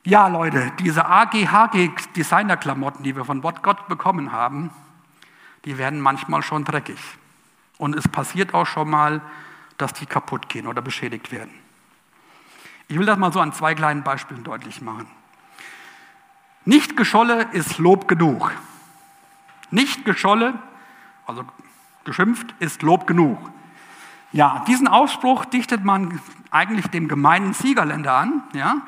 Ja, 0.05 0.29
Leute, 0.29 0.71
diese 0.79 1.07
AGHG-Designer-Klamotten, 1.07 3.03
die 3.03 3.17
wir 3.17 3.25
von 3.25 3.41
Gott 3.41 3.89
bekommen 3.89 4.31
haben, 4.31 4.71
die 5.65 5.79
werden 5.79 6.03
manchmal 6.03 6.43
schon 6.43 6.67
dreckig. 6.67 6.99
Und 7.79 7.97
es 7.97 8.07
passiert 8.07 8.53
auch 8.53 8.67
schon 8.67 8.91
mal, 8.91 9.23
dass 9.79 9.95
die 9.95 10.05
kaputt 10.05 10.51
gehen 10.51 10.67
oder 10.67 10.83
beschädigt 10.83 11.33
werden. 11.33 11.55
Ich 12.89 12.99
will 12.99 13.07
das 13.07 13.17
mal 13.17 13.33
so 13.33 13.41
an 13.41 13.55
zwei 13.55 13.75
kleinen 13.75 14.03
Beispielen 14.03 14.45
deutlich 14.45 14.83
machen. 14.83 15.07
Nicht 16.67 16.95
gescholle 16.95 17.49
ist 17.53 17.79
Lob 17.79 18.07
genug. 18.07 18.53
Nicht 19.71 20.05
gescholle, 20.05 20.59
also 21.27 21.47
geschimpft, 22.05 22.55
ist 22.59 22.83
Lob 22.83 23.07
genug. 23.07 23.39
Ja, 24.35 24.65
diesen 24.67 24.89
Ausspruch 24.89 25.45
dichtet 25.45 25.85
man 25.85 26.21
eigentlich 26.51 26.89
dem 26.89 27.07
gemeinen 27.07 27.53
Siegerländer 27.53 28.15
an, 28.15 28.43
ja. 28.53 28.83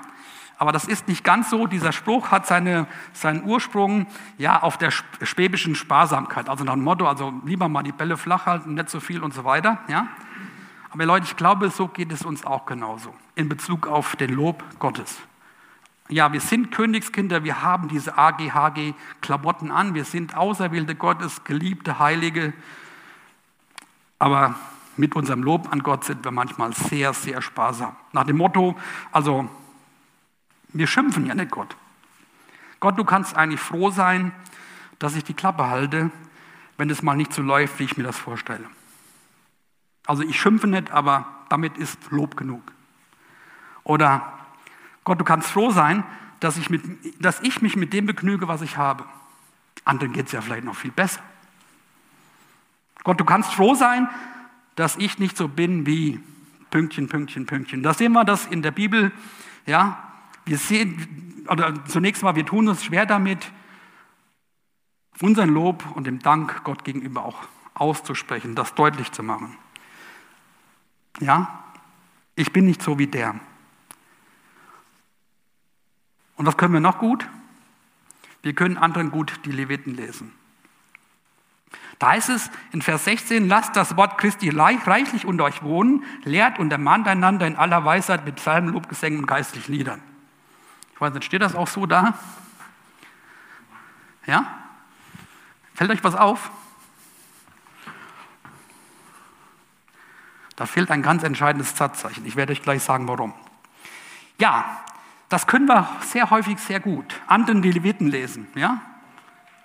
Aber 0.59 0.73
das 0.73 0.87
ist 0.87 1.07
nicht 1.07 1.23
ganz 1.23 1.51
so. 1.51 1.69
Dieser 1.69 1.93
Spruch 1.93 2.33
hat 2.33 2.49
seine, 2.49 2.89
seinen 3.13 3.45
Ursprung 3.45 4.09
ja 4.39 4.61
auf 4.61 4.77
der 4.77 4.91
schwäbischen 4.91 5.77
Sparsamkeit. 5.77 6.49
Also 6.49 6.65
nach 6.65 6.73
dem 6.73 6.83
Motto, 6.83 7.07
also 7.07 7.33
lieber 7.45 7.69
mal 7.69 7.85
die 7.85 7.93
Bälle 7.93 8.17
flach 8.17 8.47
halten, 8.47 8.75
nicht 8.75 8.91
so 8.91 8.99
viel 8.99 9.23
und 9.23 9.35
so 9.35 9.45
weiter, 9.45 9.79
ja. 9.87 10.09
Aber 10.91 11.07
Leute, 11.07 11.27
ich 11.27 11.37
glaube, 11.37 11.71
so 11.71 11.87
geht 11.87 12.11
es 12.11 12.25
uns 12.25 12.45
auch 12.45 12.67
genauso 12.67 13.15
in 13.37 13.49
Bezug 13.49 13.87
auf 13.87 14.17
den 14.17 14.33
Lob 14.33 14.65
Gottes. 14.81 15.17
Ja, 16.09 16.33
wir 16.33 16.41
sind 16.41 16.73
Königskinder, 16.73 17.45
wir 17.45 17.63
haben 17.63 17.87
diese 17.87 18.19
AGHG-Klamotten 18.19 19.71
an, 19.71 19.95
wir 19.95 20.05
sind 20.05 20.37
Auserwählte 20.37 20.97
Gottes, 20.97 21.45
geliebte 21.45 22.01
Heilige. 22.01 22.53
Aber 24.19 24.57
mit 24.97 25.15
unserem 25.15 25.43
Lob 25.43 25.73
an 25.73 25.83
Gott 25.83 26.05
sind 26.05 26.25
wir 26.25 26.31
manchmal 26.31 26.73
sehr, 26.75 27.13
sehr 27.13 27.43
sparsam. 27.43 27.97
Nach 28.13 28.25
dem 28.25 28.37
Motto, 28.37 28.77
also 29.13 29.49
wir 30.69 30.87
schimpfen 30.87 31.27
ja 31.27 31.35
nicht 31.35 31.51
Gott. 31.51 31.77
Gott, 32.81 32.99
du 32.99 33.05
kannst 33.05 33.37
eigentlich 33.37 33.61
froh 33.61 33.91
sein, 33.91 34.33
dass 34.99 35.17
ich 35.17 35.25
die 35.25 35.35
Klappe 35.35 35.67
halte, 35.69 36.11
wenn 36.77 36.91
es 36.91 37.03
mal 37.03 37.17
nicht 37.17 37.33
so 37.33 37.43
läuft, 37.43 37.79
wie 37.79 37.85
ich 37.85 37.97
mir 37.97 38.05
das 38.05 38.19
vorstelle. 38.19 38.67
Also 40.07 40.23
ich 40.23 40.41
schimpfe 40.41 40.67
nicht, 40.67 40.91
aber 40.91 41.27
damit 41.49 41.79
ist 41.79 41.99
Lob 42.11 42.37
genug. 42.37 42.63
Oder 43.85 44.33
Gott, 45.05 45.21
du 45.21 45.25
kannst 45.25 45.51
froh 45.51 45.71
sein, 45.71 46.05
dass 46.41 46.57
ich, 46.59 46.71
mit, 46.71 46.83
dass 47.23 47.41
ich 47.41 47.63
mich 47.63 47.77
mit 47.77 47.93
dem 47.93 48.07
begnüge, 48.07 48.49
was 48.49 48.63
ich 48.63 48.77
habe. 48.77 49.05
Anderen 49.85 50.13
geht 50.13 50.27
es 50.27 50.33
ja 50.33 50.41
vielleicht 50.41 50.65
noch 50.65 50.77
viel 50.77 50.91
besser. 50.91 51.21
Gott, 53.05 53.21
du 53.21 53.25
kannst 53.25 53.55
froh 53.55 53.75
sein, 53.75 54.09
dass 54.77 54.97
ich 54.97 55.19
nicht 55.19 55.37
so 55.37 55.49
bin 55.49 55.87
wie 55.87 56.21
Pünktchen, 56.71 57.09
Pünktchen, 57.09 57.47
Pünktchen. 57.47 57.83
Da 57.83 57.95
sehen 57.95 58.13
wir 58.13 58.25
das 58.25 58.47
in 58.47 58.63
der 58.63 58.71
Bibel. 58.71 59.11
Ja, 59.67 60.13
wir 60.45 60.59
sehen, 60.59 61.45
oder 61.49 61.85
zunächst 61.87 62.23
mal, 62.23 62.37
wir 62.37 62.47
tun 62.47 62.69
uns 62.69 62.85
schwer 62.85 63.07
damit, 63.07 63.51
unseren 65.21 65.49
Lob 65.49 65.85
und 65.97 66.07
dem 66.07 66.19
Dank 66.19 66.63
Gott 66.65 66.85
gegenüber 66.85 67.25
auch 67.25 67.49
auszusprechen, 67.75 68.55
das 68.55 68.75
deutlich 68.75 69.13
zu 69.13 69.23
machen. 69.23 69.57
Ja, 71.21 71.65
ich 72.35 72.53
bin 72.53 72.67
nicht 72.67 72.83
so 72.83 72.99
wie 72.99 73.07
der. 73.07 73.41
Und 76.37 76.45
was 76.45 76.57
können 76.57 76.75
wir 76.75 76.81
noch 76.81 76.99
gut? 76.99 77.27
Wir 78.43 78.53
können 78.53 78.77
anderen 78.77 79.11
gut 79.11 79.41
die 79.47 79.53
Leviten 79.53 79.95
lesen. 79.95 80.33
Da 81.99 82.11
heißt 82.11 82.29
es 82.29 82.51
in 82.73 82.83
Vers 82.83 83.05
16, 83.05 83.49
lasst 83.49 83.75
das 83.75 83.97
Wort 83.97 84.19
Christi 84.19 84.51
reichlich 84.51 85.25
unter 85.25 85.45
euch 85.45 85.63
wohnen, 85.63 86.05
lehrt 86.25 86.59
und 86.59 86.71
ermahnt 86.71 87.09
einander 87.09 87.47
in 87.47 87.57
aller 87.57 87.85
Weisheit 87.85 88.25
mit 88.25 88.37
Psalmen, 88.37 88.73
Lobgesängen 88.73 89.21
und 89.21 89.27
geistlichen 89.27 89.73
Liedern. 89.73 90.03
Ich 90.95 91.01
weiß 91.01 91.15
nicht, 91.15 91.25
steht 91.25 91.43
das 91.43 91.55
auch 91.55 91.69
so 91.69 91.87
da? 91.87 92.15
Ja? 94.27 94.47
Fällt 95.75 95.91
euch 95.91 96.05
was 96.05 96.15
auf? 96.15 96.51
Da 100.57 100.65
fehlt 100.65 100.91
ein 100.91 101.03
ganz 101.03 101.23
entscheidendes 101.23 101.77
Satzzeichen. 101.77 102.25
Ich 102.27 102.37
werde 102.37 102.53
euch 102.53 102.63
gleich 102.63 102.83
sagen, 102.83 103.07
warum. 103.09 103.35
Ja, 104.39 104.81
das 105.29 105.47
können 105.47 105.67
wir 105.67 105.89
sehr 106.01 106.31
häufig 106.31 106.59
sehr 106.59 106.81
gut. 106.81 107.21
Anderen 107.27 107.63
die 107.63 107.73
Leviten 107.73 108.09
lesen, 108.09 108.49
ja? 108.55 108.81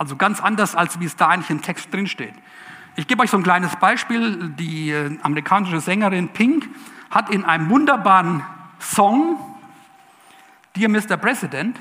Also 0.01 0.15
ganz 0.15 0.41
anders, 0.41 0.75
als 0.75 0.99
wie 0.99 1.05
es 1.05 1.15
da 1.15 1.27
eigentlich 1.27 1.51
im 1.51 1.61
Text 1.61 1.93
drinsteht. 1.93 2.33
Ich 2.95 3.05
gebe 3.05 3.21
euch 3.21 3.29
so 3.29 3.37
ein 3.37 3.43
kleines 3.43 3.75
Beispiel. 3.75 4.49
Die 4.57 4.89
äh, 4.89 5.15
amerikanische 5.21 5.79
Sängerin 5.79 6.29
Pink 6.29 6.67
hat 7.11 7.29
in 7.29 7.45
einem 7.45 7.69
wunderbaren 7.69 8.41
Song, 8.79 9.37
Dear 10.75 10.89
Mr. 10.89 11.17
President, 11.17 11.79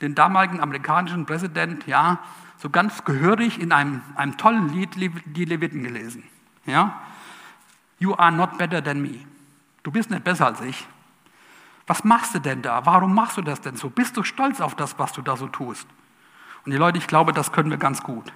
den 0.00 0.16
damaligen 0.16 0.58
amerikanischen 0.58 1.24
Präsident, 1.24 1.86
ja, 1.86 2.18
so 2.58 2.68
ganz 2.68 3.04
gehörig 3.04 3.60
in 3.60 3.70
einem, 3.70 4.02
einem 4.16 4.36
tollen 4.36 4.70
Lied 4.70 4.96
die 4.96 5.44
Leviten 5.44 5.84
gelesen. 5.84 6.24
Ja? 6.66 7.00
You 8.00 8.16
are 8.16 8.32
not 8.32 8.58
better 8.58 8.82
than 8.82 9.00
me. 9.00 9.20
Du 9.84 9.92
bist 9.92 10.10
nicht 10.10 10.24
besser 10.24 10.46
als 10.46 10.60
ich. 10.62 10.84
Was 11.86 12.02
machst 12.02 12.34
du 12.34 12.40
denn 12.40 12.60
da? 12.60 12.84
Warum 12.84 13.14
machst 13.14 13.36
du 13.36 13.42
das 13.42 13.60
denn 13.60 13.76
so? 13.76 13.88
Bist 13.88 14.16
du 14.16 14.24
stolz 14.24 14.60
auf 14.60 14.74
das, 14.74 14.98
was 14.98 15.12
du 15.12 15.22
da 15.22 15.36
so 15.36 15.46
tust? 15.46 15.86
Und 16.64 16.72
die 16.72 16.78
Leute, 16.78 16.98
ich 16.98 17.06
glaube, 17.06 17.32
das 17.32 17.52
können 17.52 17.70
wir 17.70 17.76
ganz 17.76 18.02
gut. 18.02 18.32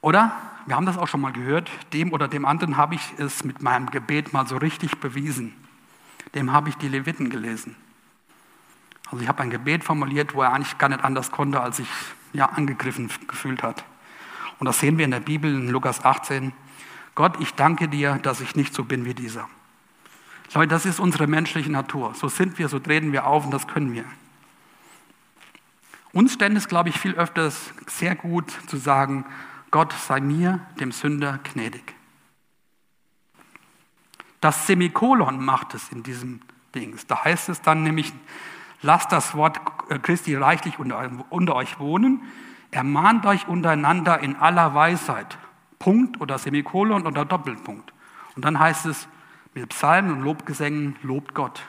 Oder? 0.00 0.32
Wir 0.66 0.76
haben 0.76 0.86
das 0.86 0.96
auch 0.96 1.08
schon 1.08 1.20
mal 1.20 1.32
gehört. 1.32 1.70
Dem 1.92 2.12
oder 2.12 2.28
dem 2.28 2.44
anderen 2.44 2.76
habe 2.76 2.94
ich 2.94 3.02
es 3.18 3.44
mit 3.44 3.62
meinem 3.62 3.90
Gebet 3.90 4.32
mal 4.32 4.46
so 4.46 4.56
richtig 4.56 4.98
bewiesen. 4.98 5.54
Dem 6.34 6.52
habe 6.52 6.68
ich 6.68 6.76
die 6.76 6.88
Leviten 6.88 7.30
gelesen. 7.30 7.76
Also 9.10 9.22
ich 9.22 9.28
habe 9.28 9.42
ein 9.42 9.50
Gebet 9.50 9.84
formuliert, 9.84 10.34
wo 10.34 10.42
er 10.42 10.52
eigentlich 10.52 10.78
gar 10.78 10.88
nicht 10.88 11.04
anders 11.04 11.30
konnte, 11.30 11.60
als 11.60 11.78
sich 11.78 11.88
ja 12.32 12.46
angegriffen 12.46 13.10
gefühlt 13.26 13.62
hat. 13.62 13.84
Und 14.58 14.66
das 14.66 14.80
sehen 14.80 14.96
wir 14.96 15.04
in 15.04 15.10
der 15.10 15.20
Bibel 15.20 15.52
in 15.52 15.68
Lukas 15.68 16.04
18. 16.04 16.52
Gott, 17.14 17.38
ich 17.40 17.54
danke 17.54 17.88
dir, 17.88 18.18
dass 18.22 18.40
ich 18.40 18.56
nicht 18.56 18.72
so 18.72 18.84
bin 18.84 19.04
wie 19.04 19.14
dieser. 19.14 19.48
Leute, 20.54 20.68
das 20.68 20.86
ist 20.86 21.00
unsere 21.00 21.26
menschliche 21.26 21.70
Natur. 21.70 22.14
So 22.14 22.28
sind 22.28 22.58
wir, 22.58 22.68
so 22.68 22.78
treten 22.78 23.12
wir 23.12 23.26
auf 23.26 23.44
und 23.44 23.50
das 23.52 23.66
können 23.66 23.92
wir. 23.92 24.04
Uns 26.12 26.34
stände 26.34 26.58
es, 26.58 26.68
glaube 26.68 26.90
ich, 26.90 26.98
viel 26.98 27.14
öfters 27.14 27.72
sehr 27.86 28.14
gut 28.14 28.50
zu 28.66 28.76
sagen, 28.76 29.24
Gott 29.70 29.94
sei 29.94 30.20
mir, 30.20 30.60
dem 30.78 30.92
Sünder, 30.92 31.38
gnädig. 31.52 31.94
Das 34.40 34.66
Semikolon 34.66 35.42
macht 35.42 35.74
es 35.74 35.90
in 35.90 36.02
diesem 36.02 36.40
Dings. 36.74 37.06
Da 37.06 37.24
heißt 37.24 37.48
es 37.48 37.62
dann 37.62 37.82
nämlich, 37.82 38.12
lasst 38.82 39.12
das 39.12 39.34
Wort 39.34 39.60
Christi 40.02 40.34
reichlich 40.34 40.78
unter, 40.78 41.10
unter 41.30 41.54
euch 41.54 41.78
wohnen, 41.78 42.22
ermahnt 42.70 43.24
euch 43.24 43.48
untereinander 43.48 44.20
in 44.20 44.36
aller 44.36 44.74
Weisheit. 44.74 45.38
Punkt 45.78 46.20
oder 46.20 46.38
Semikolon 46.38 47.06
oder 47.06 47.24
Doppelpunkt. 47.24 47.92
Und 48.36 48.44
dann 48.44 48.58
heißt 48.58 48.86
es, 48.86 49.08
mit 49.54 49.68
Psalmen 49.70 50.12
und 50.12 50.22
Lobgesängen 50.22 50.96
lobt 51.02 51.34
Gott. 51.34 51.62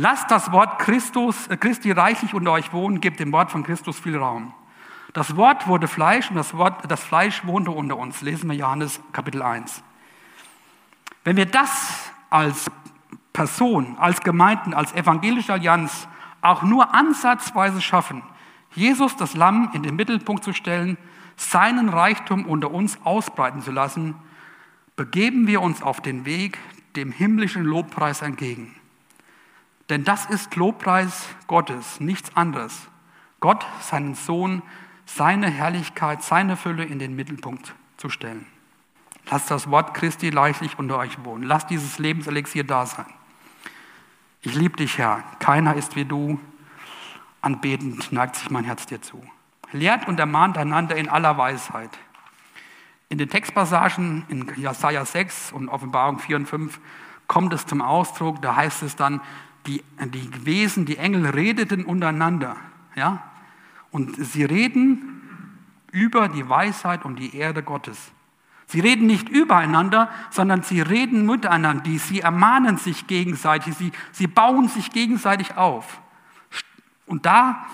Lasst 0.00 0.30
das 0.30 0.50
Wort 0.50 0.78
Christus, 0.78 1.46
äh, 1.48 1.58
Christi 1.58 1.90
reichlich 1.90 2.32
unter 2.32 2.52
euch 2.52 2.72
wohnen, 2.72 3.02
gebt 3.02 3.20
dem 3.20 3.32
Wort 3.32 3.50
von 3.50 3.64
Christus 3.64 4.00
viel 4.00 4.16
Raum. 4.16 4.54
Das 5.12 5.36
Wort 5.36 5.68
wurde 5.68 5.88
Fleisch 5.88 6.30
und 6.30 6.36
das, 6.36 6.56
Wort, 6.56 6.90
das 6.90 7.04
Fleisch 7.04 7.44
wohnte 7.44 7.70
unter 7.70 7.98
uns. 7.98 8.22
Lesen 8.22 8.48
wir 8.48 8.56
Johannes 8.56 8.98
Kapitel 9.12 9.42
1. 9.42 9.82
Wenn 11.22 11.36
wir 11.36 11.44
das 11.44 12.10
als 12.30 12.70
Person, 13.34 13.98
als 13.98 14.22
Gemeinden, 14.22 14.72
als 14.72 14.94
evangelische 14.94 15.52
Allianz 15.52 16.08
auch 16.40 16.62
nur 16.62 16.94
ansatzweise 16.94 17.82
schaffen, 17.82 18.22
Jesus, 18.74 19.16
das 19.16 19.34
Lamm, 19.34 19.68
in 19.74 19.82
den 19.82 19.96
Mittelpunkt 19.96 20.44
zu 20.44 20.54
stellen, 20.54 20.96
seinen 21.36 21.90
Reichtum 21.90 22.46
unter 22.46 22.70
uns 22.70 22.98
ausbreiten 23.04 23.60
zu 23.60 23.70
lassen, 23.70 24.14
begeben 24.96 25.46
wir 25.46 25.60
uns 25.60 25.82
auf 25.82 26.00
den 26.00 26.24
Weg, 26.24 26.56
dem 26.96 27.12
himmlischen 27.12 27.64
Lobpreis 27.64 28.22
entgegen. 28.22 28.79
Denn 29.90 30.04
das 30.04 30.26
ist 30.26 30.54
Lobpreis 30.54 31.28
Gottes, 31.48 32.00
nichts 32.00 32.36
anderes. 32.36 32.88
Gott, 33.40 33.66
seinen 33.80 34.14
Sohn, 34.14 34.62
seine 35.04 35.50
Herrlichkeit, 35.50 36.22
seine 36.22 36.56
Fülle 36.56 36.84
in 36.84 37.00
den 37.00 37.16
Mittelpunkt 37.16 37.74
zu 37.96 38.08
stellen. 38.08 38.46
Lasst 39.30 39.50
das 39.50 39.68
Wort 39.70 39.94
Christi 39.94 40.30
leichtlich 40.30 40.78
unter 40.78 40.98
euch 40.98 41.24
wohnen. 41.24 41.42
Lasst 41.42 41.70
dieses 41.70 41.98
Lebenselixier 41.98 42.64
da 42.64 42.86
sein. 42.86 43.06
Ich 44.42 44.54
liebe 44.54 44.76
dich, 44.76 44.96
Herr. 44.98 45.24
Keiner 45.40 45.74
ist 45.74 45.96
wie 45.96 46.04
du. 46.04 46.40
Anbetend 47.42 48.12
neigt 48.12 48.36
sich 48.36 48.50
mein 48.50 48.64
Herz 48.64 48.86
dir 48.86 49.02
zu. 49.02 49.22
Lehrt 49.72 50.06
und 50.06 50.20
ermahnt 50.20 50.56
einander 50.56 50.96
in 50.96 51.08
aller 51.08 51.36
Weisheit. 51.36 51.90
In 53.08 53.18
den 53.18 53.28
Textpassagen 53.28 54.24
in 54.28 54.52
Jesaja 54.56 55.04
6 55.04 55.52
und 55.52 55.68
Offenbarung 55.68 56.20
4 56.20 56.36
und 56.36 56.46
5 56.46 56.80
kommt 57.26 57.52
es 57.52 57.66
zum 57.66 57.82
Ausdruck, 57.82 58.40
da 58.42 58.56
heißt 58.56 58.82
es 58.82 58.96
dann, 58.96 59.20
die, 59.66 59.82
die 60.06 60.46
Wesen, 60.46 60.86
die 60.86 60.96
Engel 60.96 61.26
redeten 61.26 61.84
untereinander. 61.84 62.56
Ja? 62.94 63.22
Und 63.90 64.16
sie 64.16 64.44
reden 64.44 65.20
über 65.92 66.28
die 66.28 66.48
Weisheit 66.48 67.04
und 67.04 67.16
die 67.16 67.36
Erde 67.36 67.62
Gottes. 67.62 68.12
Sie 68.66 68.78
reden 68.78 69.06
nicht 69.06 69.28
übereinander, 69.28 70.08
sondern 70.30 70.62
sie 70.62 70.80
reden 70.80 71.26
miteinander. 71.26 71.90
Sie 71.98 72.20
ermahnen 72.20 72.76
sich 72.76 73.08
gegenseitig, 73.08 73.74
sie, 73.74 73.90
sie 74.12 74.28
bauen 74.28 74.68
sich 74.68 74.92
gegenseitig 74.92 75.56
auf. 75.56 76.00
Und 77.06 77.26
da 77.26 77.66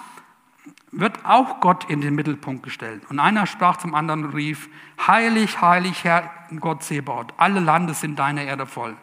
wird 0.93 1.27
auch 1.27 1.61
Gott 1.61 1.91
in 1.91 2.01
den 2.01 2.15
Mittelpunkt 2.15 2.63
gestellt. 2.63 3.03
Und 3.11 3.19
einer 3.19 3.47
sprach 3.47 3.77
zum 3.77 3.95
anderen 3.95 4.25
und 4.25 4.35
rief, 4.35 4.71
heilig, 5.07 5.61
heilig, 5.61 6.05
Herr 6.05 6.31
Gott 6.61 6.83
Sebaut, 6.83 7.35
alle 7.37 7.61
Lande 7.61 7.93
sind 7.93 8.19
deine 8.19 8.45
Erde 8.45 8.65
voll. 8.65 8.97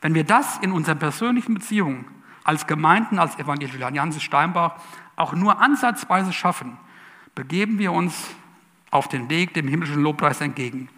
Wenn 0.00 0.14
wir 0.14 0.24
das 0.24 0.58
in 0.58 0.72
unseren 0.72 0.98
persönlichen 0.98 1.54
Beziehungen 1.54 2.06
als 2.44 2.66
Gemeinden, 2.66 3.18
als 3.18 3.38
Evangelische 3.38 3.84
Allianz 3.84 4.20
Steinbach 4.22 4.76
auch 5.16 5.34
nur 5.34 5.60
ansatzweise 5.60 6.32
schaffen, 6.32 6.78
begeben 7.34 7.78
wir 7.78 7.92
uns 7.92 8.30
auf 8.90 9.08
den 9.08 9.28
Weg 9.30 9.54
dem 9.54 9.68
himmlischen 9.68 10.02
Lobpreis 10.02 10.40
entgegen. 10.40 10.88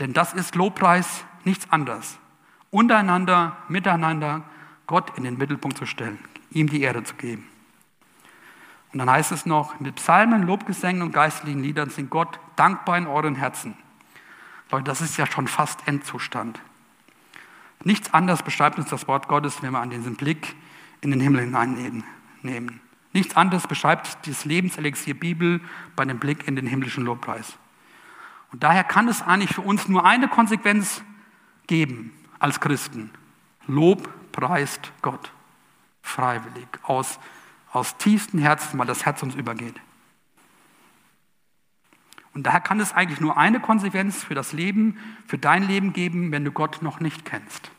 Denn 0.00 0.12
das 0.12 0.32
ist 0.32 0.54
Lobpreis 0.54 1.24
nichts 1.44 1.70
anderes. 1.70 2.18
Untereinander, 2.70 3.56
miteinander 3.68 4.42
Gott 4.86 5.16
in 5.16 5.24
den 5.24 5.36
Mittelpunkt 5.36 5.76
zu 5.76 5.86
stellen, 5.86 6.18
ihm 6.50 6.68
die 6.68 6.82
Ehre 6.82 7.04
zu 7.04 7.14
geben. 7.14 7.46
Und 8.92 8.98
dann 8.98 9.10
heißt 9.10 9.32
es 9.32 9.46
noch, 9.46 9.78
mit 9.80 9.94
Psalmen, 9.96 10.42
Lobgesängen 10.42 11.02
und 11.02 11.12
geistlichen 11.12 11.62
Liedern 11.62 11.90
sind 11.90 12.10
Gott 12.10 12.40
dankbar 12.56 12.98
in 12.98 13.06
euren 13.06 13.36
Herzen. 13.36 13.74
Leute, 14.70 14.84
das 14.84 15.00
ist 15.00 15.16
ja 15.16 15.26
schon 15.26 15.48
fast 15.48 15.86
Endzustand. 15.86 16.60
Nichts 17.84 18.14
anderes 18.14 18.42
beschreibt 18.42 18.78
uns 18.78 18.88
das 18.88 19.08
Wort 19.08 19.28
Gottes, 19.28 19.62
wenn 19.62 19.72
wir 19.72 19.80
an 19.80 19.90
diesen 19.90 20.16
Blick 20.16 20.54
in 21.00 21.10
den 21.10 21.20
Himmel 21.20 21.42
hineinnehmen. 21.42 22.80
Nichts 23.12 23.36
anderes 23.36 23.66
beschreibt 23.66 24.26
das 24.26 24.44
Lebenselixier 24.44 25.18
Bibel 25.18 25.60
bei 25.96 26.04
dem 26.04 26.18
Blick 26.18 26.48
in 26.48 26.56
den 26.56 26.66
himmlischen 26.66 27.04
Lobpreis. 27.04 27.58
Und 28.52 28.62
daher 28.62 28.84
kann 28.84 29.08
es 29.08 29.22
eigentlich 29.22 29.54
für 29.54 29.62
uns 29.62 29.88
nur 29.88 30.04
eine 30.04 30.28
Konsequenz 30.28 31.02
geben 31.66 32.12
als 32.38 32.60
Christen. 32.60 33.10
Lob 33.66 34.08
preist 34.32 34.92
Gott. 35.02 35.32
Freiwillig, 36.02 36.66
aus, 36.82 37.18
aus 37.70 37.96
tiefstem 37.96 38.40
Herzen, 38.40 38.78
weil 38.78 38.86
das 38.86 39.04
Herz 39.04 39.22
uns 39.22 39.34
übergeht. 39.34 39.80
Und 42.34 42.44
daher 42.44 42.60
kann 42.60 42.80
es 42.80 42.92
eigentlich 42.92 43.20
nur 43.20 43.36
eine 43.36 43.60
Konsequenz 43.60 44.24
für 44.24 44.34
das 44.34 44.52
Leben, 44.52 44.98
für 45.26 45.38
dein 45.38 45.66
Leben 45.66 45.92
geben, 45.92 46.32
wenn 46.32 46.44
du 46.44 46.50
Gott 46.50 46.82
noch 46.82 46.98
nicht 46.98 47.24
kennst. 47.24 47.70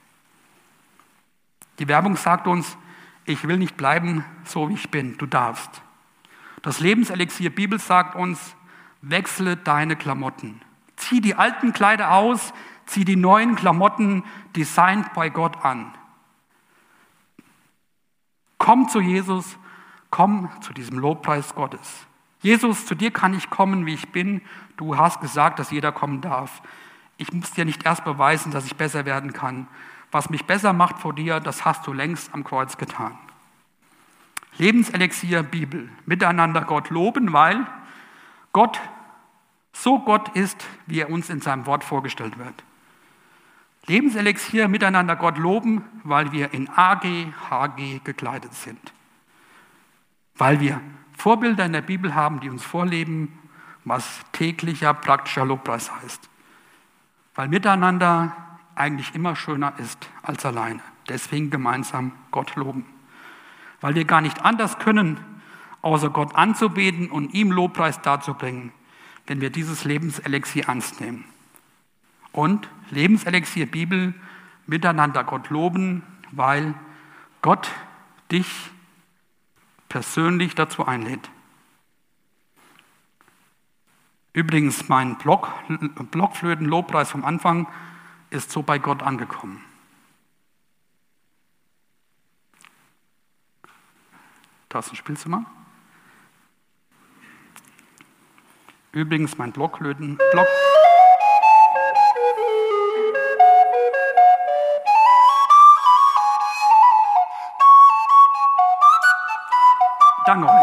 Die 1.79 1.87
Werbung 1.87 2.15
sagt 2.15 2.47
uns, 2.47 2.77
ich 3.25 3.47
will 3.47 3.57
nicht 3.57 3.77
bleiben 3.77 4.25
so, 4.43 4.69
wie 4.69 4.73
ich 4.73 4.91
bin, 4.91 5.17
du 5.17 5.25
darfst. 5.25 5.81
Das 6.61 6.79
Lebenselixier 6.79 7.49
Bibel 7.49 7.79
sagt 7.79 8.15
uns, 8.15 8.55
wechsle 9.01 9.57
deine 9.57 9.95
Klamotten. 9.95 10.61
Zieh 10.95 11.21
die 11.21 11.35
alten 11.35 11.73
Kleider 11.73 12.13
aus, 12.13 12.53
zieh 12.85 13.05
die 13.05 13.15
neuen 13.15 13.55
Klamotten, 13.55 14.23
designed 14.55 15.13
bei 15.13 15.29
Gott 15.29 15.63
an. 15.63 15.93
Komm 18.57 18.87
zu 18.87 19.01
Jesus, 19.01 19.57
komm 20.09 20.49
zu 20.61 20.73
diesem 20.73 20.99
Lobpreis 20.99 21.53
Gottes. 21.55 22.05
Jesus, 22.41 22.85
zu 22.85 22.95
dir 22.95 23.11
kann 23.11 23.33
ich 23.33 23.49
kommen, 23.49 23.85
wie 23.85 23.93
ich 23.93 24.09
bin. 24.11 24.41
Du 24.77 24.97
hast 24.97 25.21
gesagt, 25.21 25.59
dass 25.59 25.71
jeder 25.71 25.91
kommen 25.91 26.21
darf. 26.21 26.61
Ich 27.17 27.31
muss 27.33 27.51
dir 27.51 27.65
nicht 27.65 27.85
erst 27.85 28.03
beweisen, 28.03 28.51
dass 28.51 28.65
ich 28.65 28.75
besser 28.75 29.05
werden 29.05 29.33
kann. 29.33 29.67
Was 30.13 30.29
mich 30.29 30.45
besser 30.45 30.73
macht 30.73 30.99
vor 30.99 31.13
dir, 31.13 31.39
das 31.39 31.65
hast 31.65 31.87
du 31.87 31.91
längst 31.91 32.33
am 32.35 32.43
Kreuz 32.43 32.77
getan. 32.77 33.17
Lebenselixier 34.59 35.41
Bibel. 35.41 35.89
Miteinander 36.05 36.61
Gott 36.61 36.91
loben, 36.91 37.33
weil 37.33 37.65
Gott 38.51 38.79
so 39.73 39.97
Gott 39.97 40.29
ist, 40.35 40.63
wie 40.85 40.99
er 40.99 41.09
uns 41.09 41.31
in 41.31 41.41
seinem 41.41 41.65
Wort 41.65 41.83
vorgestellt 41.83 42.37
wird. 42.37 42.53
Lebenselixier 43.87 44.67
miteinander 44.67 45.15
Gott 45.15 45.39
loben, 45.39 45.83
weil 46.03 46.31
wir 46.31 46.53
in 46.53 46.69
AG, 46.69 47.03
HG 47.49 47.99
gekleidet 48.03 48.53
sind. 48.53 48.93
Weil 50.35 50.59
wir 50.59 50.79
Vorbilder 51.17 51.65
in 51.65 51.73
der 51.73 51.81
Bibel 51.81 52.13
haben, 52.13 52.39
die 52.39 52.51
uns 52.51 52.63
vorleben, 52.63 53.39
was 53.83 54.21
täglicher 54.31 54.93
praktischer 54.93 55.43
Lobpreis 55.43 55.91
heißt. 55.91 56.29
Weil 57.33 57.47
miteinander 57.47 58.35
eigentlich 58.75 59.13
immer 59.15 59.35
schöner 59.35 59.73
ist 59.77 60.09
als 60.21 60.45
alleine. 60.45 60.81
Deswegen 61.09 61.49
gemeinsam 61.49 62.13
Gott 62.31 62.55
loben. 62.55 62.85
Weil 63.81 63.95
wir 63.95 64.05
gar 64.05 64.21
nicht 64.21 64.43
anders 64.43 64.79
können, 64.79 65.19
außer 65.81 66.09
Gott 66.09 66.35
anzubeten 66.35 67.09
und 67.09 67.33
ihm 67.33 67.51
Lobpreis 67.51 68.01
darzubringen, 68.01 68.71
wenn 69.27 69.41
wir 69.41 69.49
dieses 69.49 69.83
Lebenselixier 69.83 70.67
ernst 70.67 71.01
nehmen. 71.01 71.25
Und 72.31 72.69
Lebenselixier 72.89 73.65
Bibel, 73.65 74.13
miteinander 74.65 75.23
Gott 75.23 75.49
loben, 75.49 76.03
weil 76.31 76.73
Gott 77.41 77.69
dich 78.31 78.71
persönlich 79.89 80.55
dazu 80.55 80.85
einlädt. 80.85 81.29
Übrigens, 84.31 84.89
mein 84.89 85.17
Block, 85.17 85.49
Blockflöten-Lobpreis 86.11 87.11
vom 87.11 87.23
Anfang 87.23 87.67
ist 88.33 88.51
so 88.51 88.63
bei 88.63 88.79
Gott 88.79 89.03
angekommen. 89.03 89.63
Thorsten, 94.69 94.95
spielst 94.95 95.25
du 95.25 95.29
mal? 95.29 95.45
Übrigens, 98.91 99.37
mein 99.37 99.51
Blocklöten. 99.51 100.17
Block 100.31 100.47
Danke 110.25 110.47
euch. 110.47 110.55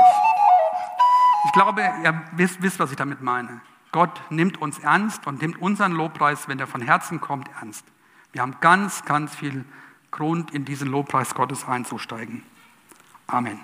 Ich 1.45 1.53
glaube, 1.53 1.83
ihr 2.03 2.25
wisst, 2.33 2.63
wisst, 2.63 2.79
was 2.79 2.91
ich 2.91 2.97
damit 2.97 3.21
meine. 3.21 3.61
Gott 3.93 4.21
nimmt 4.31 4.61
uns 4.61 4.79
ernst 4.79 5.27
und 5.27 5.43
nimmt 5.43 5.61
unseren 5.61 5.93
Lobpreis, 5.93 6.49
wenn 6.49 6.59
er 6.59 6.67
von 6.67 6.83
Herzen 6.83 7.21
kommt, 7.21 7.49
ernst. 7.61 7.85
Wir 8.33 8.43
haben 8.43 8.57
ganz, 8.61 9.05
ganz 9.05 9.35
viel 9.35 9.65
Grund, 10.11 10.53
in 10.53 10.65
diesen 10.65 10.89
Lobpreis 10.89 11.35
Gottes 11.35 11.67
einzusteigen. 11.67 12.45
Amen. 13.27 13.61